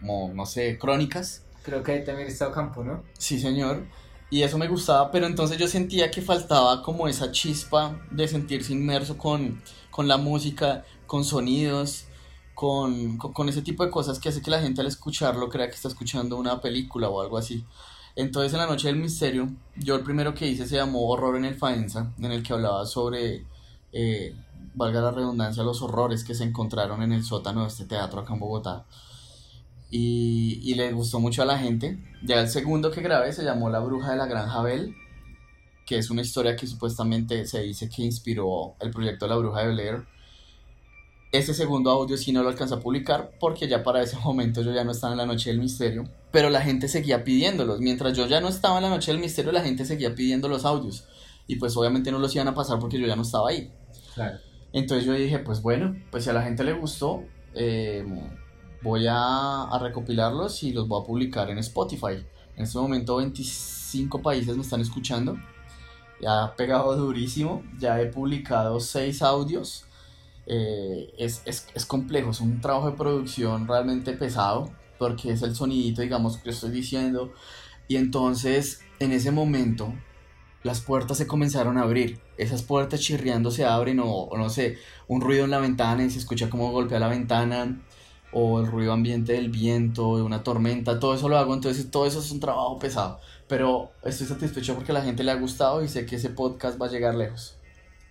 como, 0.00 0.32
no 0.34 0.46
sé, 0.46 0.78
crónicas. 0.78 1.44
Creo 1.62 1.82
que 1.84 1.92
ahí 1.92 2.04
también 2.04 2.26
está 2.26 2.48
Ocampo, 2.48 2.82
¿no? 2.82 3.04
Sí, 3.16 3.38
señor. 3.38 3.84
Y 4.32 4.42
eso 4.44 4.56
me 4.56 4.66
gustaba, 4.66 5.10
pero 5.10 5.26
entonces 5.26 5.58
yo 5.58 5.68
sentía 5.68 6.10
que 6.10 6.22
faltaba 6.22 6.82
como 6.82 7.06
esa 7.06 7.30
chispa 7.32 8.00
de 8.10 8.26
sentirse 8.26 8.72
inmerso 8.72 9.18
con, 9.18 9.60
con 9.90 10.08
la 10.08 10.16
música, 10.16 10.86
con 11.06 11.22
sonidos, 11.22 12.06
con, 12.54 13.18
con, 13.18 13.50
ese 13.50 13.60
tipo 13.60 13.84
de 13.84 13.90
cosas 13.90 14.18
que 14.18 14.30
hace 14.30 14.40
que 14.40 14.50
la 14.50 14.62
gente 14.62 14.80
al 14.80 14.86
escucharlo 14.86 15.50
crea 15.50 15.68
que 15.68 15.74
está 15.74 15.88
escuchando 15.88 16.38
una 16.38 16.62
película 16.62 17.10
o 17.10 17.20
algo 17.20 17.36
así. 17.36 17.62
Entonces 18.16 18.54
en 18.54 18.60
la 18.60 18.66
noche 18.66 18.88
del 18.88 18.96
misterio, 18.96 19.50
yo 19.76 19.96
el 19.96 20.02
primero 20.02 20.32
que 20.32 20.48
hice 20.48 20.66
se 20.66 20.76
llamó 20.76 21.10
Horror 21.10 21.36
en 21.36 21.44
el 21.44 21.54
Faenza, 21.54 22.14
en 22.18 22.32
el 22.32 22.42
que 22.42 22.54
hablaba 22.54 22.86
sobre, 22.86 23.44
eh, 23.92 24.34
valga 24.72 25.02
la 25.02 25.10
redundancia, 25.10 25.62
los 25.62 25.82
horrores 25.82 26.24
que 26.24 26.34
se 26.34 26.44
encontraron 26.44 27.02
en 27.02 27.12
el 27.12 27.22
sótano 27.22 27.64
de 27.64 27.68
este 27.68 27.84
teatro 27.84 28.20
acá 28.20 28.32
en 28.32 28.40
Bogotá 28.40 28.86
y, 29.92 30.58
y 30.62 30.74
le 30.74 30.90
gustó 30.92 31.20
mucho 31.20 31.42
a 31.42 31.44
la 31.44 31.58
gente. 31.58 31.98
Ya 32.24 32.40
el 32.40 32.48
segundo 32.48 32.90
que 32.90 33.02
grabé 33.02 33.32
se 33.32 33.44
llamó 33.44 33.68
La 33.68 33.78
Bruja 33.78 34.12
de 34.12 34.16
la 34.16 34.26
Granja 34.26 34.62
Bell, 34.62 34.96
que 35.86 35.98
es 35.98 36.10
una 36.10 36.22
historia 36.22 36.56
que 36.56 36.66
supuestamente 36.66 37.44
se 37.46 37.60
dice 37.62 37.90
que 37.90 38.02
inspiró 38.02 38.74
el 38.80 38.90
proyecto 38.90 39.26
La 39.26 39.36
Bruja 39.36 39.60
de 39.60 39.72
Blair. 39.72 40.06
Ese 41.30 41.52
segundo 41.52 41.90
audio 41.90 42.16
sí 42.16 42.32
no 42.32 42.42
lo 42.42 42.48
alcanzó 42.48 42.76
a 42.76 42.80
publicar 42.80 43.32
porque 43.38 43.68
ya 43.68 43.82
para 43.82 44.02
ese 44.02 44.16
momento 44.24 44.62
yo 44.62 44.72
ya 44.72 44.82
no 44.82 44.92
estaba 44.92 45.12
en 45.12 45.18
la 45.18 45.26
Noche 45.26 45.50
del 45.50 45.60
Misterio, 45.60 46.04
pero 46.30 46.48
la 46.48 46.62
gente 46.62 46.88
seguía 46.88 47.22
pidiéndolos. 47.22 47.80
Mientras 47.80 48.16
yo 48.16 48.26
ya 48.26 48.40
no 48.40 48.48
estaba 48.48 48.78
en 48.78 48.84
la 48.84 48.90
Noche 48.90 49.12
del 49.12 49.20
Misterio, 49.20 49.52
la 49.52 49.62
gente 49.62 49.84
seguía 49.84 50.14
pidiendo 50.14 50.48
los 50.48 50.64
audios. 50.64 51.04
Y 51.46 51.56
pues 51.56 51.76
obviamente 51.76 52.10
no 52.10 52.18
los 52.18 52.34
iban 52.34 52.48
a 52.48 52.54
pasar 52.54 52.78
porque 52.78 52.98
yo 52.98 53.06
ya 53.06 53.16
no 53.16 53.22
estaba 53.22 53.50
ahí. 53.50 53.70
Claro. 54.14 54.38
Entonces 54.72 55.04
yo 55.04 55.12
dije, 55.12 55.38
pues 55.38 55.60
bueno, 55.60 55.94
pues 56.10 56.24
si 56.24 56.30
a 56.30 56.32
la 56.32 56.42
gente 56.42 56.64
le 56.64 56.72
gustó, 56.72 57.24
eh, 57.54 58.06
voy 58.82 59.06
a, 59.08 59.68
recopilarlos 59.80 60.62
y 60.62 60.72
los 60.72 60.88
voy 60.88 61.02
a 61.02 61.06
publicar 61.06 61.50
en 61.50 61.58
Spotify. 61.58 62.24
En 62.56 62.64
este 62.64 62.78
momento 62.78 63.16
25 63.16 64.20
países 64.20 64.56
me 64.56 64.62
están 64.62 64.80
escuchando. 64.80 65.36
Ya 66.20 66.44
ha 66.44 66.56
pegado 66.56 66.94
durísimo. 66.96 67.62
Ya 67.78 68.00
he 68.00 68.06
publicado 68.06 68.80
6 68.80 69.22
audios. 69.22 69.86
Eh, 70.46 71.12
es, 71.18 71.42
es, 71.46 71.68
es 71.74 71.86
complejo, 71.86 72.30
es 72.30 72.40
un 72.40 72.60
trabajo 72.60 72.90
de 72.90 72.96
producción 72.96 73.66
realmente 73.66 74.12
pesado. 74.12 74.70
Porque 74.98 75.32
es 75.32 75.42
el 75.42 75.54
sonidito, 75.54 76.02
digamos, 76.02 76.36
que 76.36 76.50
estoy 76.50 76.70
diciendo. 76.70 77.32
Y 77.88 77.96
entonces, 77.96 78.80
en 79.00 79.12
ese 79.12 79.30
momento, 79.30 79.92
las 80.62 80.80
puertas 80.80 81.18
se 81.18 81.26
comenzaron 81.26 81.78
a 81.78 81.82
abrir. 81.82 82.20
Esas 82.36 82.62
puertas 82.62 83.00
chirriando 83.00 83.50
se 83.50 83.64
abren 83.64 83.98
o, 84.00 84.06
o 84.06 84.38
no 84.38 84.48
sé, 84.48 84.78
un 85.08 85.20
ruido 85.20 85.44
en 85.44 85.50
la 85.50 85.58
ventana 85.58 86.04
y 86.04 86.10
se 86.10 86.18
escucha 86.18 86.50
como 86.50 86.70
golpea 86.70 87.00
la 87.00 87.08
ventana 87.08 87.80
o 88.32 88.60
el 88.60 88.66
ruido 88.66 88.92
ambiente 88.92 89.34
del 89.34 89.50
viento, 89.50 90.16
de 90.16 90.22
una 90.22 90.42
tormenta, 90.42 90.98
todo 90.98 91.14
eso 91.14 91.28
lo 91.28 91.36
hago, 91.38 91.54
entonces 91.54 91.90
todo 91.90 92.06
eso 92.06 92.20
es 92.20 92.30
un 92.30 92.40
trabajo 92.40 92.78
pesado, 92.78 93.20
pero 93.48 93.90
estoy 94.04 94.26
satisfecho 94.26 94.74
porque 94.74 94.92
a 94.92 94.94
la 94.94 95.02
gente 95.02 95.22
le 95.22 95.30
ha 95.30 95.34
gustado 95.36 95.84
y 95.84 95.88
sé 95.88 96.06
que 96.06 96.16
ese 96.16 96.30
podcast 96.30 96.80
va 96.80 96.86
a 96.86 96.90
llegar 96.90 97.14
lejos. 97.14 97.56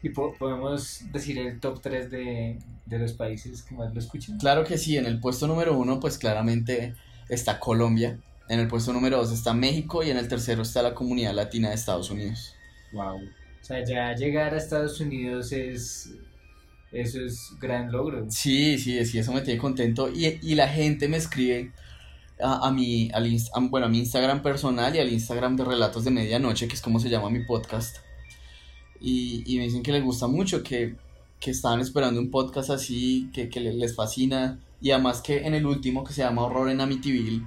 Y 0.03 0.10
po- 0.10 0.34
podemos 0.38 1.01
decir 1.12 1.38
el 1.38 1.60
top 1.60 1.79
3 1.81 2.10
de, 2.10 2.60
de 2.86 2.99
los 2.99 3.13
países 3.13 3.62
que 3.63 3.75
más 3.75 3.93
lo 3.93 3.99
escuchan. 3.99 4.38
Claro 4.39 4.63
que 4.63 4.77
sí, 4.77 4.97
en 4.97 5.05
el 5.05 5.19
puesto 5.19 5.47
número 5.47 5.77
uno 5.77 5.99
pues 5.99 6.17
claramente 6.17 6.95
está 7.29 7.60
Colombia, 7.60 8.19
en 8.49 8.60
el 8.60 8.67
puesto 8.67 8.93
número 8.93 9.17
dos 9.17 9.31
está 9.31 9.53
México 9.53 10.03
y 10.03 10.10
en 10.10 10.17
el 10.17 10.27
tercero 10.27 10.62
está 10.63 10.81
la 10.81 10.93
comunidad 10.95 11.34
latina 11.34 11.69
de 11.69 11.75
Estados 11.75 12.10
Unidos. 12.10 12.55
Wow. 12.91 13.17
O 13.17 13.63
sea, 13.63 13.84
ya 13.86 14.13
llegar 14.15 14.53
a 14.53 14.57
Estados 14.57 14.99
Unidos 14.99 15.51
es. 15.51 16.13
Eso 16.91 17.21
es 17.23 17.51
gran 17.60 17.91
logro. 17.91 18.25
Sí, 18.30 18.77
sí, 18.77 19.06
sí, 19.06 19.17
eso 19.19 19.32
me 19.34 19.41
tiene 19.41 19.60
contento. 19.60 20.10
Y, 20.10 20.39
y 20.41 20.56
la 20.56 20.67
gente 20.67 21.08
me 21.08 21.17
escribe 21.17 21.71
a, 22.41 22.67
a 22.67 22.71
mi, 22.71 23.10
al 23.13 23.30
bueno, 23.69 23.86
a 23.88 23.89
mi 23.89 23.99
Instagram 23.99 24.41
personal 24.41 24.95
y 24.95 24.99
al 24.99 25.12
Instagram 25.12 25.56
de 25.56 25.65
Relatos 25.65 26.04
de 26.04 26.12
Medianoche, 26.12 26.67
que 26.67 26.75
es 26.75 26.82
como 26.82 26.99
se 26.99 27.10
llama 27.10 27.30
mi 27.30 27.45
podcast. 27.45 27.97
y, 28.99 29.43
y 29.51 29.58
me 29.58 29.63
dicen 29.65 29.84
que 29.84 29.91
les 29.91 30.04
gusta 30.04 30.27
mucho, 30.27 30.63
que, 30.63 30.95
que 31.39 31.51
estaban 31.51 31.80
esperando 31.80 32.19
un 32.19 32.30
podcast 32.30 32.69
así, 32.69 33.30
que, 33.34 33.49
que 33.49 33.60
le- 33.60 33.73
les 33.73 33.95
fascina. 33.95 34.60
Y 34.82 34.91
además 34.91 35.21
que 35.21 35.45
en 35.47 35.54
el 35.54 35.65
último, 35.65 36.04
que 36.04 36.13
se 36.13 36.21
llama 36.23 36.43
Horror 36.43 36.69
en 36.69 36.82
Amityville, 36.82 37.43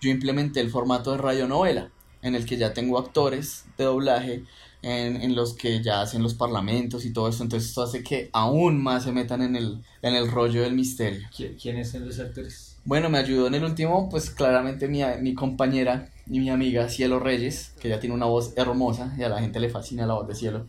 yo 0.00 0.10
implementé 0.10 0.60
el 0.60 0.70
formato 0.70 1.12
de 1.12 1.18
radionovela, 1.18 1.90
en 2.22 2.34
el 2.34 2.44
que 2.46 2.56
ya 2.56 2.72
tengo 2.72 2.98
actores 2.98 3.64
de 3.78 3.84
doblaje, 3.84 4.44
en, 4.82 5.16
en 5.22 5.34
los 5.34 5.54
que 5.54 5.82
ya 5.82 6.00
hacen 6.02 6.22
los 6.22 6.34
parlamentos 6.34 7.04
y 7.04 7.12
todo 7.12 7.28
esto. 7.28 7.42
Entonces 7.42 7.68
esto 7.70 7.82
hace 7.82 8.02
que 8.02 8.30
aún 8.32 8.82
más 8.82 9.04
se 9.04 9.12
metan 9.12 9.42
en 9.42 9.56
el, 9.56 9.80
en 10.02 10.14
el 10.14 10.30
rollo 10.30 10.62
del 10.62 10.74
misterio. 10.74 11.20
¿Qui- 11.32 11.56
¿Quiénes 11.60 11.90
son 11.90 12.06
los 12.06 12.18
actores? 12.18 12.76
Bueno, 12.84 13.08
me 13.10 13.18
ayudó 13.18 13.46
en 13.46 13.54
el 13.54 13.64
último, 13.64 14.08
pues 14.10 14.30
claramente 14.30 14.88
mi, 14.88 15.02
mi 15.20 15.34
compañera 15.34 16.08
y 16.26 16.40
mi 16.40 16.50
amiga 16.50 16.88
Cielo 16.88 17.20
Reyes, 17.20 17.74
que 17.80 17.88
ella 17.88 18.00
tiene 18.00 18.14
una 18.14 18.26
voz 18.26 18.54
hermosa 18.56 19.14
y 19.16 19.22
a 19.22 19.28
la 19.28 19.40
gente 19.40 19.60
le 19.60 19.70
fascina 19.70 20.04
la 20.06 20.14
voz 20.14 20.26
de 20.26 20.34
Cielo. 20.34 20.66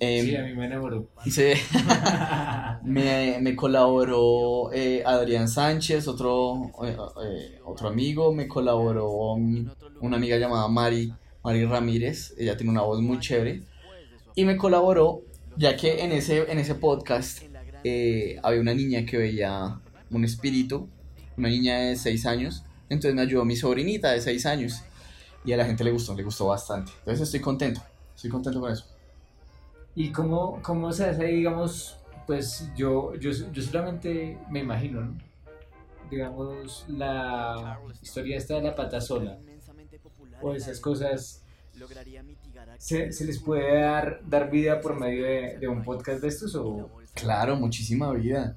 Em, 0.00 0.24
sí, 0.26 0.36
a 0.36 0.42
mí 0.42 0.52
me 0.54 0.66
enamoró. 0.66 1.06
sí, 1.24 1.52
me, 2.82 3.38
me 3.40 3.56
colaboró 3.56 4.72
eh, 4.72 5.02
Adrián 5.06 5.48
Sánchez, 5.48 6.08
otro, 6.08 6.72
eh, 6.84 6.96
eh, 7.24 7.60
otro 7.64 7.88
amigo, 7.88 8.32
me 8.32 8.48
colaboró 8.48 9.34
una 10.00 10.16
amiga 10.16 10.36
llamada 10.36 10.68
Mari, 10.68 11.12
Mari 11.44 11.66
Ramírez, 11.66 12.34
ella 12.38 12.56
tiene 12.56 12.72
una 12.72 12.80
voz 12.80 13.02
muy 13.02 13.20
chévere, 13.20 13.62
y 14.34 14.46
me 14.46 14.56
colaboró, 14.56 15.20
ya 15.58 15.76
que 15.76 16.02
en 16.02 16.12
ese, 16.12 16.50
en 16.50 16.58
ese 16.58 16.74
podcast 16.74 17.42
eh, 17.84 18.40
había 18.42 18.62
una 18.62 18.72
niña 18.72 19.04
que 19.04 19.18
veía 19.18 19.78
un 20.10 20.24
espíritu, 20.24 20.88
una 21.36 21.50
niña 21.50 21.80
de 21.80 21.96
6 21.96 22.24
años, 22.24 22.64
entonces 22.88 23.14
me 23.14 23.20
ayudó 23.20 23.44
mi 23.44 23.56
sobrinita 23.56 24.12
de 24.12 24.22
6 24.22 24.46
años, 24.46 24.84
y 25.44 25.52
a 25.52 25.58
la 25.58 25.66
gente 25.66 25.84
le 25.84 25.90
gustó, 25.90 26.14
le 26.14 26.22
gustó 26.22 26.46
bastante, 26.46 26.92
entonces 27.00 27.28
estoy 27.28 27.40
contento, 27.40 27.82
estoy 28.16 28.30
contento 28.30 28.58
con 28.58 28.72
eso. 28.72 28.86
¿Y 29.94 30.10
cómo, 30.12 30.60
cómo 30.62 30.92
se 30.92 31.04
hace, 31.04 31.26
digamos, 31.26 31.98
pues 32.26 32.70
yo, 32.74 33.14
yo, 33.16 33.30
yo 33.30 33.62
solamente 33.62 34.38
me 34.50 34.60
imagino, 34.60 35.02
¿no? 35.02 35.18
Digamos, 36.10 36.86
la 36.88 37.78
historia 38.02 38.38
esta 38.38 38.54
de 38.54 38.62
la 38.62 38.74
pata 38.74 39.00
sola, 39.00 39.38
o 40.40 40.54
esas 40.54 40.80
cosas, 40.80 41.42
¿se, 42.78 43.12
se 43.12 43.24
les 43.24 43.38
puede 43.40 43.80
dar, 43.80 44.20
dar 44.26 44.50
vida 44.50 44.80
por 44.80 44.98
medio 44.98 45.24
de, 45.24 45.58
de 45.58 45.68
un 45.68 45.82
podcast 45.82 46.20
de 46.20 46.28
estos 46.28 46.54
o...? 46.54 46.90
Claro, 47.14 47.56
muchísima 47.56 48.12
vida. 48.12 48.56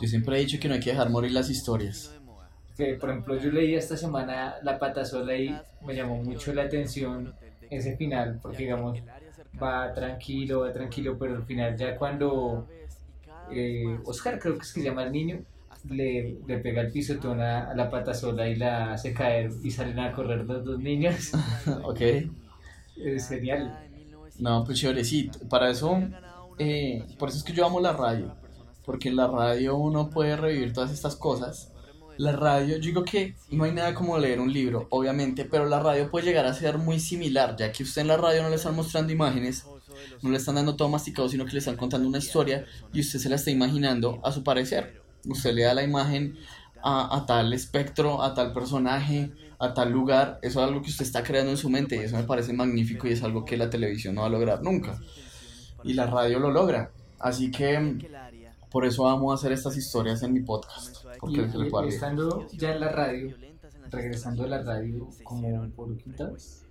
Yo 0.00 0.06
siempre 0.06 0.36
he 0.36 0.40
dicho 0.40 0.58
que 0.60 0.68
no 0.68 0.74
hay 0.74 0.80
que 0.80 0.90
dejar 0.90 1.10
morir 1.10 1.32
las 1.32 1.50
historias. 1.50 2.14
Que, 2.76 2.94
por 2.94 3.10
ejemplo, 3.10 3.36
yo 3.36 3.50
leí 3.50 3.74
esta 3.74 3.96
semana 3.96 4.56
La 4.62 4.78
Pata 4.78 5.04
Sola 5.04 5.36
y 5.36 5.54
me 5.84 5.96
llamó 5.96 6.22
mucho 6.22 6.54
la 6.54 6.62
atención 6.62 7.34
ese 7.68 7.96
final, 7.96 8.38
porque 8.40 8.58
digamos, 8.58 8.98
va 9.60 9.92
tranquilo, 9.92 10.60
va 10.60 10.72
tranquilo, 10.72 11.18
pero 11.18 11.34
al 11.34 11.44
final 11.44 11.76
ya 11.76 11.96
cuando 11.96 12.68
eh, 13.50 13.98
Oscar, 14.04 14.38
creo 14.38 14.56
que 14.56 14.62
es 14.62 14.72
que 14.72 14.80
se 14.80 14.86
llama 14.86 15.02
el 15.02 15.12
niño, 15.12 15.40
le, 15.88 16.38
le 16.46 16.58
pega 16.58 16.82
el 16.82 16.92
pisotón 16.92 17.40
a, 17.40 17.70
a 17.70 17.74
la 17.74 17.90
pata 17.90 18.14
sola 18.14 18.48
y 18.48 18.56
la 18.56 18.92
hace 18.92 19.12
caer 19.12 19.50
y 19.62 19.70
salen 19.70 19.98
a 19.98 20.12
correr 20.12 20.44
los 20.44 20.64
dos 20.64 20.78
niños. 20.78 21.32
ok. 21.84 22.00
es 22.96 23.28
genial. 23.28 23.78
No, 24.38 24.64
pues 24.64 24.78
chévere, 24.78 25.04
sí. 25.04 25.30
Para 25.48 25.70
eso, 25.70 25.98
eh, 26.58 27.04
por 27.18 27.28
eso 27.28 27.38
es 27.38 27.44
que 27.44 27.52
yo 27.52 27.66
amo 27.66 27.80
la 27.80 27.92
radio. 27.92 28.34
Porque 28.84 29.08
en 29.08 29.16
la 29.16 29.26
radio 29.26 29.76
uno 29.76 30.08
puede 30.08 30.36
revivir 30.36 30.72
todas 30.72 30.92
estas 30.92 31.16
cosas. 31.16 31.72
La 32.16 32.32
radio, 32.32 32.76
yo 32.76 32.82
digo 32.82 33.04
que 33.04 33.36
no 33.50 33.64
hay 33.64 33.72
nada 33.72 33.94
como 33.94 34.18
leer 34.18 34.40
un 34.40 34.52
libro, 34.52 34.88
obviamente, 34.90 35.44
pero 35.44 35.66
la 35.66 35.78
radio 35.78 36.10
puede 36.10 36.26
llegar 36.26 36.46
a 36.46 36.54
ser 36.54 36.76
muy 36.76 36.98
similar, 36.98 37.54
ya 37.56 37.70
que 37.70 37.84
usted 37.84 38.02
en 38.02 38.08
la 38.08 38.16
radio 38.16 38.42
no 38.42 38.48
le 38.50 38.56
están 38.56 38.74
mostrando 38.74 39.12
imágenes, 39.12 39.64
no 40.20 40.30
le 40.30 40.38
están 40.38 40.56
dando 40.56 40.74
todo 40.74 40.88
masticado, 40.88 41.28
sino 41.28 41.44
que 41.44 41.52
le 41.52 41.60
están 41.60 41.76
contando 41.76 42.08
una 42.08 42.18
historia 42.18 42.66
y 42.92 43.00
usted 43.00 43.20
se 43.20 43.28
la 43.28 43.36
está 43.36 43.52
imaginando 43.52 44.18
a 44.24 44.32
su 44.32 44.42
parecer. 44.42 45.00
Usted 45.28 45.54
le 45.54 45.62
da 45.62 45.74
la 45.74 45.82
imagen 45.82 46.36
a, 46.82 47.16
a 47.16 47.26
tal 47.26 47.52
espectro, 47.52 48.22
a 48.22 48.34
tal 48.34 48.52
personaje, 48.52 49.30
a 49.58 49.74
tal 49.74 49.90
lugar. 49.90 50.38
Eso 50.42 50.60
es 50.62 50.68
algo 50.68 50.82
que 50.82 50.90
usted 50.90 51.04
está 51.04 51.22
creando 51.22 51.50
en 51.50 51.56
su 51.56 51.68
mente 51.70 51.96
y 51.96 52.00
eso 52.00 52.16
me 52.16 52.22
parece 52.24 52.52
magnífico 52.52 53.06
y 53.08 53.12
es 53.12 53.22
algo 53.22 53.44
que 53.44 53.56
la 53.56 53.68
televisión 53.70 54.14
no 54.14 54.22
va 54.22 54.28
a 54.28 54.30
lograr 54.30 54.62
nunca. 54.62 54.98
Y 55.84 55.94
la 55.94 56.06
radio 56.06 56.38
lo 56.38 56.50
logra. 56.50 56.90
Así 57.18 57.50
que 57.50 57.98
por 58.70 58.84
eso 58.84 59.04
vamos 59.04 59.32
a 59.32 59.34
hacer 59.34 59.52
estas 59.52 59.76
historias 59.76 60.22
en 60.22 60.32
mi 60.34 60.40
podcast. 60.40 61.04
Porque 61.18 61.40
y- 61.64 61.70
y 61.86 61.88
estando 61.88 62.46
ya 62.52 62.72
en 62.74 62.80
la 62.80 62.88
radio, 62.90 63.34
regresando 63.90 64.44
a 64.44 64.46
la 64.48 64.62
radio 64.62 65.08
como 65.24 65.68
por 65.70 65.96
quinta 65.96 66.26
vez, 66.30 66.64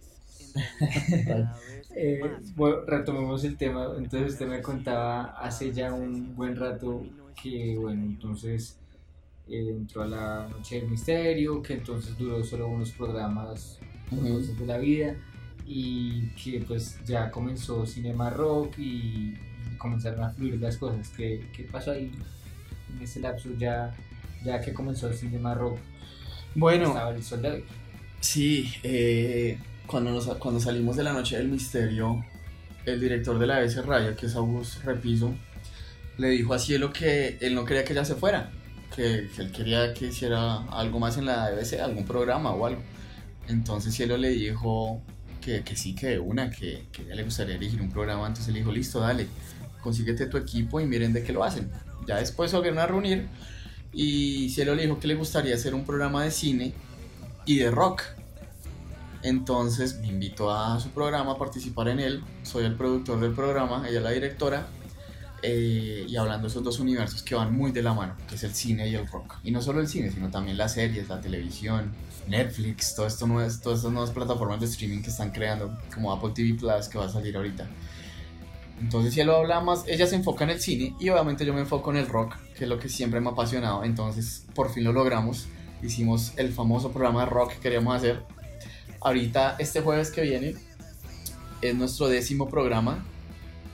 eh, 1.95 2.19
bueno, 2.55 2.77
retomemos 2.85 3.43
el 3.43 3.57
tema. 3.57 3.87
Entonces 3.97 4.33
usted 4.33 4.47
me 4.47 4.61
contaba 4.61 5.23
hace 5.39 5.71
ya 5.73 5.93
un 5.93 6.35
buen 6.35 6.55
rato 6.55 7.03
que, 7.41 7.77
bueno, 7.77 8.03
entonces 8.03 8.77
eh, 9.49 9.69
entró 9.69 10.03
a 10.03 10.07
la 10.07 10.47
Noche 10.49 10.79
del 10.81 10.89
Misterio, 10.89 11.61
que 11.61 11.73
entonces 11.73 12.17
duró 12.17 12.43
solo 12.43 12.67
unos 12.67 12.91
programas 12.91 13.79
Ujú. 14.11 14.35
cosas 14.39 14.57
de 14.59 14.65
la 14.65 14.77
vida 14.77 15.15
y 15.65 16.27
que 16.41 16.61
pues 16.65 16.97
ya 17.05 17.29
comenzó 17.31 17.85
Cinema 17.85 18.29
Rock 18.29 18.75
y 18.79 19.33
comenzaron 19.77 20.23
a 20.23 20.29
fluir 20.29 20.59
las 20.59 20.77
cosas. 20.77 21.09
¿Qué, 21.15 21.45
qué 21.55 21.63
pasó 21.63 21.91
ahí 21.91 22.11
en 22.95 23.01
ese 23.01 23.19
lapso 23.19 23.49
ya, 23.57 23.93
ya 24.43 24.61
que 24.61 24.73
comenzó 24.73 25.11
Cinema 25.13 25.53
Rock? 25.53 25.77
Bueno, 26.55 26.95
el 27.09 27.21
sol 27.23 27.41
de 27.41 27.51
hoy. 27.51 27.63
Sí, 28.19 28.73
eh, 28.83 29.59
cuando, 29.85 30.11
nos- 30.11 30.25
cuando 30.37 30.59
salimos 30.59 30.95
de 30.95 31.03
la 31.03 31.13
noche 31.13 31.37
del 31.37 31.49
misterio, 31.49 32.25
el 32.85 32.99
director 32.99 33.37
de 33.37 33.45
la 33.47 33.57
ABC 33.57 33.81
Radio, 33.85 34.15
que 34.15 34.25
es 34.25 34.35
August 34.35 34.83
Repiso, 34.83 35.33
le 36.17 36.29
dijo 36.29 36.53
a 36.53 36.59
Cielo 36.59 36.91
que 36.91 37.37
él 37.41 37.55
no 37.55 37.65
quería 37.65 37.83
que 37.83 37.93
ella 37.93 38.05
se 38.05 38.15
fuera, 38.15 38.51
que, 38.95 39.29
que 39.35 39.41
él 39.41 39.51
quería 39.51 39.93
que 39.93 40.07
hiciera 40.07 40.63
algo 40.71 40.99
más 40.99 41.17
en 41.17 41.25
la 41.25 41.45
ABC, 41.45 41.79
algún 41.81 42.05
programa 42.05 42.51
o 42.51 42.65
algo. 42.65 42.81
Entonces 43.47 43.93
Cielo 43.93 44.17
le 44.17 44.29
dijo 44.29 45.01
que, 45.41 45.63
que 45.63 45.75
sí, 45.75 45.95
que 45.95 46.07
de 46.07 46.19
una, 46.19 46.49
que, 46.49 46.87
que 46.91 47.03
ella 47.03 47.15
le 47.15 47.23
gustaría 47.23 47.53
dirigir 47.57 47.81
un 47.81 47.89
programa. 47.89 48.27
Entonces 48.27 48.53
le 48.53 48.59
dijo, 48.59 48.71
listo, 48.71 48.99
dale, 48.99 49.27
consíguete 49.81 50.25
tu 50.25 50.37
equipo 50.37 50.79
y 50.79 50.85
miren 50.85 51.13
de 51.13 51.23
qué 51.23 51.31
lo 51.31 51.43
hacen. 51.43 51.71
Ya 52.07 52.17
después 52.17 52.51
volvieron 52.51 52.79
a 52.79 52.87
reunir 52.87 53.27
y 53.91 54.49
Cielo 54.49 54.75
le 54.75 54.83
dijo 54.83 54.99
que 54.99 55.07
le 55.07 55.15
gustaría 55.15 55.55
hacer 55.55 55.73
un 55.73 55.85
programa 55.85 56.23
de 56.23 56.31
cine 56.31 56.73
y 57.45 57.57
de 57.57 57.71
rock. 57.71 58.03
Entonces 59.23 59.99
me 59.99 60.07
invitó 60.07 60.51
a 60.51 60.79
su 60.79 60.89
programa 60.89 61.33
a 61.33 61.37
participar 61.37 61.87
en 61.89 61.99
él. 61.99 62.23
Soy 62.43 62.65
el 62.65 62.75
productor 62.75 63.19
del 63.19 63.33
programa, 63.33 63.87
ella 63.89 64.01
la 64.01 64.11
directora. 64.11 64.67
Eh, 65.43 66.05
y 66.07 66.15
hablando 66.15 66.47
de 66.47 66.51
esos 66.51 66.63
dos 66.63 66.79
universos 66.79 67.21
que 67.21 67.35
van 67.35 67.53
muy 67.53 67.71
de 67.71 67.81
la 67.83 67.93
mano, 67.93 68.15
que 68.27 68.35
es 68.35 68.43
el 68.43 68.53
cine 68.53 68.87
y 68.87 68.95
el 68.95 69.07
rock. 69.07 69.35
Y 69.43 69.51
no 69.51 69.61
solo 69.61 69.81
el 69.81 69.87
cine, 69.87 70.11
sino 70.11 70.29
también 70.29 70.57
las 70.57 70.73
series, 70.73 71.09
la 71.09 71.21
televisión, 71.21 71.91
Netflix, 72.27 72.95
todo 72.95 73.07
esto 73.07 73.27
nuevas, 73.27 73.61
todas 73.61 73.79
estas 73.79 73.91
nuevas 73.91 74.11
plataformas 74.11 74.59
de 74.59 74.65
streaming 74.65 75.01
que 75.01 75.09
están 75.09 75.31
creando, 75.31 75.77
como 75.93 76.11
Apple 76.11 76.31
TV 76.33 76.57
Plus, 76.57 76.87
que 76.87 76.97
va 76.97 77.05
a 77.05 77.09
salir 77.09 77.35
ahorita. 77.35 77.67
Entonces, 78.79 79.13
si 79.13 79.21
él 79.21 79.27
lo 79.27 79.35
habla 79.37 79.59
más, 79.59 79.83
ella 79.87 80.05
se 80.05 80.15
enfoca 80.15 80.43
en 80.43 80.51
el 80.51 80.59
cine 80.59 80.95
y 80.99 81.09
obviamente 81.09 81.45
yo 81.45 81.53
me 81.53 81.61
enfoco 81.61 81.91
en 81.91 81.97
el 81.97 82.07
rock, 82.07 82.35
que 82.55 82.65
es 82.65 82.69
lo 82.69 82.77
que 82.77 82.89
siempre 82.89 83.19
me 83.19 83.29
ha 83.29 83.31
apasionado. 83.31 83.83
Entonces, 83.83 84.45
por 84.53 84.71
fin 84.71 84.83
lo 84.83 84.93
logramos. 84.93 85.47
Hicimos 85.81 86.33
el 86.37 86.51
famoso 86.51 86.91
programa 86.91 87.21
de 87.21 87.27
rock 87.27 87.53
que 87.53 87.59
queríamos 87.59 87.95
hacer. 87.95 88.23
Ahorita, 89.01 89.55
este 89.59 89.81
jueves 89.81 90.11
que 90.11 90.21
viene, 90.21 90.55
es 91.61 91.75
nuestro 91.75 92.07
décimo 92.07 92.49
programa. 92.49 93.03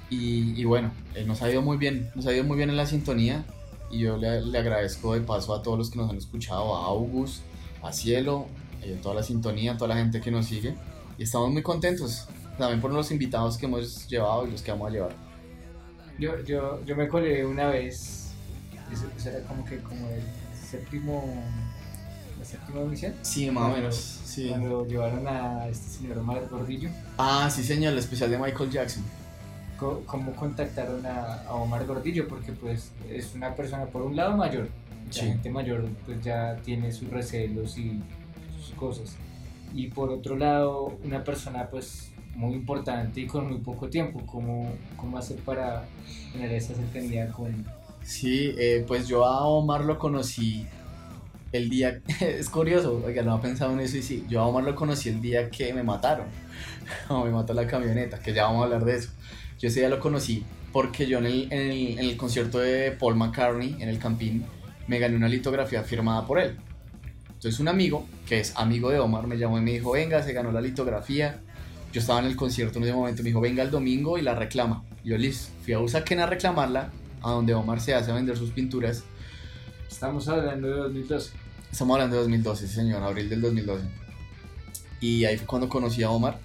Y, 0.09 0.59
y 0.59 0.65
bueno, 0.65 0.91
eh, 1.15 1.23
nos 1.25 1.41
ha 1.41 1.51
ido 1.51 1.61
muy 1.61 1.77
bien, 1.77 2.09
nos 2.15 2.25
ha 2.27 2.33
ido 2.33 2.43
muy 2.43 2.57
bien 2.57 2.69
en 2.69 2.77
la 2.77 2.85
sintonía. 2.85 3.45
Y 3.89 3.99
yo 3.99 4.17
le, 4.17 4.41
le 4.41 4.57
agradezco 4.57 5.13
de 5.13 5.21
paso 5.21 5.53
a 5.53 5.61
todos 5.61 5.77
los 5.77 5.89
que 5.91 5.97
nos 5.99 6.09
han 6.09 6.17
escuchado, 6.17 6.75
a 6.75 6.85
August, 6.87 7.41
a 7.83 7.91
Cielo, 7.93 8.47
eh, 8.81 8.97
toda 9.01 9.15
la 9.15 9.23
sintonía, 9.23 9.73
a 9.73 9.77
toda 9.77 9.89
la 9.89 10.01
gente 10.01 10.19
que 10.19 10.31
nos 10.31 10.47
sigue. 10.47 10.75
Y 11.17 11.23
estamos 11.23 11.51
muy 11.51 11.61
contentos 11.61 12.27
también 12.57 12.81
por 12.81 12.91
los 12.91 13.11
invitados 13.11 13.57
que 13.57 13.65
hemos 13.65 14.07
llevado 14.07 14.47
y 14.47 14.51
los 14.51 14.61
que 14.61 14.71
vamos 14.71 14.89
a 14.89 14.91
llevar. 14.91 15.15
Yo, 16.19 16.43
yo, 16.43 16.83
yo 16.85 16.95
me 16.95 17.07
colé 17.07 17.45
una 17.45 17.67
vez, 17.67 18.31
eso, 18.91 19.05
eso 19.17 19.29
era 19.29 19.41
como 19.47 19.65
que 19.65 19.79
como 19.79 20.07
el 20.09 20.21
séptimo, 20.69 21.43
la 22.39 22.45
séptima 22.45 22.81
emisión. 22.81 23.13
Sí, 23.21 23.49
más 23.51 23.71
o 23.71 23.75
menos. 23.75 23.95
Sí. 24.23 24.49
Cuando 24.49 24.85
llevaron 24.87 25.27
a 25.27 25.67
este 25.67 25.89
señor 25.99 26.17
Omar 26.19 26.47
Gordillo, 26.49 26.89
Ah, 27.17 27.49
sí, 27.53 27.63
señor, 27.63 27.93
el 27.93 27.99
especial 27.99 28.29
de 28.31 28.37
Michael 28.37 28.69
Jackson. 28.71 29.03
Co- 29.77 30.03
¿cómo 30.05 30.35
contactaron 30.35 31.05
a, 31.05 31.43
a 31.43 31.53
Omar 31.53 31.85
Gordillo? 31.85 32.27
Porque 32.27 32.51
pues 32.51 32.91
es 33.09 33.33
una 33.35 33.55
persona 33.55 33.85
por 33.85 34.01
un 34.03 34.15
lado 34.15 34.35
mayor, 34.37 34.69
la 35.07 35.13
Sí. 35.13 35.19
gente 35.21 35.49
mayor 35.49 35.85
pues 36.05 36.21
ya 36.23 36.55
tiene 36.63 36.91
sus 36.91 37.09
recelos 37.09 37.77
y 37.77 37.99
sus 38.59 38.73
cosas. 38.75 39.15
Y 39.73 39.87
por 39.87 40.09
otro 40.11 40.35
lado, 40.37 40.97
una 41.03 41.23
persona 41.23 41.67
pues 41.69 42.11
muy 42.35 42.53
importante 42.53 43.21
y 43.21 43.27
con 43.27 43.47
muy 43.47 43.59
poco 43.59 43.89
tiempo, 43.89 44.21
¿cómo, 44.25 44.71
cómo 44.97 45.17
hacer 45.17 45.37
para 45.37 45.85
tener 46.31 46.51
esa 46.51 46.73
cercanía 46.73 47.27
con, 47.29 47.65
Sí, 48.03 48.53
eh, 48.57 48.83
pues 48.87 49.07
yo 49.07 49.25
a 49.25 49.45
Omar 49.45 49.85
lo 49.85 49.97
conocí 49.97 50.65
el 51.51 51.69
día, 51.69 52.01
es 52.21 52.49
curioso, 52.49 53.01
oiga, 53.05 53.21
no 53.21 53.33
ha 53.33 53.41
pensado 53.41 53.71
en 53.73 53.79
eso 53.81 53.97
y 53.97 54.01
sí, 54.03 54.25
yo 54.27 54.41
a 54.41 54.47
Omar 54.47 54.63
lo 54.63 54.75
conocí 54.75 55.09
el 55.09 55.21
día 55.21 55.49
que 55.51 55.73
me 55.73 55.83
mataron, 55.83 56.25
o 57.09 57.23
me 57.23 57.29
mató 57.31 57.53
la 57.53 57.67
camioneta, 57.67 58.19
que 58.19 58.33
ya 58.33 58.43
vamos 58.45 58.61
a 58.61 58.65
hablar 58.65 58.83
de 58.85 58.95
eso. 58.97 59.09
Yo 59.59 59.69
ese 59.69 59.81
día 59.81 59.89
lo 59.89 59.99
conocí 59.99 60.43
porque 60.71 61.07
yo 61.07 61.19
en 61.19 61.25
el, 61.25 61.47
en 61.51 61.71
el, 61.71 61.99
en 61.99 62.05
el 62.05 62.17
concierto 62.17 62.59
de 62.59 62.91
Paul 62.91 63.15
McCartney, 63.15 63.77
en 63.79 63.89
el 63.89 63.99
Campín, 63.99 64.45
me 64.87 64.99
gané 64.99 65.15
una 65.15 65.27
litografía 65.27 65.83
firmada 65.83 66.25
por 66.25 66.39
él. 66.39 66.57
Entonces 67.27 67.59
un 67.59 67.67
amigo, 67.67 68.07
que 68.25 68.39
es 68.39 68.53
amigo 68.55 68.89
de 68.89 68.99
Omar, 68.99 69.27
me 69.27 69.37
llamó 69.37 69.57
y 69.57 69.61
me 69.61 69.71
dijo, 69.71 69.91
venga, 69.91 70.23
se 70.23 70.33
ganó 70.33 70.51
la 70.51 70.61
litografía. 70.61 71.41
Yo 71.91 71.99
estaba 71.99 72.19
en 72.19 72.25
el 72.25 72.35
concierto 72.35 72.79
en 72.79 72.85
ese 72.85 72.93
momento, 72.93 73.21
me 73.21 73.29
dijo, 73.29 73.41
venga 73.41 73.61
el 73.61 73.69
domingo 73.69 74.17
y 74.17 74.21
la 74.21 74.33
reclama. 74.33 74.83
Y 75.03 75.09
yo, 75.09 75.17
listo, 75.17 75.51
fui 75.63 75.73
a 75.73 75.79
Usaquén 75.79 76.19
a 76.21 76.25
reclamarla, 76.25 76.89
a 77.21 77.31
donde 77.31 77.53
Omar 77.53 77.81
se 77.81 77.93
hace 77.93 78.11
a 78.11 78.15
vender 78.15 78.37
sus 78.37 78.51
pinturas. 78.51 79.03
Estamos 79.89 80.27
hablando 80.27 80.67
de 80.67 80.73
2012. 80.75 81.33
Estamos 81.71 81.93
hablando 81.95 82.15
de 82.15 82.21
2012, 82.21 82.67
sí, 82.67 82.73
señor, 82.73 83.03
abril 83.03 83.29
del 83.29 83.41
2012. 83.41 83.83
Y 85.01 85.25
ahí 85.25 85.37
fue 85.37 85.45
cuando 85.45 85.67
conocí 85.69 86.01
a 86.01 86.09
Omar. 86.09 86.39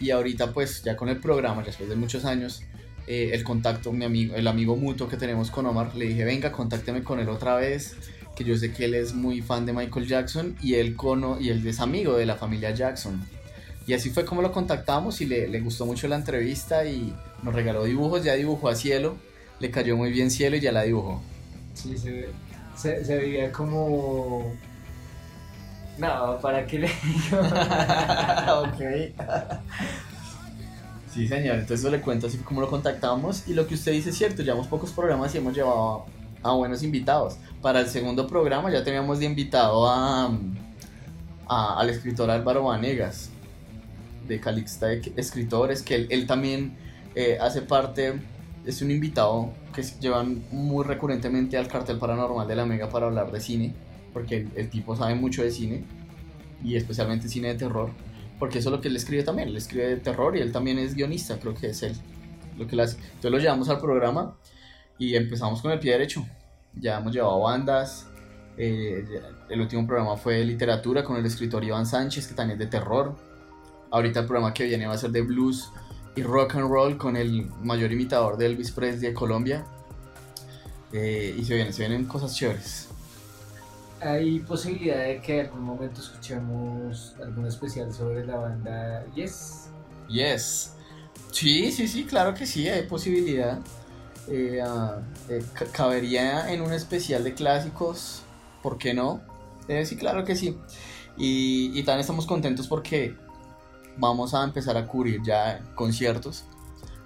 Y 0.00 0.10
ahorita 0.10 0.52
pues 0.52 0.82
ya 0.82 0.96
con 0.96 1.08
el 1.08 1.18
programa, 1.18 1.62
después 1.62 1.88
de 1.88 1.96
muchos 1.96 2.24
años, 2.24 2.62
eh, 3.06 3.30
el 3.32 3.42
contacto, 3.42 3.92
mi 3.92 4.04
amigo, 4.04 4.34
el 4.36 4.46
amigo 4.46 4.76
mutuo 4.76 5.08
que 5.08 5.16
tenemos 5.16 5.50
con 5.50 5.66
Omar, 5.66 5.94
le 5.96 6.06
dije, 6.06 6.24
venga, 6.24 6.52
contácteme 6.52 7.02
con 7.02 7.18
él 7.20 7.28
otra 7.28 7.56
vez, 7.56 7.96
que 8.36 8.44
yo 8.44 8.56
sé 8.56 8.72
que 8.72 8.84
él 8.84 8.94
es 8.94 9.14
muy 9.14 9.42
fan 9.42 9.66
de 9.66 9.72
Michael 9.72 10.06
Jackson 10.06 10.56
y 10.62 10.74
él, 10.74 10.94
cono, 10.94 11.40
y 11.40 11.48
él 11.48 11.66
es 11.66 11.80
amigo 11.80 12.16
de 12.16 12.26
la 12.26 12.36
familia 12.36 12.70
Jackson. 12.70 13.20
Y 13.86 13.94
así 13.94 14.10
fue 14.10 14.24
como 14.24 14.42
lo 14.42 14.52
contactamos 14.52 15.20
y 15.22 15.26
le, 15.26 15.48
le 15.48 15.60
gustó 15.60 15.86
mucho 15.86 16.06
la 16.06 16.16
entrevista 16.16 16.84
y 16.84 17.12
nos 17.42 17.54
regaló 17.54 17.84
dibujos, 17.84 18.22
ya 18.22 18.34
dibujó 18.34 18.68
a 18.68 18.74
Cielo, 18.76 19.16
le 19.58 19.70
cayó 19.70 19.96
muy 19.96 20.12
bien 20.12 20.30
Cielo 20.30 20.56
y 20.56 20.60
ya 20.60 20.70
la 20.70 20.82
dibujó. 20.82 21.22
Sí, 21.74 21.96
se, 21.96 22.10
ve- 22.12 22.28
se, 22.76 23.04
se 23.04 23.16
veía 23.16 23.50
como... 23.50 24.52
No, 25.98 26.38
¿para 26.40 26.64
qué 26.66 26.78
le 26.78 26.88
digo? 27.04 27.40
ok. 28.62 28.80
Sí, 31.12 31.26
señor. 31.26 31.54
Entonces 31.56 31.80
eso 31.80 31.90
le 31.90 32.00
cuento 32.00 32.26
así 32.28 32.38
como 32.38 32.60
lo 32.60 32.68
contactamos. 32.70 33.48
Y 33.48 33.54
lo 33.54 33.66
que 33.66 33.74
usted 33.74 33.92
dice 33.92 34.10
es 34.10 34.18
cierto, 34.18 34.42
llevamos 34.42 34.66
pocos 34.68 34.92
programas 34.92 35.34
y 35.34 35.38
hemos 35.38 35.54
llevado 35.54 36.06
a 36.42 36.52
buenos 36.52 36.82
invitados. 36.82 37.36
Para 37.60 37.80
el 37.80 37.88
segundo 37.88 38.26
programa 38.28 38.70
ya 38.70 38.84
teníamos 38.84 39.18
de 39.18 39.24
invitado 39.26 39.88
a, 39.90 40.30
a- 41.48 41.80
al 41.80 41.90
escritor 41.90 42.30
Álvaro 42.30 42.64
Vanegas, 42.64 43.30
de 44.28 44.38
Calixta 44.40 44.86
de 44.86 45.12
Escritores, 45.16 45.82
que 45.82 45.94
él, 45.96 46.06
él 46.10 46.26
también 46.26 46.76
eh, 47.16 47.38
hace 47.40 47.62
parte, 47.62 48.20
es 48.66 48.82
un 48.82 48.90
invitado 48.92 49.50
que 49.74 49.82
llevan 49.82 50.44
muy 50.52 50.84
recurrentemente 50.84 51.56
al 51.56 51.66
cartel 51.66 51.98
paranormal 51.98 52.46
de 52.46 52.54
la 52.54 52.66
Mega 52.66 52.88
para 52.90 53.06
hablar 53.06 53.32
de 53.32 53.40
cine, 53.40 53.74
porque 54.12 54.46
el, 54.54 54.70
tipo 54.70 54.96
sabe 54.96 55.14
mucho 55.14 55.42
de 55.42 55.50
cine, 55.50 55.84
y 56.62 56.76
especialmente 56.76 57.28
cine 57.28 57.48
de 57.48 57.54
terror, 57.54 57.90
porque 58.38 58.58
eso 58.58 58.70
es 58.70 58.76
lo 58.76 58.80
que 58.80 58.88
él 58.88 58.96
escribe 58.96 59.22
también, 59.22 59.48
él 59.48 59.56
escribe 59.56 59.86
de 59.88 59.96
terror 59.96 60.36
y 60.36 60.40
él 60.40 60.52
también 60.52 60.78
es 60.78 60.94
guionista, 60.94 61.38
creo 61.38 61.54
que 61.54 61.68
es 61.68 61.82
él 61.82 61.94
lo 62.58 62.66
que. 62.66 62.74
Entonces 62.74 63.30
lo 63.30 63.38
llevamos 63.38 63.68
al 63.68 63.80
programa 63.80 64.36
y 64.98 65.14
empezamos 65.14 65.62
con 65.62 65.70
el 65.70 65.78
pie 65.78 65.92
derecho. 65.92 66.26
Ya 66.74 66.98
hemos 66.98 67.12
llevado 67.12 67.40
bandas. 67.40 68.06
eh, 68.56 69.04
el 69.48 69.60
último 69.60 69.86
programa 69.86 70.16
fue 70.16 70.44
literatura 70.44 71.04
con 71.04 71.16
el 71.16 71.24
escritor 71.24 71.62
Iván 71.64 71.86
Sánchez, 71.86 72.26
que 72.26 72.34
también 72.34 72.60
es 72.60 72.66
de 72.66 72.78
terror. 72.78 73.16
Ahorita 73.90 74.20
el 74.20 74.26
programa 74.26 74.52
que 74.52 74.64
viene 74.64 74.86
va 74.86 74.94
a 74.94 74.98
ser 74.98 75.10
de 75.10 75.22
blues 75.22 75.70
y 76.16 76.22
rock 76.22 76.56
and 76.56 76.68
roll 76.68 76.98
con 76.98 77.16
el 77.16 77.46
mayor 77.62 77.92
imitador 77.92 78.36
de 78.36 78.46
Elvis 78.46 78.72
Presley 78.72 79.10
de 79.10 79.14
Colombia. 79.14 79.64
Eh, 80.92 81.36
y 81.38 81.44
se 81.44 81.54
vienen, 81.54 81.72
se 81.72 81.86
vienen 81.86 82.06
cosas 82.06 82.34
chéveres. 82.34 82.88
Hay 84.00 84.38
posibilidad 84.40 84.98
de 84.98 85.20
que 85.20 85.40
en 85.40 85.46
algún 85.46 85.62
momento 85.62 86.00
escuchemos 86.00 87.16
algún 87.22 87.46
especial 87.46 87.92
sobre 87.92 88.24
la 88.24 88.36
banda 88.36 89.04
Yes. 89.14 89.70
Yes. 90.08 90.74
Sí, 91.32 91.72
sí, 91.72 91.88
sí, 91.88 92.04
claro 92.04 92.32
que 92.34 92.46
sí, 92.46 92.68
hay 92.68 92.86
posibilidad. 92.86 93.58
Eh, 94.28 94.60
ah, 94.64 95.00
eh, 95.28 95.44
ca- 95.52 95.66
cabería 95.66 96.52
en 96.52 96.60
un 96.60 96.72
especial 96.72 97.24
de 97.24 97.34
clásicos, 97.34 98.22
¿por 98.62 98.78
qué 98.78 98.94
no? 98.94 99.20
Eh, 99.68 99.84
sí, 99.84 99.96
claro 99.96 100.24
que 100.24 100.36
sí. 100.36 100.56
Y, 101.16 101.82
también 101.82 102.00
estamos 102.00 102.26
contentos 102.26 102.68
porque 102.68 103.16
vamos 103.96 104.32
a 104.34 104.44
empezar 104.44 104.76
a 104.76 104.86
cubrir 104.86 105.20
ya 105.24 105.60
conciertos. 105.74 106.44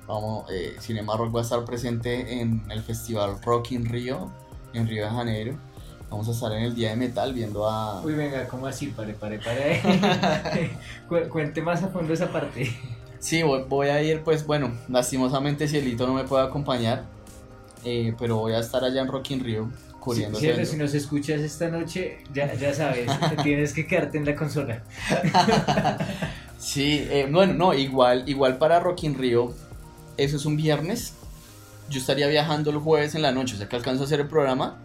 Vamos, 0.06 0.44
Cinema 0.80 1.16
Rock 1.16 1.34
va 1.36 1.40
a 1.40 1.42
estar 1.44 1.64
presente 1.64 2.40
en 2.40 2.62
el 2.70 2.82
festival 2.82 3.40
Rock 3.42 3.72
in 3.72 3.86
Rio, 3.86 4.30
en 4.74 4.86
Río 4.86 5.04
de 5.04 5.10
Janeiro. 5.10 5.58
Vamos 6.12 6.28
a 6.28 6.32
estar 6.32 6.52
en 6.52 6.62
el 6.64 6.74
Día 6.74 6.90
de 6.90 6.96
Metal 6.96 7.32
viendo 7.32 7.66
a... 7.68 8.02
Uy, 8.02 8.12
venga, 8.12 8.46
¿cómo 8.46 8.66
así? 8.66 8.88
Pare, 8.88 9.14
pare, 9.14 9.38
pare. 9.38 9.80
Cu- 11.08 11.26
Cuente 11.30 11.62
más 11.62 11.82
a 11.82 11.88
fondo 11.88 12.12
esa 12.12 12.30
parte. 12.30 12.70
Sí, 13.18 13.42
voy, 13.42 13.64
voy 13.66 13.88
a 13.88 14.02
ir, 14.02 14.22
pues 14.22 14.46
bueno, 14.46 14.72
lastimosamente 14.90 15.66
Cielito 15.66 16.06
no 16.06 16.12
me 16.12 16.24
puede 16.24 16.44
acompañar, 16.44 17.04
eh, 17.84 18.14
pero 18.18 18.36
voy 18.36 18.52
a 18.52 18.58
estar 18.58 18.84
allá 18.84 19.00
en 19.00 19.08
Rock 19.08 19.30
in 19.30 19.42
Rio 19.42 19.70
cubriendo 20.00 20.38
Si, 20.38 20.76
nos 20.76 20.92
escuchas 20.92 21.40
esta 21.40 21.68
noche, 21.68 22.18
ya, 22.34 22.52
ya 22.56 22.74
sabes, 22.74 23.10
tienes 23.42 23.72
que 23.72 23.86
quedarte 23.86 24.18
en 24.18 24.26
la 24.26 24.34
consola. 24.36 24.82
Sí, 26.58 27.06
eh, 27.10 27.26
bueno, 27.30 27.54
no, 27.54 27.74
igual, 27.74 28.28
igual 28.28 28.56
para 28.58 28.78
Rock 28.78 29.02
in 29.04 29.14
Rio, 29.18 29.52
eso 30.16 30.36
es 30.36 30.44
un 30.46 30.56
viernes, 30.56 31.14
yo 31.88 31.98
estaría 31.98 32.28
viajando 32.28 32.70
el 32.70 32.78
jueves 32.78 33.16
en 33.16 33.22
la 33.22 33.32
noche, 33.32 33.54
o 33.54 33.58
sea 33.58 33.68
que 33.68 33.74
alcanzo 33.74 34.02
a 34.02 34.06
hacer 34.06 34.20
el 34.20 34.28
programa, 34.28 34.76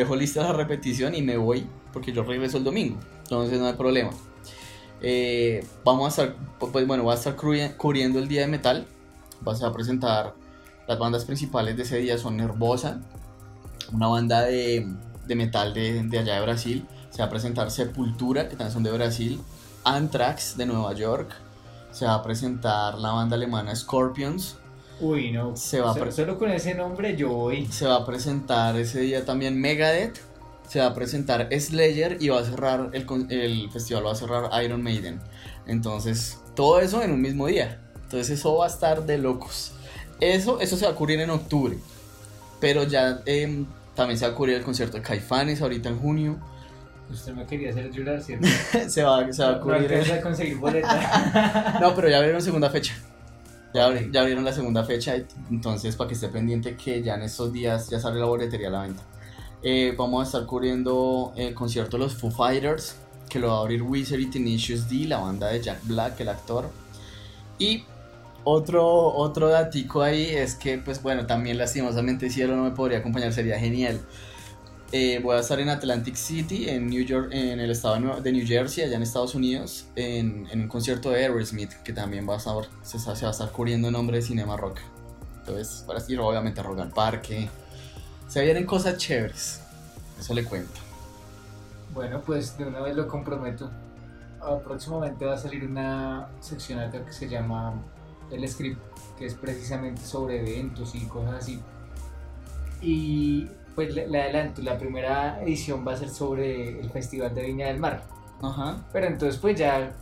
dejo 0.00 0.16
lista 0.16 0.42
la 0.42 0.52
repetición 0.52 1.14
y 1.14 1.22
me 1.22 1.36
voy, 1.36 1.66
porque 1.92 2.12
yo 2.12 2.22
regreso 2.22 2.58
el 2.58 2.64
domingo, 2.64 2.98
entonces 3.18 3.58
no 3.58 3.66
hay 3.66 3.74
problema. 3.74 4.10
Eh, 5.00 5.66
vamos 5.84 6.06
a 6.06 6.08
estar, 6.08 6.36
pues 6.58 6.86
bueno, 6.86 7.02
voy 7.02 7.12
a 7.12 7.16
estar 7.16 7.36
cubri- 7.36 7.76
cubriendo 7.76 8.18
el 8.18 8.28
día 8.28 8.42
de 8.42 8.46
metal, 8.46 8.86
vas 9.42 9.62
a 9.62 9.72
presentar, 9.72 10.34
las 10.88 10.98
bandas 10.98 11.24
principales 11.24 11.76
de 11.76 11.82
ese 11.82 11.98
día 11.98 12.16
son 12.16 12.36
Nervosa, 12.36 13.00
una 13.92 14.06
banda 14.06 14.42
de, 14.42 14.86
de 15.26 15.34
metal 15.34 15.74
de, 15.74 16.02
de 16.02 16.18
allá 16.18 16.36
de 16.36 16.40
Brasil, 16.42 16.86
se 17.10 17.18
va 17.18 17.26
a 17.26 17.30
presentar 17.30 17.70
Sepultura, 17.70 18.48
que 18.48 18.56
también 18.56 18.72
son 18.72 18.82
de 18.82 18.92
Brasil, 18.92 19.40
Anthrax 19.84 20.56
de 20.56 20.66
Nueva 20.66 20.92
York, 20.94 21.30
se 21.90 22.04
va 22.04 22.14
a 22.14 22.22
presentar 22.22 22.98
la 22.98 23.12
banda 23.12 23.36
alemana 23.36 23.74
Scorpions, 23.74 24.58
Uy, 25.00 25.30
no. 25.30 25.56
Se 25.56 25.80
va 25.80 25.94
Solo 26.10 26.38
con 26.38 26.50
ese 26.50 26.74
nombre 26.74 27.16
yo 27.16 27.28
voy. 27.28 27.66
se 27.66 27.86
va 27.86 27.96
a 27.96 28.06
presentar 28.06 28.76
ese 28.76 29.00
día 29.00 29.24
también 29.24 29.60
Megadeth, 29.60 30.16
se 30.68 30.80
va 30.80 30.86
a 30.86 30.94
presentar 30.94 31.48
Slayer 31.52 32.16
y 32.20 32.28
va 32.30 32.40
a 32.40 32.44
cerrar 32.44 32.90
el, 32.92 33.04
con- 33.04 33.30
el 33.30 33.70
festival, 33.70 34.06
va 34.06 34.12
a 34.12 34.16
cerrar 34.16 34.50
Iron 34.64 34.82
Maiden. 34.82 35.20
Entonces, 35.66 36.38
todo 36.54 36.80
eso 36.80 37.02
en 37.02 37.10
un 37.12 37.20
mismo 37.20 37.46
día. 37.46 37.78
Entonces, 38.04 38.38
eso 38.38 38.56
va 38.56 38.64
a 38.66 38.68
estar 38.68 39.04
de 39.04 39.18
locos. 39.18 39.72
Eso, 40.20 40.60
eso 40.60 40.76
se 40.76 40.86
va 40.86 40.92
a 40.92 40.94
cubrir 40.94 41.20
en 41.20 41.28
octubre. 41.30 41.76
Pero 42.60 42.84
ya 42.84 43.20
em, 43.26 43.66
también 43.94 44.18
se 44.18 44.26
va 44.26 44.32
a 44.32 44.34
cubrir 44.34 44.56
el 44.56 44.62
concierto 44.62 44.96
de 44.96 45.02
Caifanes 45.02 45.60
ahorita 45.60 45.88
en 45.90 45.98
junio. 45.98 46.36
Usted 47.12 47.34
me 47.34 47.44
quería 47.46 47.70
hacer 47.70 47.90
llorar, 47.90 48.22
¿cierto? 48.22 48.48
se 48.88 49.02
va, 49.02 49.30
se 49.32 49.42
va 49.42 49.50
a 49.50 49.58
No 49.58 50.20
conseguir 50.22 50.56
boleta. 50.56 51.78
No, 51.80 51.94
pero 51.94 52.08
ya 52.08 52.16
abrieron 52.16 52.40
segunda 52.40 52.70
fecha. 52.70 52.94
Ya, 53.76 53.88
abri- 53.90 54.10
ya 54.10 54.20
abrieron 54.20 54.42
la 54.42 54.52
segunda 54.54 54.84
fecha, 54.84 55.16
y- 55.18 55.26
entonces 55.50 55.94
para 55.96 56.08
que 56.08 56.14
esté 56.14 56.28
pendiente 56.28 56.76
que 56.76 57.02
ya 57.02 57.14
en 57.14 57.22
estos 57.22 57.52
días 57.52 57.90
ya 57.90 58.00
sale 58.00 58.18
la 58.18 58.24
boletería 58.24 58.68
a 58.68 58.70
la 58.70 58.82
venta. 58.82 59.02
Eh, 59.62 59.94
vamos 59.98 60.22
a 60.22 60.24
estar 60.26 60.46
cubriendo 60.46 61.32
el 61.36 61.52
concierto 61.54 61.98
de 61.98 62.04
los 62.04 62.14
Foo 62.14 62.30
Fighters, 62.30 62.96
que 63.28 63.38
lo 63.38 63.48
va 63.48 63.58
a 63.58 63.60
abrir 63.60 63.82
Wizard 63.82 64.20
y 64.20 64.26
Tenacious 64.30 64.88
D, 64.88 65.04
la 65.06 65.18
banda 65.18 65.48
de 65.48 65.60
Jack 65.60 65.80
Black, 65.84 66.18
el 66.20 66.28
actor. 66.30 66.70
Y 67.58 67.84
otro, 68.44 68.86
otro 68.86 69.48
datico 69.48 70.00
ahí 70.02 70.24
es 70.24 70.54
que, 70.54 70.78
pues 70.78 71.02
bueno, 71.02 71.26
también 71.26 71.58
lastimosamente 71.58 72.30
Cielo 72.30 72.56
no 72.56 72.62
me 72.64 72.70
podría 72.70 72.98
acompañar, 72.98 73.32
sería 73.34 73.58
genial. 73.58 74.00
Eh, 74.92 75.20
voy 75.22 75.36
a 75.36 75.40
estar 75.40 75.58
en 75.58 75.68
Atlantic 75.68 76.14
City, 76.14 76.68
en 76.68 76.86
New 76.86 77.04
York, 77.04 77.30
en 77.32 77.58
el 77.58 77.70
estado 77.70 78.20
de 78.20 78.32
New 78.32 78.46
Jersey, 78.46 78.84
allá 78.84 78.96
en 78.96 79.02
Estados 79.02 79.34
Unidos, 79.34 79.88
en, 79.96 80.46
en 80.50 80.62
un 80.62 80.68
concierto 80.68 81.10
de 81.10 81.24
Aerosmith, 81.24 81.72
que 81.82 81.92
también 81.92 82.28
va 82.28 82.34
a 82.34 82.36
estar, 82.36 82.54
se, 82.82 82.98
se 82.98 83.06
va 83.06 83.28
a 83.28 83.30
estar 83.30 83.50
cubriendo 83.50 83.88
en 83.88 83.92
nombre 83.94 84.18
de 84.18 84.22
Cinema 84.22 84.56
Rock. 84.56 84.78
Entonces, 85.38 85.84
para 85.86 86.00
ir 86.08 86.20
obviamente 86.20 86.60
a 86.60 86.62
Rock 86.62 86.80
al 86.80 86.90
Parque. 86.90 87.48
Se 88.28 88.42
vienen 88.42 88.66
cosas 88.66 88.96
chéveres. 88.96 89.60
Eso 90.18 90.34
le 90.34 90.44
cuento. 90.44 90.80
Bueno, 91.94 92.20
pues 92.20 92.58
de 92.58 92.64
una 92.64 92.80
vez 92.80 92.96
lo 92.96 93.06
comprometo. 93.06 93.70
Ah, 94.40 94.58
próximamente 94.62 95.24
va 95.24 95.34
a 95.34 95.38
salir 95.38 95.64
una 95.64 96.28
sección 96.40 96.80
que 96.90 97.12
se 97.12 97.28
llama 97.28 97.74
El 98.30 98.48
Script, 98.48 98.80
que 99.18 99.26
es 99.26 99.34
precisamente 99.34 100.02
sobre 100.02 100.40
eventos 100.40 100.94
y 100.94 101.06
cosas 101.06 101.34
así. 101.34 101.60
Y 102.82 103.48
pues 103.76 103.94
le, 103.94 104.08
le 104.08 104.22
adelanto, 104.22 104.62
la 104.62 104.76
primera 104.76 105.40
edición 105.42 105.86
va 105.86 105.92
a 105.92 105.96
ser 105.96 106.08
sobre 106.08 106.80
el 106.80 106.90
Festival 106.90 107.32
de 107.32 107.42
Viña 107.42 107.66
del 107.68 107.78
Mar. 107.78 108.02
Ajá. 108.42 108.84
Pero 108.92 109.06
entonces 109.06 109.38
pues 109.40 109.56
ya 109.56 109.92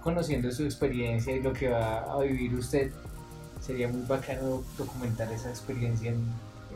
conociendo 0.00 0.52
su 0.52 0.64
experiencia 0.64 1.34
y 1.34 1.42
lo 1.42 1.52
que 1.52 1.68
va 1.68 2.12
a 2.12 2.20
vivir 2.20 2.54
usted, 2.54 2.92
sería 3.60 3.88
muy 3.88 4.02
bacano 4.02 4.62
documentar 4.76 5.32
esa 5.32 5.48
experiencia 5.48 6.10
en, 6.10 6.24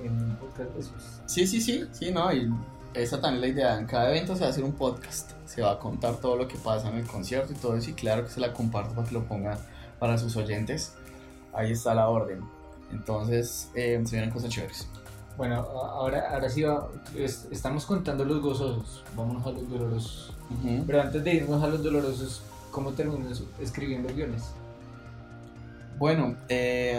en 0.05 0.37
podcast 0.37 0.71
de 0.71 0.81
esos. 0.81 1.21
Sí, 1.27 1.47
sí, 1.47 1.61
sí, 1.61 1.85
sí, 1.93 2.13
no, 2.13 2.33
y 2.33 2.51
esa 2.95 3.21
también 3.21 3.45
es 3.45 3.51
la 3.51 3.61
idea. 3.61 3.79
En 3.79 3.87
cada 3.87 4.11
evento 4.11 4.35
se 4.35 4.41
va 4.41 4.47
a 4.47 4.51
hacer 4.51 4.65
un 4.65 4.73
podcast. 4.73 5.33
Se 5.47 5.63
va 5.63 5.73
a 5.73 5.79
contar 5.79 6.17
todo 6.17 6.37
lo 6.37 6.49
que 6.49 6.57
pasa 6.57 6.89
en 6.89 6.97
el 6.97 7.07
concierto 7.07 7.53
y 7.53 7.57
todo 7.57 7.77
eso. 7.77 7.91
Y 7.91 7.95
claro 7.95 8.25
que 8.25 8.31
se 8.31 8.41
la 8.41 8.53
comparto 8.53 8.95
para 8.95 9.07
que 9.07 9.15
lo 9.15 9.25
ponga 9.25 9.59
para 9.99 10.17
sus 10.19 10.37
oyentes. 10.37 10.95
ahí 11.53 11.73
está 11.73 11.95
la 11.95 12.09
orden. 12.09 12.41
Entonces, 12.93 13.71
eh, 13.75 14.01
se 14.05 14.17
vienen 14.17 14.31
cosas 14.31 14.51
chéveres. 14.51 14.87
Bueno, 15.37 15.57
ahora, 15.57 16.31
ahora 16.33 16.49
sí 16.49 16.63
va- 16.63 16.89
es- 17.15 17.47
estamos 17.51 17.85
contando 17.85 18.25
los 18.25 18.41
gozosos, 18.41 19.05
vámonos 19.15 19.47
a 19.47 19.51
los 19.51 19.69
dolorosos. 19.69 20.33
Pero 20.87 21.03
antes 21.03 21.23
de 21.25 21.35
irnos 21.35 21.63
a 21.63 21.67
los 21.69 21.83
dolorosos, 21.83 22.43
¿cómo 22.71 22.93
terminas 22.93 23.43
escribiendo 23.61 24.09
guiones? 24.15 24.45
Bueno, 25.99 26.37
eh, 26.49 26.99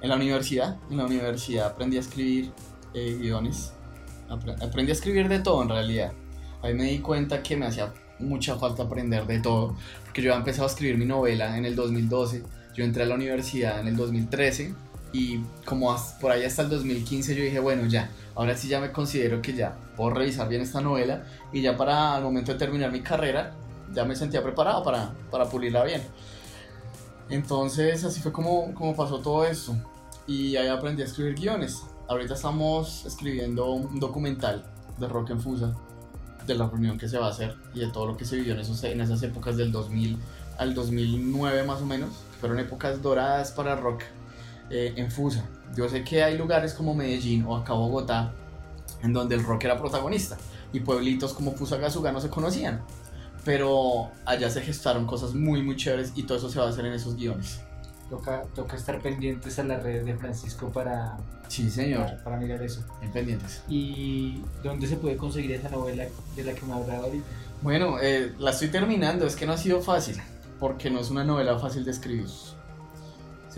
en 0.00 0.08
la 0.08 0.14
universidad, 0.16 0.76
en 0.90 0.96
la 0.98 1.06
universidad 1.06 1.66
aprendí 1.68 1.96
a 1.96 2.00
escribir 2.00 2.52
eh, 2.94 3.16
guiones. 3.20 3.72
Apre- 4.28 4.62
aprendí 4.62 4.90
a 4.92 4.94
escribir 4.94 5.28
de 5.28 5.40
todo 5.40 5.62
en 5.62 5.68
realidad. 5.70 6.12
Ahí 6.62 6.74
me 6.74 6.84
di 6.84 6.98
cuenta 7.00 7.42
que 7.42 7.56
me 7.56 7.66
hacía 7.66 7.92
mucha 8.18 8.56
falta 8.56 8.84
aprender 8.84 9.26
de 9.26 9.40
todo, 9.40 9.74
porque 10.04 10.22
yo 10.22 10.30
había 10.32 10.40
empezado 10.40 10.64
a 10.66 10.70
escribir 10.70 10.98
mi 10.98 11.04
novela 11.04 11.56
en 11.56 11.64
el 11.64 11.74
2012, 11.76 12.42
yo 12.74 12.84
entré 12.84 13.02
a 13.04 13.06
la 13.06 13.14
universidad 13.14 13.80
en 13.80 13.88
el 13.88 13.96
2013 13.96 14.74
y 15.12 15.40
como 15.64 15.96
por 16.20 16.32
ahí 16.32 16.44
hasta 16.44 16.62
el 16.62 16.68
2015 16.68 17.34
yo 17.34 17.42
dije, 17.42 17.60
bueno, 17.60 17.86
ya, 17.86 18.10
ahora 18.34 18.56
sí 18.56 18.68
ya 18.68 18.80
me 18.80 18.92
considero 18.92 19.40
que 19.40 19.54
ya 19.54 19.76
puedo 19.96 20.10
revisar 20.10 20.48
bien 20.48 20.62
esta 20.62 20.80
novela 20.80 21.24
y 21.52 21.62
ya 21.62 21.76
para 21.76 22.16
el 22.18 22.24
momento 22.24 22.52
de 22.52 22.58
terminar 22.58 22.92
mi 22.92 23.00
carrera 23.00 23.54
ya 23.92 24.04
me 24.04 24.14
sentía 24.14 24.42
preparado 24.42 24.82
para, 24.82 25.14
para 25.30 25.48
pulirla 25.48 25.84
bien. 25.84 26.02
Entonces 27.30 28.04
así 28.04 28.20
fue 28.20 28.32
como, 28.32 28.74
como 28.74 28.94
pasó 28.94 29.20
todo 29.20 29.44
eso. 29.44 29.76
Y 30.26 30.56
ahí 30.56 30.68
aprendí 30.68 31.02
a 31.02 31.06
escribir 31.06 31.34
guiones. 31.34 31.82
Ahorita 32.08 32.34
estamos 32.34 33.04
escribiendo 33.06 33.70
un 33.70 33.98
documental 34.00 34.64
de 34.98 35.08
Rock 35.08 35.30
en 35.30 35.40
Fusa, 35.40 35.74
de 36.46 36.54
la 36.54 36.66
reunión 36.66 36.98
que 36.98 37.08
se 37.08 37.18
va 37.18 37.26
a 37.26 37.30
hacer 37.30 37.54
y 37.74 37.80
de 37.80 37.88
todo 37.88 38.06
lo 38.06 38.16
que 38.16 38.24
se 38.24 38.36
vivió 38.36 38.54
en, 38.54 39.00
esas 39.00 39.22
épocas 39.22 39.56
del 39.56 39.70
2000 39.70 40.18
al 40.58 40.74
2009 40.74 41.62
más 41.64 41.82
o 41.82 41.86
menos. 41.86 42.10
Fueron 42.40 42.58
épocas 42.58 43.02
doradas 43.02 43.52
para 43.52 43.76
rock 43.76 44.02
eh, 44.70 44.94
en 44.96 45.10
Fusa. 45.10 45.44
Yo 45.76 45.88
sé 45.88 46.02
que 46.04 46.22
hay 46.22 46.36
lugares 46.38 46.74
como 46.74 46.94
Medellín 46.94 47.44
o 47.46 47.56
acá 47.56 47.72
Bogotá 47.72 48.32
en 49.02 49.12
donde 49.12 49.34
el 49.34 49.44
rock 49.44 49.64
era 49.64 49.78
protagonista 49.78 50.36
y 50.72 50.80
pueblitos 50.80 51.32
como 51.34 51.52
Fusagasugá 51.52 52.12
no 52.12 52.20
se 52.20 52.28
conocían. 52.28 52.82
Pero 53.44 54.10
allá 54.24 54.50
se 54.50 54.60
gestaron 54.60 55.06
cosas 55.06 55.34
muy 55.34 55.62
muy 55.62 55.76
chéveres 55.76 56.12
y 56.16 56.24
todo 56.24 56.38
eso 56.38 56.50
se 56.50 56.58
va 56.58 56.66
a 56.66 56.68
hacer 56.70 56.84
en 56.86 56.92
esos 56.92 57.16
guiones. 57.16 57.60
Toca, 58.10 58.42
toca 58.54 58.76
estar 58.76 59.00
pendientes 59.00 59.58
a 59.58 59.64
las 59.64 59.82
redes 59.82 60.06
de 60.06 60.14
Francisco 60.16 60.70
para, 60.70 61.18
Sí, 61.48 61.70
señor. 61.70 62.04
para, 62.06 62.24
para 62.24 62.36
mirar 62.38 62.62
eso. 62.62 62.82
Bien 63.00 63.12
pendientes. 63.12 63.62
¿Y 63.68 64.40
dónde 64.62 64.86
se 64.86 64.96
puede 64.96 65.16
conseguir 65.18 65.52
esa 65.52 65.68
novela 65.68 66.04
de 66.34 66.44
la 66.44 66.54
que 66.54 66.64
me 66.64 66.72
hablaba 66.72 67.04
ahorita? 67.04 67.26
Bueno, 67.60 67.96
eh, 68.00 68.32
la 68.38 68.50
estoy 68.50 68.68
terminando. 68.68 69.26
Es 69.26 69.36
que 69.36 69.44
no 69.46 69.52
ha 69.52 69.58
sido 69.58 69.82
fácil, 69.82 70.16
porque 70.58 70.90
no 70.90 71.00
es 71.00 71.10
una 71.10 71.22
novela 71.22 71.58
fácil 71.58 71.84
de 71.84 71.90
escribir. 71.90 72.26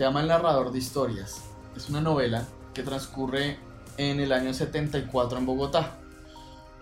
Se 0.01 0.07
llama 0.07 0.21
El 0.21 0.29
narrador 0.29 0.71
de 0.71 0.79
historias. 0.79 1.43
Es 1.75 1.87
una 1.87 2.01
novela 2.01 2.47
que 2.73 2.81
transcurre 2.81 3.59
en 3.97 4.19
el 4.19 4.31
año 4.31 4.51
74 4.51 5.37
en 5.37 5.45
Bogotá. 5.45 5.99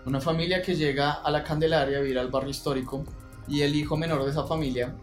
Una 0.06 0.22
familia 0.22 0.62
que 0.62 0.78
llega 0.78 1.12
a 1.12 1.30
la 1.30 1.44
Candelaria 1.44 1.98
a 1.98 2.00
vivir 2.00 2.18
al 2.18 2.30
barrio 2.30 2.52
histórico 2.52 3.04
y 3.46 3.64
el 3.64 3.76
hijo 3.76 3.98
menor 3.98 4.24
de 4.24 4.32
esa 4.32 4.46
familia, 4.46 4.96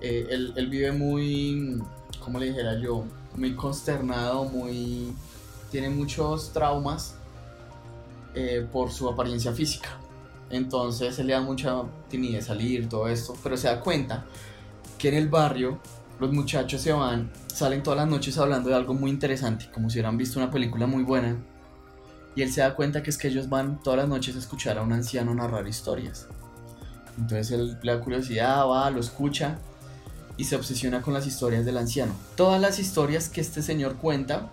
eh, 0.00 0.26
él, 0.28 0.66
vive 0.68 0.90
muy, 0.90 1.80
¿cómo 2.18 2.40
le 2.40 2.46
dijera 2.46 2.80
yo? 2.80 3.04
Muy 3.36 3.54
consternado, 3.54 4.42
muy... 4.46 5.14
tiene 5.70 5.88
muchos 5.88 6.52
traumas 6.52 7.14
eh, 8.34 8.66
por 8.72 8.90
su 8.90 9.08
apariencia 9.08 9.52
física. 9.52 9.90
Entonces 10.50 11.16
él 11.20 11.28
le 11.28 11.34
da 11.34 11.42
mucha 11.42 11.84
timidez 12.08 12.46
salir, 12.46 12.88
todo 12.88 13.06
esto, 13.06 13.36
pero 13.40 13.56
se 13.56 13.68
da 13.68 13.78
cuenta 13.78 14.24
que 14.98 15.10
en 15.10 15.14
el 15.14 15.28
barrio 15.28 15.78
los 16.18 16.32
muchachos 16.32 16.80
se 16.80 16.92
van, 16.92 17.30
salen 17.52 17.82
todas 17.82 17.98
las 17.98 18.08
noches 18.08 18.38
hablando 18.38 18.70
de 18.70 18.76
algo 18.76 18.94
muy 18.94 19.10
interesante, 19.10 19.68
como 19.72 19.90
si 19.90 19.98
hubieran 19.98 20.16
visto 20.16 20.38
una 20.38 20.50
película 20.50 20.86
muy 20.86 21.02
buena. 21.02 21.36
Y 22.34 22.42
él 22.42 22.52
se 22.52 22.60
da 22.60 22.74
cuenta 22.74 23.02
que 23.02 23.10
es 23.10 23.18
que 23.18 23.28
ellos 23.28 23.48
van 23.48 23.82
todas 23.82 23.98
las 23.98 24.08
noches 24.08 24.36
a 24.36 24.38
escuchar 24.38 24.78
a 24.78 24.82
un 24.82 24.92
anciano 24.92 25.34
narrar 25.34 25.66
historias. 25.66 26.26
Entonces 27.18 27.50
él 27.50 27.78
le 27.82 27.92
da 27.92 28.00
curiosidad, 28.00 28.66
va, 28.66 28.90
lo 28.90 29.00
escucha 29.00 29.58
y 30.36 30.44
se 30.44 30.56
obsesiona 30.56 31.00
con 31.00 31.14
las 31.14 31.26
historias 31.26 31.64
del 31.64 31.78
anciano. 31.78 32.12
Todas 32.36 32.60
las 32.60 32.78
historias 32.78 33.28
que 33.28 33.40
este 33.40 33.62
señor 33.62 33.96
cuenta 33.96 34.50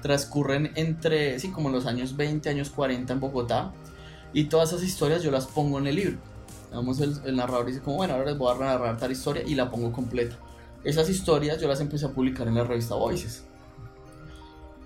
transcurren 0.00 0.72
entre, 0.74 1.38
sí, 1.38 1.50
como 1.50 1.70
los 1.70 1.86
años 1.86 2.16
20, 2.16 2.48
años 2.48 2.70
40 2.70 3.12
en 3.12 3.20
Bogotá. 3.20 3.72
Y 4.32 4.44
todas 4.44 4.72
esas 4.72 4.84
historias 4.84 5.22
yo 5.22 5.30
las 5.30 5.46
pongo 5.46 5.78
en 5.78 5.86
el 5.86 5.96
libro. 5.96 6.18
El, 6.72 7.20
el 7.24 7.36
narrador 7.36 7.66
dice 7.66 7.80
como, 7.80 7.96
bueno, 7.96 8.14
ahora 8.14 8.26
les 8.26 8.38
voy 8.38 8.54
a 8.54 8.58
narrar 8.58 8.98
tal 8.98 9.12
historia 9.12 9.42
y 9.46 9.54
la 9.54 9.70
pongo 9.70 9.92
completa. 9.92 10.36
Esas 10.84 11.08
historias 11.10 11.60
yo 11.60 11.68
las 11.68 11.80
empecé 11.80 12.06
a 12.06 12.10
publicar 12.10 12.46
en 12.48 12.54
la 12.54 12.64
revista 12.64 12.94
Voices. 12.94 13.44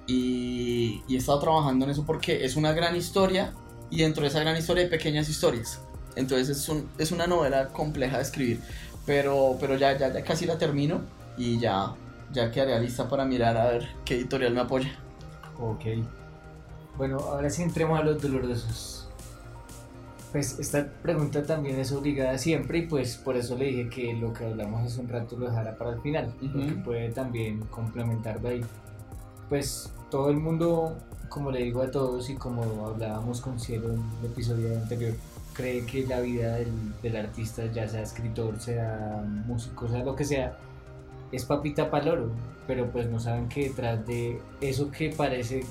Y, 0.06 1.02
y 1.06 1.14
he 1.14 1.18
estado 1.18 1.38
trabajando 1.40 1.84
en 1.84 1.90
eso 1.92 2.04
porque 2.04 2.44
es 2.44 2.56
una 2.56 2.72
gran 2.72 2.96
historia 2.96 3.52
y 3.90 3.98
dentro 3.98 4.22
de 4.22 4.28
esa 4.28 4.40
gran 4.40 4.56
historia 4.56 4.84
hay 4.84 4.90
pequeñas 4.90 5.28
historias. 5.28 5.80
Entonces 6.16 6.48
es, 6.48 6.68
un- 6.68 6.88
es 6.98 7.12
una 7.12 7.26
novela 7.26 7.68
compleja 7.68 8.16
de 8.16 8.22
escribir. 8.22 8.60
Pero, 9.06 9.56
pero 9.60 9.76
ya, 9.76 9.96
ya, 9.98 10.22
casi 10.24 10.46
la 10.46 10.58
termino 10.58 11.00
y 11.36 11.58
ya, 11.58 11.94
ya 12.32 12.50
quedaré 12.50 12.78
lista 12.80 13.08
para 13.08 13.24
mirar 13.24 13.56
a 13.56 13.64
ver 13.70 13.88
qué 14.04 14.14
editorial 14.16 14.54
me 14.54 14.60
apoya. 14.60 14.98
Ok. 15.58 15.84
Bueno, 16.96 17.18
ahora 17.18 17.48
sí 17.50 17.62
entremos 17.62 17.98
a 17.98 18.02
los 18.02 18.20
dolorosos. 18.20 19.01
Pues 20.32 20.58
esta 20.58 20.86
pregunta 21.02 21.42
también 21.42 21.78
es 21.78 21.92
obligada 21.92 22.38
siempre 22.38 22.78
y 22.78 22.86
pues 22.86 23.16
por 23.18 23.36
eso 23.36 23.56
le 23.56 23.66
dije 23.66 23.88
que 23.90 24.14
lo 24.14 24.32
que 24.32 24.46
hablamos 24.46 24.82
hace 24.90 25.00
un 25.00 25.08
rato 25.10 25.36
lo 25.36 25.46
dejara 25.46 25.76
para 25.76 25.90
el 25.90 26.00
final, 26.00 26.32
Ujú. 26.40 26.52
porque 26.52 26.72
puede 26.84 27.10
también 27.10 27.60
complementar 27.66 28.40
de 28.40 28.48
ahí. 28.48 28.64
Pues 29.50 29.92
todo 30.10 30.30
el 30.30 30.38
mundo, 30.38 30.96
como 31.28 31.50
le 31.50 31.62
digo 31.62 31.82
a 31.82 31.90
todos 31.90 32.30
y 32.30 32.36
como 32.36 32.86
hablábamos 32.86 33.42
con 33.42 33.60
Cielo 33.60 33.90
en 33.92 34.02
el 34.20 34.26
episodio 34.32 34.74
anterior, 34.74 35.12
cree 35.52 35.84
que 35.84 36.06
la 36.06 36.20
vida 36.20 36.56
del, 36.56 36.72
del 37.02 37.16
artista, 37.16 37.66
ya 37.66 37.86
sea 37.86 38.00
escritor, 38.00 38.58
sea 38.58 39.22
músico, 39.46 39.86
sea 39.86 40.02
lo 40.02 40.16
que 40.16 40.24
sea, 40.24 40.56
es 41.30 41.44
papita 41.44 41.90
para 41.90 42.10
oro, 42.12 42.30
pero 42.66 42.86
pues 42.90 43.06
no 43.10 43.20
saben 43.20 43.50
que 43.50 43.68
detrás 43.68 44.06
de 44.06 44.40
eso 44.62 44.90
que 44.90 45.10
parece 45.10 45.64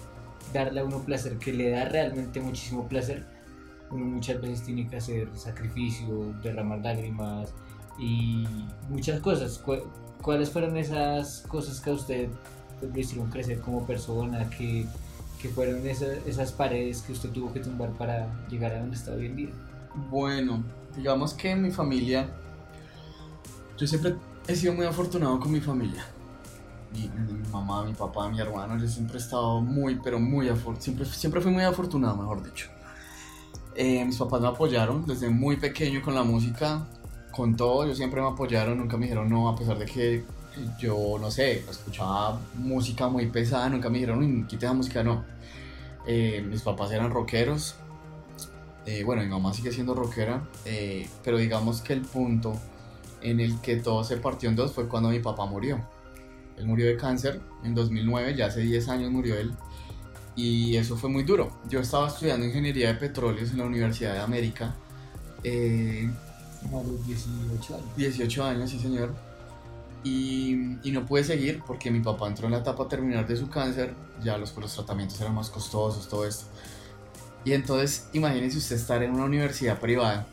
darle 0.53 0.81
a 0.81 0.83
uno 0.83 0.99
placer, 0.99 1.37
que 1.37 1.51
le 1.51 1.71
da 1.71 1.85
realmente 1.85 2.39
muchísimo 2.41 2.87
placer, 2.87 3.25
uno 3.91 4.05
muchas 4.05 4.41
veces 4.41 4.63
tiene 4.63 4.87
que 4.87 4.97
hacer 4.97 5.29
sacrificio, 5.35 6.33
derramar 6.41 6.79
lágrimas 6.79 7.49
y 7.99 8.45
muchas 8.89 9.19
cosas. 9.19 9.57
¿Cu- 9.57 9.83
¿Cuáles 10.21 10.49
fueron 10.51 10.77
esas 10.77 11.43
cosas 11.47 11.79
que 11.81 11.89
a 11.89 11.93
usted 11.93 12.29
lo 12.81 12.99
hicieron 12.99 13.29
crecer 13.29 13.59
como 13.61 13.85
persona? 13.85 14.49
que 14.49 14.85
que 15.41 15.49
fueron 15.49 15.87
esa- 15.87 16.13
esas 16.27 16.51
paredes 16.51 17.01
que 17.01 17.13
usted 17.13 17.31
tuvo 17.31 17.51
que 17.51 17.59
tumbar 17.61 17.89
para 17.93 18.27
llegar 18.47 18.73
a 18.75 18.79
donde 18.81 18.95
está 18.95 19.11
hoy 19.13 19.25
en 19.25 19.35
día? 19.35 19.49
Bueno, 20.11 20.63
digamos 20.95 21.33
que 21.33 21.49
en 21.49 21.63
mi 21.63 21.71
familia, 21.71 22.29
yo 23.75 23.87
siempre 23.87 24.13
he 24.47 24.55
sido 24.55 24.73
muy 24.73 24.85
afortunado 24.85 25.39
con 25.39 25.51
mi 25.51 25.59
familia. 25.59 26.05
Mi, 26.93 27.09
mi 27.09 27.47
mamá, 27.49 27.83
mi 27.83 27.93
papá, 27.93 28.29
mi 28.29 28.39
hermano, 28.39 28.77
yo 28.77 28.87
siempre 28.87 29.17
he 29.17 29.19
estado 29.19 29.61
muy, 29.61 29.95
pero 30.03 30.19
muy 30.19 30.47
afortunado. 30.49 30.81
Siempre, 30.83 31.05
siempre 31.05 31.41
fui 31.41 31.51
muy 31.51 31.63
afortunado, 31.63 32.17
mejor 32.17 32.43
dicho. 32.43 32.69
Eh, 33.75 34.03
mis 34.05 34.17
papás 34.17 34.41
me 34.41 34.47
apoyaron 34.47 35.05
desde 35.05 35.29
muy 35.29 35.57
pequeño 35.57 36.01
con 36.01 36.15
la 36.15 36.23
música, 36.23 36.85
con 37.31 37.55
todo. 37.55 37.83
Ellos 37.83 37.97
siempre 37.97 38.21
me 38.21 38.27
apoyaron, 38.27 38.77
nunca 38.77 38.97
me 38.97 39.05
dijeron 39.05 39.29
no, 39.29 39.49
a 39.49 39.55
pesar 39.55 39.77
de 39.77 39.85
que 39.85 40.23
yo, 40.79 41.17
no 41.19 41.31
sé, 41.31 41.59
escuchaba 41.69 42.39
música 42.55 43.07
muy 43.07 43.27
pesada, 43.27 43.69
nunca 43.69 43.89
me 43.89 43.99
dijeron, 43.99 44.19
"Uy, 44.19 44.45
quita 44.47 44.65
esa 44.67 44.73
música, 44.73 45.03
no. 45.03 45.23
Eh, 46.05 46.45
mis 46.47 46.61
papás 46.61 46.91
eran 46.91 47.11
rockeros, 47.11 47.75
eh, 48.85 49.03
bueno, 49.03 49.21
mi 49.21 49.29
mamá 49.29 49.53
sigue 49.53 49.71
siendo 49.71 49.93
rockera, 49.93 50.41
eh, 50.65 51.07
pero 51.23 51.37
digamos 51.37 51.81
que 51.81 51.93
el 51.93 52.01
punto 52.01 52.53
en 53.21 53.39
el 53.39 53.61
que 53.61 53.75
todo 53.75 54.03
se 54.03 54.17
partió 54.17 54.49
en 54.49 54.55
dos 54.55 54.71
fue 54.73 54.87
cuando 54.87 55.09
mi 55.09 55.19
papá 55.19 55.45
murió. 55.45 55.79
Él 56.57 56.65
murió 56.65 56.87
de 56.87 56.97
cáncer 56.97 57.41
en 57.63 57.75
2009, 57.75 58.35
ya 58.35 58.47
hace 58.47 58.61
10 58.61 58.89
años 58.89 59.11
murió 59.11 59.35
él, 59.35 59.53
y 60.35 60.75
eso 60.77 60.95
fue 60.95 61.09
muy 61.09 61.23
duro. 61.23 61.51
Yo 61.69 61.79
estaba 61.79 62.07
estudiando 62.07 62.45
ingeniería 62.45 62.89
de 62.89 62.95
petróleos 62.95 63.51
en 63.51 63.57
la 63.57 63.65
Universidad 63.65 64.13
de 64.13 64.19
América, 64.19 64.75
eh, 65.43 66.09
a 66.67 66.83
los 66.83 67.05
18 67.05 67.75
años. 67.75 67.97
18 67.97 68.43
años, 68.43 68.69
sí 68.69 68.79
señor. 68.79 69.13
Y, 70.03 70.77
y 70.83 70.91
no 70.91 71.05
pude 71.05 71.23
seguir 71.23 71.61
porque 71.65 71.91
mi 71.91 71.99
papá 71.99 72.27
entró 72.27 72.47
en 72.47 72.53
la 72.53 72.59
etapa 72.59 72.87
terminal 72.87 73.27
de 73.27 73.37
su 73.37 73.49
cáncer, 73.49 73.93
ya 74.23 74.37
los, 74.37 74.55
los 74.57 74.73
tratamientos 74.73 75.19
eran 75.21 75.35
más 75.35 75.49
costosos, 75.49 76.07
todo 76.07 76.25
esto. 76.25 76.45
Y 77.43 77.53
entonces 77.53 78.07
imagínense 78.13 78.57
usted 78.57 78.75
estar 78.75 79.03
en 79.03 79.11
una 79.11 79.25
universidad 79.25 79.79
privada, 79.79 80.27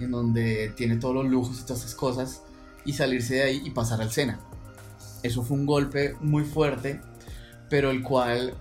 en 0.00 0.10
donde 0.10 0.72
tiene 0.76 0.96
todos 0.96 1.14
los 1.14 1.26
lujos 1.26 1.60
y 1.60 1.62
todas 1.62 1.80
esas 1.80 1.94
cosas, 1.94 2.42
y 2.84 2.92
salirse 2.92 3.34
de 3.34 3.42
ahí 3.42 3.62
y 3.64 3.70
pasar 3.70 4.00
al 4.00 4.10
SENA. 4.10 4.38
Eso 5.22 5.42
fue 5.42 5.56
un 5.56 5.66
golpe 5.66 6.16
muy 6.20 6.44
fuerte, 6.44 7.00
pero 7.70 7.90
el 7.90 8.02
cual 8.02 8.54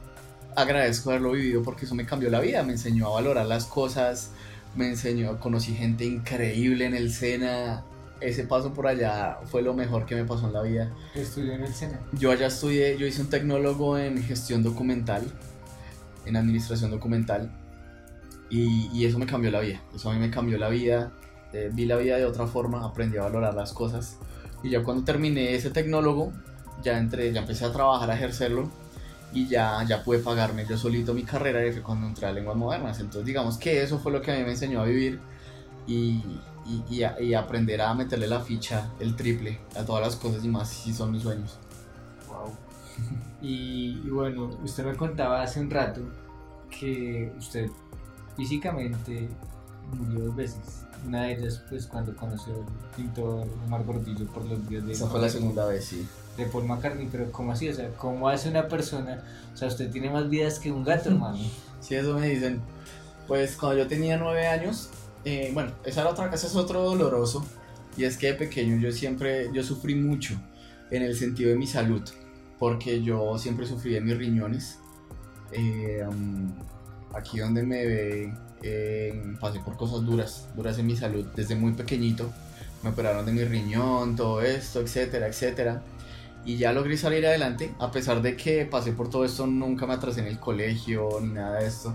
agradezco 0.55 1.09
haberlo 1.11 1.31
vivido 1.31 1.63
porque 1.63 1.85
eso 1.85 1.95
me 1.95 2.05
cambió 2.05 2.29
la 2.29 2.39
vida, 2.39 2.63
me 2.63 2.73
enseñó 2.73 3.07
a 3.07 3.11
valorar 3.11 3.45
las 3.45 3.65
cosas, 3.65 4.31
me 4.75 4.87
enseñó, 4.89 5.39
conocí 5.39 5.73
gente 5.75 6.05
increíble 6.05 6.85
en 6.85 6.95
el 6.95 7.11
SENA, 7.11 7.83
ese 8.21 8.45
paso 8.45 8.73
por 8.73 8.87
allá 8.87 9.39
fue 9.45 9.61
lo 9.61 9.73
mejor 9.73 10.05
que 10.05 10.15
me 10.15 10.23
pasó 10.23 10.47
en 10.47 10.53
la 10.53 10.61
vida. 10.61 10.91
Estudió 11.13 11.53
en 11.53 11.63
el 11.63 11.73
SENA. 11.73 11.99
Yo 12.13 12.31
allá 12.31 12.47
estudié, 12.47 12.97
yo 12.97 13.05
hice 13.05 13.21
un 13.21 13.29
tecnólogo 13.29 13.97
en 13.97 14.21
gestión 14.23 14.63
documental, 14.63 15.23
en 16.25 16.37
administración 16.37 16.91
documental, 16.91 17.51
y, 18.49 18.87
y 18.93 19.05
eso 19.05 19.19
me 19.19 19.25
cambió 19.25 19.51
la 19.51 19.59
vida. 19.59 19.81
Eso 19.93 20.09
a 20.09 20.13
mí 20.13 20.19
me 20.19 20.29
cambió 20.29 20.57
la 20.57 20.69
vida. 20.69 21.11
eh, 21.53 21.69
vi 21.73 21.85
la 21.85 21.97
vida 21.97 22.17
de 22.17 22.25
otra 22.25 22.47
forma, 22.47 22.85
aprendí 22.85 23.17
a 23.17 23.23
valorar 23.23 23.53
las 23.53 23.73
cosas. 23.73 24.17
Y 24.63 24.69
ya 24.69 24.83
cuando 24.83 25.03
terminé 25.03 25.55
ese 25.55 25.69
tecnólogo, 25.69 26.31
ya 26.83 26.97
entré, 26.97 27.31
ya 27.33 27.41
empecé 27.41 27.65
a 27.65 27.73
trabajar, 27.73 28.09
a 28.09 28.15
ejercerlo, 28.15 28.69
y 29.33 29.47
ya, 29.47 29.83
ya 29.83 30.03
pude 30.03 30.19
pagarme 30.19 30.65
yo 30.65 30.77
solito 30.77 31.13
mi 31.13 31.23
carrera 31.23 31.65
y 31.65 31.71
fue 31.71 31.81
cuando 31.81 32.07
entré 32.07 32.27
a 32.27 32.31
lenguas 32.31 32.55
modernas. 32.55 32.99
Entonces 32.99 33.25
digamos 33.25 33.57
que 33.57 33.81
eso 33.81 33.99
fue 33.99 34.11
lo 34.11 34.21
que 34.21 34.31
a 34.31 34.37
mí 34.37 34.43
me 34.43 34.51
enseñó 34.51 34.81
a 34.81 34.85
vivir 34.85 35.19
y, 35.87 36.21
y, 36.65 36.83
y 36.89 37.03
a, 37.03 37.19
y 37.19 37.33
aprender 37.33 37.81
a 37.81 37.93
meterle 37.93 38.27
la 38.27 38.39
ficha, 38.39 38.91
el 38.99 39.15
triple, 39.15 39.59
a 39.75 39.83
todas 39.83 40.03
las 40.03 40.15
cosas 40.15 40.43
y 40.45 40.47
más 40.47 40.69
si 40.69 40.93
son 40.93 41.11
mis 41.11 41.23
sueños. 41.23 41.57
Wow. 42.27 42.53
Y, 43.41 44.01
y 44.05 44.09
bueno, 44.09 44.57
usted 44.63 44.85
me 44.85 44.95
contaba 44.95 45.41
hace 45.41 45.59
un 45.59 45.69
rato 45.69 45.99
que 46.69 47.33
usted 47.37 47.69
físicamente 48.37 49.27
murió 49.97 50.25
dos 50.25 50.35
veces. 50.35 50.85
Una 51.05 51.23
de 51.23 51.33
ellas, 51.33 51.61
pues, 51.69 51.85
cuando 51.87 52.15
conoció 52.15 52.53
al 52.53 52.95
pintor 52.95 53.45
Omar 53.65 53.83
Gordillo 53.83 54.25
por 54.27 54.45
los 54.45 54.67
días 54.69 54.85
de, 54.85 54.93
Esa 54.93 55.07
fue 55.07 55.19
la 55.19 55.29
segunda 55.29 55.65
vez, 55.65 55.83
sí. 55.83 56.07
De 56.37 56.45
Paul 56.45 56.65
McCartney. 56.65 57.07
Pero, 57.11 57.31
¿cómo 57.31 57.51
así? 57.51 57.69
O 57.69 57.73
sea, 57.73 57.89
¿cómo 57.97 58.29
hace 58.29 58.49
una 58.49 58.67
persona? 58.67 59.23
O 59.53 59.57
sea, 59.57 59.67
usted 59.67 59.91
tiene 59.91 60.09
más 60.09 60.29
vidas 60.29 60.59
que 60.59 60.71
un 60.71 60.83
gato, 60.83 61.09
hermano. 61.11 61.37
Sí, 61.79 61.95
eso 61.95 62.17
me 62.17 62.29
dicen. 62.29 62.61
Pues 63.27 63.55
cuando 63.55 63.79
yo 63.79 63.87
tenía 63.87 64.17
nueve 64.17 64.47
años, 64.47 64.89
eh, 65.25 65.51
bueno, 65.53 65.71
esa 65.85 66.01
era 66.01 66.09
otra, 66.09 66.29
ese 66.33 66.47
es 66.47 66.55
otro 66.55 66.81
doloroso. 66.83 67.45
Y 67.95 68.03
es 68.03 68.17
que 68.17 68.27
de 68.27 68.33
pequeño 68.33 68.77
yo 68.77 68.91
siempre, 68.91 69.49
yo 69.53 69.63
sufrí 69.63 69.95
mucho 69.95 70.35
en 70.91 71.03
el 71.03 71.15
sentido 71.15 71.51
de 71.51 71.55
mi 71.55 71.67
salud, 71.67 72.01
porque 72.59 73.01
yo 73.01 73.37
siempre 73.37 73.65
sufrí 73.65 73.93
de 73.93 74.01
mis 74.01 74.17
riñones. 74.17 74.79
Eh, 75.51 76.03
um, 76.07 76.51
aquí 77.13 77.39
donde 77.39 77.63
me 77.63 77.85
ve, 77.85 78.33
eh, 78.63 79.35
pasé 79.39 79.59
por 79.59 79.77
cosas 79.77 80.05
duras, 80.05 80.47
duras 80.55 80.79
en 80.79 80.87
mi 80.87 80.95
salud 80.95 81.25
desde 81.35 81.55
muy 81.55 81.73
pequeñito. 81.73 82.31
Me 82.81 82.89
operaron 82.89 83.25
de 83.25 83.31
mi 83.31 83.43
riñón, 83.45 84.15
todo 84.15 84.41
esto, 84.41 84.81
etcétera, 84.81 85.27
etcétera. 85.27 85.81
Y 86.45 86.57
ya 86.57 86.73
logré 86.73 86.97
salir 86.97 87.25
adelante, 87.25 87.73
a 87.79 87.91
pesar 87.91 88.21
de 88.21 88.35
que 88.35 88.65
pasé 88.65 88.91
por 88.91 89.09
todo 89.09 89.23
esto, 89.23 89.47
nunca 89.47 89.85
me 89.85 89.93
atrasé 89.93 90.21
en 90.21 90.27
el 90.27 90.39
colegio 90.39 91.09
ni 91.21 91.33
nada 91.33 91.59
de 91.59 91.67
esto. 91.67 91.93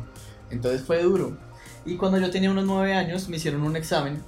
Entonces 0.50 0.82
fue 0.82 1.02
duro. 1.02 1.36
Y 1.84 1.96
cuando 1.96 2.18
yo 2.18 2.30
tenía 2.30 2.50
unos 2.50 2.64
9 2.64 2.94
años, 2.94 3.28
me 3.28 3.36
hicieron 3.36 3.62
un 3.62 3.76
examen, 3.76 4.22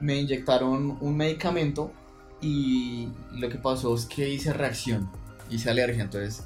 me 0.00 0.16
inyectaron 0.18 0.96
un 1.00 1.16
medicamento 1.16 1.92
y 2.40 3.08
lo 3.32 3.48
que 3.48 3.56
pasó 3.56 3.94
es 3.94 4.06
que 4.06 4.28
hice 4.28 4.52
reacción, 4.52 5.10
hice 5.50 5.70
alergia. 5.70 6.02
Entonces 6.02 6.44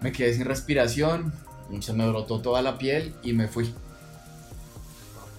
me 0.00 0.12
quedé 0.12 0.34
sin 0.34 0.44
respiración, 0.44 1.32
se 1.80 1.92
me 1.92 2.08
brotó 2.08 2.40
toda 2.40 2.62
la 2.62 2.78
piel 2.78 3.14
y 3.22 3.32
me 3.32 3.48
fui. 3.48 3.72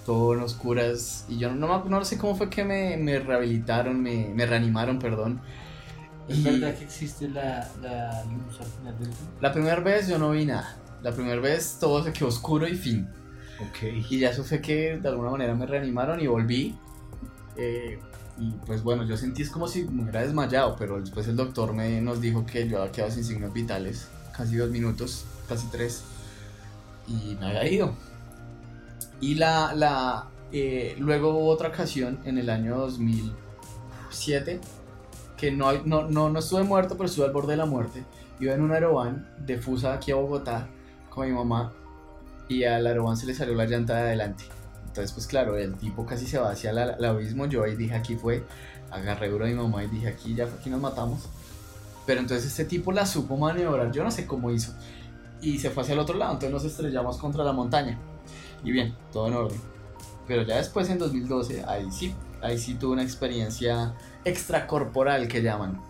Todo 0.06 0.34
en 0.34 0.42
oscuras. 0.42 1.26
Y 1.30 1.38
yo 1.38 1.52
no, 1.54 1.68
no, 1.68 1.86
no 1.86 2.06
sé 2.06 2.18
cómo 2.18 2.36
fue 2.36 2.50
que 2.50 2.66
me, 2.66 2.98
me 2.98 3.20
rehabilitaron, 3.20 4.02
me, 4.02 4.30
me 4.34 4.46
reanimaron, 4.46 5.00
perdón. 5.00 5.42
¿Es 6.28 6.38
Y- 6.38 6.44
verdad 6.44 6.76
que 6.76 6.84
existe 6.86 7.28
la, 7.30 7.68
la 7.82 8.24
luz 8.26 8.60
al 8.60 8.66
final 8.68 8.98
del 9.00 9.10
túnel? 9.10 9.34
La 9.42 9.52
primera 9.52 9.80
vez 9.82 10.08
yo 10.08 10.18
no 10.18 10.32
vi 10.32 10.46
nada. 10.46 10.78
La 11.02 11.12
primera 11.12 11.42
vez 11.42 11.78
todo 11.80 12.04
se 12.04 12.14
quedó 12.14 12.28
oscuro 12.30 12.68
y 12.68 12.76
fin. 12.76 13.08
Ok. 13.60 14.08
Y 14.10 14.20
ya 14.20 14.30
eso 14.30 14.44
fue 14.44 14.62
que 14.62 14.98
de 14.98 15.10
alguna 15.10 15.32
manera 15.32 15.54
me 15.54 15.66
reanimaron 15.66 16.20
y 16.22 16.28
volví. 16.28 16.78
Eh, 17.58 18.00
y 18.40 18.52
pues 18.66 18.82
bueno, 18.84 19.04
yo 19.04 19.16
sentí 19.18 19.42
es 19.44 19.50
como 19.50 19.68
si 19.68 19.84
me 19.84 20.04
hubiera 20.04 20.22
desmayado, 20.22 20.76
pero 20.78 21.00
después 21.00 21.28
el 21.28 21.36
doctor 21.36 21.74
me, 21.74 22.02
nos 22.02 22.20
dijo 22.22 22.46
que 22.46 22.68
yo 22.68 22.80
había 22.82 22.92
quedado 22.92 23.12
sin 23.12 23.24
signos 23.24 23.54
vitales. 23.54 24.08
Casi 24.36 24.56
dos 24.56 24.70
minutos, 24.72 25.26
casi 25.48 25.68
tres. 25.68 26.04
Y 27.08 27.36
me 27.40 27.48
había 27.48 27.68
ido. 27.70 27.94
Y 29.20 29.36
la, 29.36 29.74
la, 29.76 30.28
eh, 30.52 30.96
luego 31.00 31.30
hubo 31.38 31.50
otra 31.50 31.70
ocasión 31.70 32.20
en 32.26 32.38
el 32.38 32.50
año 32.50 32.78
2007 32.78 34.60
no, 35.52 35.74
no, 35.84 36.10
no, 36.10 36.30
no 36.30 36.40
estuve 36.40 36.64
muerto, 36.64 36.96
pero 36.96 37.06
estuve 37.06 37.26
al 37.26 37.34
borde 37.34 37.52
de 37.52 37.58
la 37.58 37.66
muerte. 37.66 38.04
Iba 38.40 38.54
en 38.54 38.62
un 38.62 38.72
aeroban 38.72 39.28
de 39.46 39.58
Fusa 39.58 39.94
aquí 39.94 40.12
a 40.12 40.16
Bogotá 40.16 40.68
con 41.10 41.28
mi 41.28 41.34
mamá 41.34 41.72
y 42.48 42.64
al 42.64 42.86
aeroban 42.86 43.18
se 43.18 43.26
le 43.26 43.34
salió 43.34 43.56
la 43.56 43.66
llanta 43.66 43.96
de 43.96 44.02
adelante. 44.02 44.46
Entonces, 44.88 45.12
pues 45.12 45.26
claro, 45.28 45.58
el 45.58 45.76
tipo 45.76 46.06
casi 46.06 46.28
se 46.28 46.38
va 46.38 46.52
hacia 46.52 46.72
el 46.72 46.78
el 46.78 47.06
abismo. 47.06 47.46
Yo 47.48 47.64
ahí 47.64 47.76
dije, 47.76 47.96
aquí 47.96 48.16
fue. 48.16 48.44
Agarré 48.92 49.30
duro 49.30 49.46
a 49.46 49.48
mi 49.48 49.56
mamá 49.56 49.84
y 49.84 49.88
dije, 49.88 50.08
aquí 50.08 50.36
ya 50.36 50.46
fue, 50.46 50.60
aquí 50.60 50.70
nos 50.70 50.80
matamos. 50.80 51.28
Pero 52.06 52.20
entonces 52.20 52.46
este 52.48 52.66
tipo 52.66 52.92
la 52.92 53.06
supo 53.06 53.38
maniobrar, 53.38 53.92
yo 53.92 54.04
no 54.04 54.12
sé 54.12 54.28
cómo 54.28 54.52
hizo. 54.52 54.74
Y 55.42 55.60
se 55.60 55.70
fue 55.70 55.84
hacia 55.84 55.94
el 55.94 56.00
otro 56.00 56.18
lado, 56.18 56.34
entonces 56.34 56.54
nos 56.54 56.64
estrellamos 56.66 57.18
contra 57.18 57.44
la 57.44 57.54
montaña. 57.54 57.98
Y 58.64 58.72
bien, 58.72 58.96
todo 59.12 59.28
en 59.28 59.34
orden. 59.34 59.60
Pero 60.28 60.44
ya 60.44 60.58
después 60.58 60.90
en 60.90 61.00
2012, 61.00 61.64
ahí 61.68 61.92
sí, 61.92 62.14
ahí 62.42 62.58
sí 62.58 62.76
tuve 62.76 62.94
una 62.94 63.04
experiencia 63.04 63.94
extracorporal 64.26 65.28
que 65.28 65.42
llaman. 65.42 65.82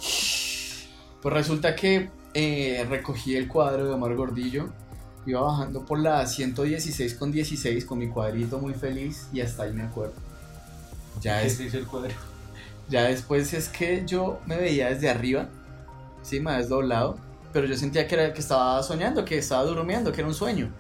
Pues 1.22 1.34
resulta 1.34 1.76
que 1.76 2.10
eh, 2.34 2.86
recogí 2.90 3.36
el 3.36 3.48
cuadro 3.48 3.86
de 3.86 3.94
Omar 3.94 4.16
Gordillo, 4.16 4.70
iba 5.26 5.42
bajando 5.42 5.86
por 5.86 6.00
la 6.00 6.26
116 6.26 7.14
con 7.16 7.32
16 7.32 7.86
con 7.86 8.00
mi 8.00 8.10
cuadrito 8.10 8.60
muy 8.60 8.74
feliz 8.74 9.28
y 9.32 9.42
hasta 9.42 9.64
ahí 9.64 9.74
me 9.74 9.84
acuerdo. 9.84 10.16
Ya, 11.22 11.42
¿Qué 11.42 11.48
es, 11.48 11.60
hizo 11.60 11.78
el 11.78 11.86
cuadro? 11.86 12.14
ya 12.90 13.04
después 13.04 13.54
es 13.54 13.70
que 13.70 14.04
yo 14.06 14.40
me 14.46 14.58
veía 14.58 14.90
desde 14.90 15.10
arriba, 15.10 15.48
sí, 16.22 16.40
me 16.40 16.52
había 16.52 16.64
desdoblado, 16.64 17.18
pero 17.54 17.68
yo 17.68 17.78
sentía 17.78 18.08
que, 18.08 18.16
era, 18.16 18.34
que 18.34 18.42
estaba 18.42 18.82
soñando, 18.84 19.24
que 19.24 19.38
estaba 19.38 19.64
durmiendo, 19.64 20.12
que 20.12 20.22
era 20.22 20.28
un 20.28 20.34
sueño. 20.34 20.72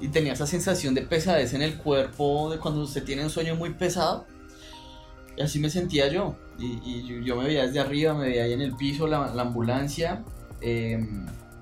Y 0.00 0.08
tenía 0.08 0.32
esa 0.32 0.46
sensación 0.46 0.94
de 0.94 1.02
pesadez 1.02 1.52
en 1.54 1.62
el 1.62 1.76
cuerpo 1.78 2.50
de 2.50 2.58
cuando 2.58 2.80
usted 2.80 3.04
tiene 3.04 3.22
un 3.22 3.30
sueño 3.30 3.54
muy 3.54 3.70
pesado. 3.74 4.26
Y 5.36 5.42
así 5.42 5.60
me 5.60 5.70
sentía 5.70 6.08
yo. 6.08 6.34
Y, 6.58 7.24
yo, 7.24 7.36
me 7.36 7.44
veía 7.44 7.66
desde 7.66 7.80
arriba, 7.80 8.14
me 8.14 8.26
veía 8.28 8.44
ahí 8.44 8.52
en 8.52 8.62
el 8.62 8.76
piso, 8.76 9.06
la, 9.06 9.34
la 9.34 9.42
ambulancia. 9.42 10.24
eh, 10.60 11.06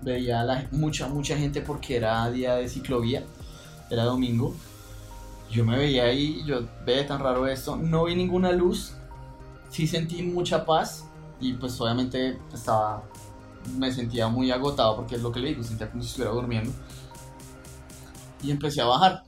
veía 0.02 0.68
mucha, 0.72 1.08
mucha 1.08 1.36
gente 1.36 1.62
porque 1.62 1.96
era 1.96 2.28
día 2.30 2.56
de 2.56 2.68
ciclovía, 2.68 3.24
era 3.90 4.04
domingo. 4.04 4.54
Yo 5.50 5.64
me 5.64 5.76
veía 5.76 6.04
ahí, 6.04 6.42
yo 6.44 6.62
ve 6.84 7.04
tan 7.04 7.20
raro 7.20 7.46
esto. 7.46 7.76
No 7.76 8.04
vi 8.04 8.14
ninguna 8.14 8.52
luz, 8.52 8.94
sí 9.70 9.86
sentí 9.86 10.22
mucha 10.22 10.64
paz 10.64 11.06
y 11.40 11.54
pues 11.54 11.80
obviamente 11.80 12.38
estaba, 12.52 13.02
me 13.76 13.92
sentía 13.92 14.28
muy 14.28 14.50
agotado 14.50 14.96
porque 14.96 15.16
es 15.16 15.22
lo 15.22 15.30
que 15.32 15.40
le 15.40 15.48
digo, 15.48 15.62
sentía 15.62 15.90
como 15.90 16.02
si 16.02 16.08
estuviera 16.08 16.32
durmiendo. 16.32 16.72
Y 18.42 18.50
empecé 18.50 18.80
a 18.80 18.86
bajar. 18.86 19.22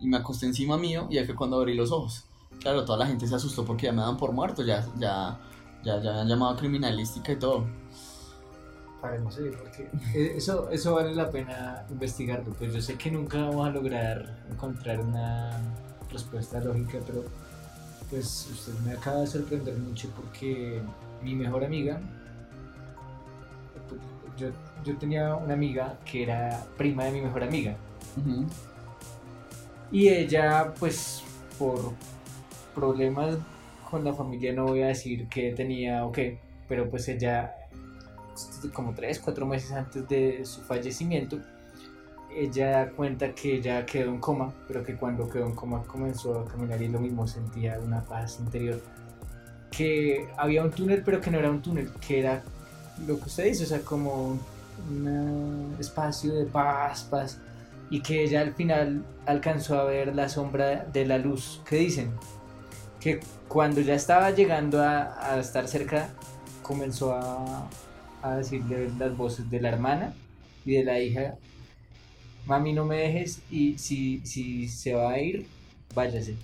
Y 0.00 0.08
me 0.08 0.16
acosté 0.16 0.46
encima 0.46 0.76
mío 0.78 1.06
y 1.10 1.18
ahí 1.18 1.26
fue 1.26 1.34
cuando 1.34 1.56
abrí 1.58 1.74
los 1.74 1.92
ojos. 1.92 2.24
Claro, 2.60 2.84
toda 2.84 2.98
la 2.98 3.06
gente 3.06 3.26
se 3.26 3.34
asustó 3.34 3.64
porque 3.64 3.86
ya 3.86 3.92
me 3.92 4.00
daban 4.00 4.16
por 4.16 4.32
muerto, 4.32 4.62
ya, 4.64 4.86
ya, 4.98 5.38
ya, 5.82 6.00
ya 6.00 6.10
habían 6.10 6.28
llamado 6.28 6.56
criminalística 6.56 7.32
y 7.32 7.36
todo. 7.36 7.66
Paremos 9.00 9.36
ahí, 9.36 9.50
porque 9.50 9.90
eh, 10.14 10.34
eso, 10.36 10.70
eso 10.70 10.94
vale 10.94 11.12
la 11.14 11.28
pena 11.28 11.84
investigarlo. 11.90 12.52
Pues 12.54 12.72
yo 12.72 12.80
sé 12.80 12.96
que 12.96 13.10
nunca 13.10 13.38
vamos 13.38 13.66
a 13.66 13.70
lograr 13.70 14.44
encontrar 14.48 15.00
una 15.00 15.58
respuesta 16.08 16.60
lógica, 16.60 16.98
pero 17.04 17.24
pues 18.10 18.48
usted 18.52 18.74
me 18.84 18.92
acaba 18.92 19.20
de 19.20 19.26
sorprender 19.26 19.76
mucho 19.78 20.08
porque 20.10 20.82
mi 21.22 21.34
mejor 21.34 21.64
amiga, 21.64 21.98
yo, 24.36 24.48
yo 24.84 24.96
tenía 24.98 25.34
una 25.34 25.54
amiga 25.54 25.98
que 26.04 26.24
era 26.24 26.64
prima 26.76 27.04
de 27.04 27.12
mi 27.12 27.20
mejor 27.22 27.42
amiga. 27.42 27.74
Y 29.90 30.08
ella, 30.08 30.72
pues, 30.78 31.22
por 31.58 31.92
problemas 32.74 33.36
con 33.90 34.04
la 34.04 34.12
familia, 34.12 34.52
no 34.52 34.64
voy 34.64 34.82
a 34.82 34.88
decir 34.88 35.28
que 35.28 35.52
tenía 35.52 36.04
o 36.06 36.12
qué, 36.12 36.38
pero 36.68 36.88
pues 36.88 37.08
ella, 37.08 37.54
como 38.72 38.94
tres, 38.94 39.18
cuatro 39.18 39.46
meses 39.46 39.72
antes 39.72 40.08
de 40.08 40.44
su 40.44 40.62
fallecimiento, 40.62 41.38
ella 42.34 42.90
cuenta 42.90 43.34
que 43.34 43.56
ella 43.56 43.84
quedó 43.84 44.10
en 44.10 44.18
coma, 44.18 44.52
pero 44.66 44.82
que 44.82 44.96
cuando 44.96 45.28
quedó 45.28 45.46
en 45.46 45.54
coma 45.54 45.82
comenzó 45.82 46.40
a 46.40 46.48
caminar 46.48 46.80
y 46.80 46.88
lo 46.88 46.98
mismo 46.98 47.26
sentía 47.26 47.78
una 47.78 48.02
paz 48.02 48.38
interior. 48.40 48.80
Que 49.70 50.28
había 50.36 50.62
un 50.62 50.70
túnel, 50.70 51.02
pero 51.04 51.20
que 51.20 51.30
no 51.30 51.38
era 51.38 51.50
un 51.50 51.60
túnel, 51.60 51.90
que 52.06 52.20
era 52.20 52.42
lo 53.06 53.18
que 53.18 53.24
usted 53.24 53.44
dice, 53.44 53.64
o 53.64 53.66
sea, 53.66 53.80
como 53.80 54.38
un 54.88 55.76
espacio 55.78 56.34
de 56.34 56.46
paz, 56.46 57.04
paz 57.04 57.38
y 57.92 58.00
que 58.00 58.24
ella 58.24 58.40
al 58.40 58.54
final 58.54 59.04
alcanzó 59.26 59.78
a 59.78 59.84
ver 59.84 60.14
la 60.14 60.30
sombra 60.30 60.86
de 60.90 61.04
la 61.04 61.18
luz. 61.18 61.60
¿Qué 61.68 61.76
dicen? 61.76 62.10
Que 63.02 63.20
cuando 63.48 63.80
ya 63.80 63.94
estaba 63.94 64.30
llegando 64.30 64.82
a, 64.82 65.34
a 65.34 65.40
estar 65.40 65.66
cerca, 65.68 66.10
comenzó 66.62 67.14
a, 67.14 67.68
a 68.22 68.36
decirle 68.36 68.90
las 68.98 69.16
voces 69.16 69.50
de 69.50 69.60
la 69.60 69.68
hermana 69.70 70.14
y 70.64 70.72
de 70.74 70.84
la 70.84 71.00
hija, 71.00 71.34
mami 72.46 72.72
no 72.72 72.84
me 72.84 72.96
dejes 72.98 73.40
y 73.50 73.78
si, 73.78 74.20
si 74.24 74.68
se 74.68 74.94
va 74.94 75.12
a 75.12 75.20
ir, 75.20 75.46
váyase. 75.94 76.36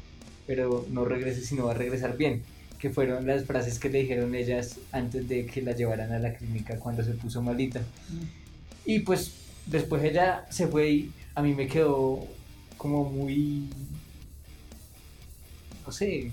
pero 0.47 0.87
no 0.91 1.05
regrese 1.05 1.43
si 1.45 1.55
no 1.55 1.67
va 1.67 1.73
a 1.73 1.75
regresar 1.75 2.17
bien, 2.17 2.43
que 2.79 2.91
fueron 2.91 3.27
las 3.27 3.45
frases 3.45 3.79
que 3.79 3.91
le 3.91 4.01
dijeron 4.03 4.35
ellas 4.35 4.79
antes 4.93 5.29
de 5.29 5.47
que 5.47 5.63
la 5.63 5.73
llevaran 5.73 6.13
a 6.13 6.19
la 6.19 6.35
clínica 6.35 6.79
cuando 6.79 7.03
se 7.05 7.13
puso 7.15 7.43
malita. 7.43 7.83
Y 8.85 9.01
pues 9.01 9.35
después 9.67 10.03
ella 10.05 10.47
se 10.51 10.67
fue 10.69 10.91
y 10.91 11.15
a 11.35 11.43
mí 11.43 11.55
me 11.55 11.69
quedó 11.69 12.27
como 12.77 13.05
muy, 13.05 13.71
no 15.87 15.93
sé, 15.93 16.33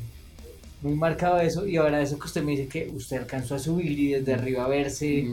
muy 0.86 0.95
marcado 0.95 1.39
eso. 1.39 1.67
Y 1.67 1.77
ahora 1.77 2.01
eso 2.01 2.17
que 2.19 2.25
usted 2.27 2.43
me 2.43 2.51
dice 2.53 2.67
que 2.67 2.89
usted 2.95 3.17
alcanzó 3.17 3.55
a 3.55 3.59
subir 3.59 3.91
y 3.99 4.11
desde 4.13 4.33
arriba 4.33 4.65
a 4.65 4.67
verse. 4.67 5.27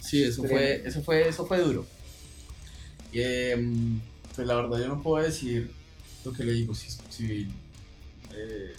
Sí, 0.00 0.22
eso 0.22 0.42
fue, 0.44 0.82
eso 0.86 1.02
fue, 1.02 1.28
eso 1.28 1.46
fue 1.46 1.58
duro. 1.60 1.86
Y, 3.12 3.20
em, 3.22 4.00
pues 4.34 4.46
la 4.46 4.54
verdad 4.54 4.78
yo 4.78 4.88
no 4.88 5.02
puedo 5.02 5.24
decir 5.24 5.70
lo 6.24 6.32
que 6.32 6.44
le 6.44 6.52
digo, 6.52 6.74
si, 6.74 6.90
si 7.10 7.48
eh, 8.34 8.74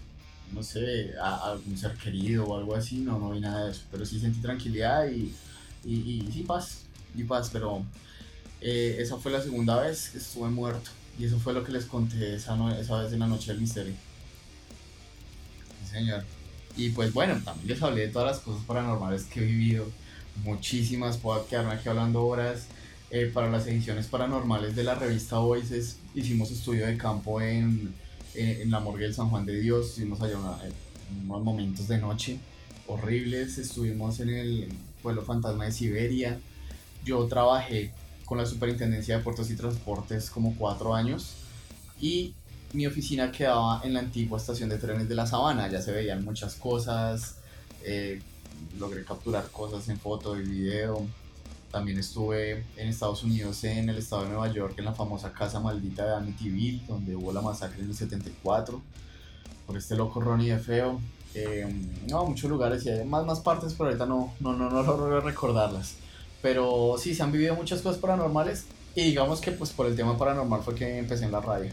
no 0.54 0.64
sé, 0.64 1.14
a, 1.22 1.36
a 1.36 1.52
algún 1.54 1.78
ser 1.78 1.94
querido 1.94 2.46
o 2.46 2.58
algo 2.58 2.76
así, 2.76 2.98
no, 3.00 3.20
no 3.20 3.32
vi 3.32 3.40
nada 3.40 3.66
de 3.66 3.72
eso, 3.72 3.82
pero 3.92 4.06
sí 4.06 4.20
sentí 4.20 4.40
tranquilidad 4.42 5.10
y, 5.10 5.34
y, 5.86 6.24
y 6.28 6.32
sí 6.32 6.44
paz, 6.44 6.84
y 7.16 7.24
paz, 7.24 7.50
pero 7.52 7.84
eh, 8.62 8.98
esa 9.00 9.18
fue 9.18 9.32
la 9.32 9.42
segunda 9.42 9.82
vez 9.82 10.10
que 10.10 10.20
estuve 10.20 10.50
muerto 10.50 10.92
y 11.20 11.26
eso 11.26 11.40
fue 11.40 11.54
lo 11.54 11.64
que 11.64 11.72
les 11.72 11.86
conté 11.86 12.36
esa, 12.36 12.56
no- 12.56 12.74
esa 12.74 13.02
vez 13.02 13.12
en 13.14 13.20
la 13.20 13.28
noche 13.28 13.52
del 13.52 13.62
misterio. 13.62 13.94
Señor. 15.88 16.24
Y 16.76 16.90
pues 16.90 17.14
bueno, 17.14 17.40
también 17.44 17.68
les 17.70 17.82
hablé 17.82 18.02
de 18.02 18.08
todas 18.10 18.28
las 18.28 18.40
cosas 18.40 18.64
paranormales 18.66 19.24
que 19.24 19.42
he 19.42 19.46
vivido, 19.46 19.86
muchísimas, 20.44 21.18
puedo 21.18 21.48
quedarme 21.48 21.74
aquí 21.74 21.90
hablando 21.90 22.26
horas. 22.26 22.68
Eh, 23.10 23.32
para 23.34 23.50
las 23.50 23.66
ediciones 23.68 24.08
paranormales 24.08 24.76
de 24.76 24.84
la 24.84 24.94
revista 24.94 25.38
Voices 25.38 25.96
hicimos 26.14 26.52
estudio 26.52 26.86
de 26.86 26.98
campo 26.98 27.40
en, 27.40 27.96
en, 28.36 28.70
la 28.70 28.82
morgue 28.82 29.06
del 29.06 29.14
San 29.14 29.30
Juan 29.30 29.46
de 29.46 29.62
Dios, 29.62 29.88
estuvimos 29.88 30.22
allá 30.22 30.34
en 30.34 31.30
unos 31.30 31.42
momentos 31.42 31.88
de 31.88 32.00
noche 32.00 32.38
horribles, 32.86 33.58
estuvimos 33.60 34.20
en 34.20 34.30
el 34.30 34.68
pueblo 35.02 35.22
fantasma 35.22 35.64
de 35.64 35.72
Siberia, 35.72 36.38
yo 37.06 37.26
trabajé 37.28 37.94
con 38.26 38.38
la 38.38 38.46
Superintendencia 38.46 39.18
de 39.18 39.24
Puertos 39.24 39.50
y 39.52 39.56
Transportes 39.56 40.30
como 40.30 40.56
cuatro 40.58 40.94
años 40.94 41.36
y 42.02 42.34
mi 42.74 42.86
oficina 42.86 43.32
quedaba 43.32 43.82
en 43.84 43.94
la 43.94 44.00
antigua 44.02 44.38
estación 44.38 44.70
de 44.70 44.78
trenes 44.78 45.08
de 45.08 45.16
la 45.16 45.26
Sabana, 45.26 45.68
ya 45.70 45.82
se 45.82 45.92
veían 45.92 46.24
muchas 46.24 46.56
cosas, 46.56 47.38
eh, 47.84 48.22
logré 48.78 49.04
capturar 49.04 49.50
cosas 49.52 49.88
en 49.90 50.00
foto 50.00 50.38
y 50.38 50.44
video. 50.44 51.06
También 51.72 51.98
estuve 52.00 52.66
en 52.78 52.88
Estados 52.88 53.24
Unidos, 53.24 53.64
en 53.64 53.90
el 53.90 53.98
estado 53.98 54.24
de 54.24 54.30
Nueva 54.30 54.52
York, 54.52 54.76
en 54.78 54.86
la 54.86 54.94
famosa 54.94 55.34
casa 55.34 55.60
maldita 55.60 56.06
de 56.06 56.16
Amityville, 56.16 56.86
donde 56.88 57.16
hubo 57.16 57.34
la 57.34 57.42
masacre 57.42 57.82
en 57.82 57.90
el 57.90 57.96
74, 57.96 58.82
por 59.66 59.78
este 59.78 59.96
loco 59.96 60.22
Ronnie 60.22 60.52
de 60.52 60.60
Feo. 60.60 61.02
Eh, 61.34 61.68
no, 62.10 62.26
muchos 62.26 62.50
lugares 62.50 62.86
y 62.86 62.90
hay 62.90 63.06
más, 63.06 63.26
más 63.26 63.42
partes, 63.42 63.74
pero 63.74 63.90
ahorita 63.90 64.06
no, 64.06 64.34
no, 64.40 64.54
no, 64.54 64.70
no 64.70 64.82
logro 64.82 65.20
recordarlas. 65.22 65.96
Pero 66.42 66.96
sí, 66.98 67.14
se 67.14 67.24
han 67.24 67.32
vivido 67.32 67.56
muchas 67.56 67.82
cosas 67.82 68.00
paranormales 68.00 68.66
y 68.96 69.04
digamos 69.04 69.42
que 69.42 69.52
pues 69.52 69.72
por 69.72 69.86
el 69.86 69.96
tema 69.96 70.18
paranormal 70.18 70.62
fue 70.64 70.74
que 70.74 70.98
empecé 70.98 71.26
en 71.26 71.32
la 71.32 71.42
radio. 71.42 71.72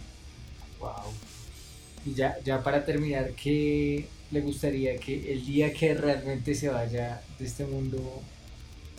Y 2.06 2.14
ya, 2.14 2.36
ya 2.44 2.62
para 2.62 2.84
terminar, 2.84 3.32
¿qué 3.32 4.06
le 4.30 4.40
gustaría 4.40 4.96
que 4.96 5.32
el 5.32 5.46
día 5.46 5.72
que 5.72 5.94
realmente 5.94 6.54
se 6.54 6.68
vaya 6.68 7.22
de 7.38 7.46
este 7.46 7.64
mundo, 7.64 8.22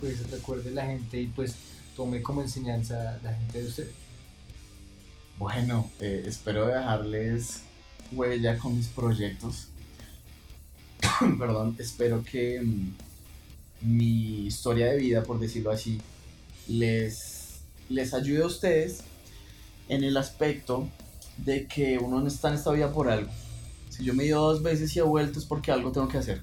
pues 0.00 0.30
recuerde 0.30 0.70
la 0.70 0.86
gente 0.86 1.20
y 1.20 1.26
pues 1.26 1.54
tome 1.94 2.22
como 2.22 2.42
enseñanza 2.42 3.18
la 3.22 3.34
gente 3.34 3.62
de 3.62 3.68
usted? 3.68 3.90
Bueno, 5.38 5.90
eh, 6.00 6.24
espero 6.26 6.66
dejarles 6.66 7.62
huella 8.12 8.58
con 8.58 8.76
mis 8.76 8.88
proyectos. 8.88 9.68
Perdón, 11.38 11.76
espero 11.78 12.24
que 12.24 12.60
mm, 12.60 12.94
mi 13.82 14.46
historia 14.46 14.86
de 14.86 14.96
vida, 14.96 15.22
por 15.22 15.38
decirlo 15.38 15.70
así, 15.70 16.00
les, 16.66 17.60
les 17.88 18.14
ayude 18.14 18.42
a 18.42 18.46
ustedes 18.46 19.02
en 19.88 20.02
el 20.02 20.16
aspecto 20.16 20.88
de 21.38 21.66
que 21.66 21.98
uno 21.98 22.20
no 22.20 22.28
está 22.28 22.48
en 22.48 22.54
esta 22.54 22.72
vida 22.72 22.92
por 22.92 23.08
algo. 23.08 23.30
Si 23.90 24.04
yo 24.04 24.14
me 24.14 24.24
he 24.24 24.26
ido 24.26 24.40
dos 24.40 24.62
veces 24.62 24.94
y 24.94 24.98
he 24.98 25.02
vuelto 25.02 25.38
es 25.38 25.44
porque 25.44 25.72
algo 25.72 25.92
tengo 25.92 26.08
que 26.08 26.18
hacer. 26.18 26.42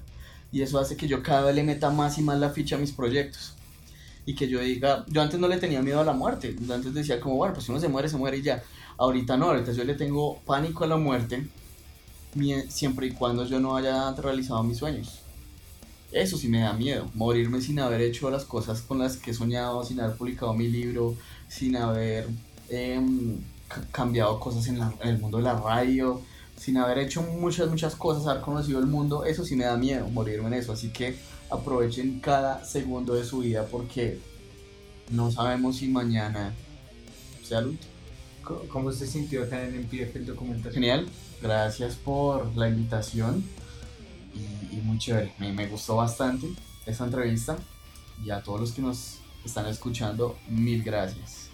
Y 0.52 0.62
eso 0.62 0.78
hace 0.78 0.96
que 0.96 1.08
yo 1.08 1.22
cada 1.22 1.42
vez 1.42 1.54
le 1.54 1.64
meta 1.64 1.90
más 1.90 2.18
y 2.18 2.22
más 2.22 2.38
la 2.38 2.50
ficha 2.50 2.76
a 2.76 2.78
mis 2.78 2.92
proyectos. 2.92 3.54
Y 4.26 4.34
que 4.34 4.48
yo 4.48 4.60
diga, 4.60 5.04
yo 5.08 5.20
antes 5.20 5.38
no 5.38 5.48
le 5.48 5.58
tenía 5.58 5.82
miedo 5.82 6.00
a 6.00 6.04
la 6.04 6.12
muerte. 6.12 6.56
Antes 6.70 6.94
decía 6.94 7.20
como, 7.20 7.36
bueno, 7.36 7.54
pues 7.54 7.66
si 7.66 7.72
uno 7.72 7.80
se 7.80 7.88
muere, 7.88 8.08
se 8.08 8.16
muere 8.16 8.38
y 8.38 8.42
ya. 8.42 8.62
Ahorita 8.96 9.36
no, 9.36 9.46
ahorita 9.46 9.72
yo 9.72 9.84
le 9.84 9.94
tengo 9.94 10.38
pánico 10.46 10.84
a 10.84 10.86
la 10.86 10.96
muerte 10.96 11.46
siempre 12.68 13.06
y 13.06 13.10
cuando 13.12 13.44
yo 13.44 13.60
no 13.60 13.76
haya 13.76 14.12
realizado 14.12 14.62
mis 14.62 14.78
sueños. 14.78 15.20
Eso 16.12 16.36
sí 16.36 16.48
me 16.48 16.60
da 16.60 16.72
miedo, 16.72 17.10
morirme 17.14 17.60
sin 17.60 17.80
haber 17.80 18.00
hecho 18.00 18.30
las 18.30 18.44
cosas 18.44 18.82
con 18.82 18.98
las 18.98 19.16
que 19.16 19.32
he 19.32 19.34
soñado, 19.34 19.84
sin 19.84 20.00
haber 20.00 20.16
publicado 20.16 20.54
mi 20.54 20.68
libro, 20.68 21.16
sin 21.48 21.76
haber 21.76 22.28
em, 22.68 23.38
cambiado 23.92 24.38
cosas 24.40 24.66
en, 24.68 24.78
la- 24.78 24.94
en 25.02 25.08
el 25.08 25.18
mundo 25.18 25.38
de 25.38 25.44
la 25.44 25.54
radio, 25.58 26.20
sin 26.56 26.76
haber 26.78 26.98
hecho 26.98 27.22
muchas, 27.22 27.68
muchas 27.68 27.94
cosas, 27.96 28.26
haber 28.26 28.42
conocido 28.42 28.78
el 28.80 28.86
mundo, 28.86 29.24
eso 29.24 29.44
sí 29.44 29.56
me 29.56 29.64
da 29.64 29.76
miedo, 29.76 30.08
morirme 30.08 30.48
en 30.48 30.54
eso. 30.54 30.72
Así 30.72 30.90
que 30.90 31.16
aprovechen 31.50 32.20
cada 32.20 32.64
segundo 32.64 33.14
de 33.14 33.24
su 33.24 33.38
vida 33.40 33.66
porque 33.70 34.18
no 35.10 35.30
sabemos 35.30 35.76
si 35.76 35.88
mañana 35.88 36.52
sea 37.42 37.58
el 37.60 37.66
último. 37.68 37.92
¿Cómo 38.68 38.92
se 38.92 39.06
sintió 39.06 39.42
acá 39.44 39.62
en 39.64 39.74
MPF 39.84 40.16
el 40.16 40.26
documental? 40.26 40.72
Genial, 40.72 41.06
gracias 41.42 41.94
por 41.96 42.54
la 42.56 42.68
invitación 42.68 43.42
y, 44.34 44.76
y 44.76 44.80
muy 44.82 44.98
chévere, 44.98 45.32
me, 45.38 45.52
me 45.52 45.66
gustó 45.66 45.96
bastante 45.96 46.48
esta 46.86 47.04
entrevista 47.04 47.56
y 48.24 48.30
a 48.30 48.42
todos 48.42 48.60
los 48.60 48.72
que 48.72 48.82
nos 48.82 49.16
están 49.44 49.66
escuchando, 49.66 50.36
mil 50.48 50.82
gracias. 50.82 51.48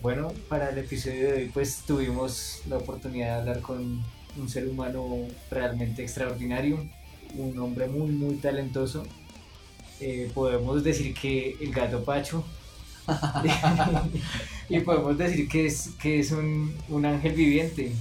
Bueno, 0.00 0.32
para 0.48 0.70
el 0.70 0.78
episodio 0.78 1.32
de 1.32 1.32
hoy 1.32 1.50
pues 1.52 1.82
tuvimos 1.86 2.60
la 2.68 2.76
oportunidad 2.76 3.26
de 3.26 3.40
hablar 3.40 3.60
con 3.60 4.02
un 4.36 4.48
ser 4.48 4.68
humano 4.68 5.26
realmente 5.50 6.02
extraordinario, 6.02 6.86
un 7.34 7.58
hombre 7.58 7.88
muy 7.88 8.10
muy 8.10 8.36
talentoso. 8.36 9.04
Eh, 10.00 10.30
podemos 10.34 10.84
decir 10.84 11.14
que 11.14 11.56
el 11.60 11.72
gato 11.72 12.04
Pacho 12.04 12.44
y 14.68 14.80
podemos 14.80 15.16
decir 15.16 15.48
que 15.48 15.66
es, 15.66 15.90
que 16.00 16.20
es 16.20 16.30
un, 16.32 16.76
un 16.88 17.06
ángel 17.06 17.32
viviente. 17.32 17.92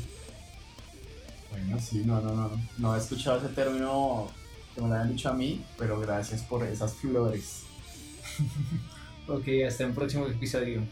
Bueno, 1.51 1.79
sí, 1.79 2.03
no, 2.05 2.19
no, 2.21 2.33
no, 2.35 2.51
no 2.77 2.95
he 2.95 2.99
escuchado 2.99 3.37
ese 3.37 3.49
término 3.49 4.27
que 4.73 4.81
me 4.81 4.89
lo 4.89 4.95
hayan 4.95 5.15
dicho 5.15 5.29
a 5.29 5.33
mí, 5.33 5.63
pero 5.77 5.99
gracias 5.99 6.41
por 6.41 6.63
esas 6.65 6.93
flores. 6.95 7.63
Ok, 9.27 9.47
hasta 9.67 9.87
un 9.87 9.95
próximo 9.95 10.27
episodio. 10.27 10.83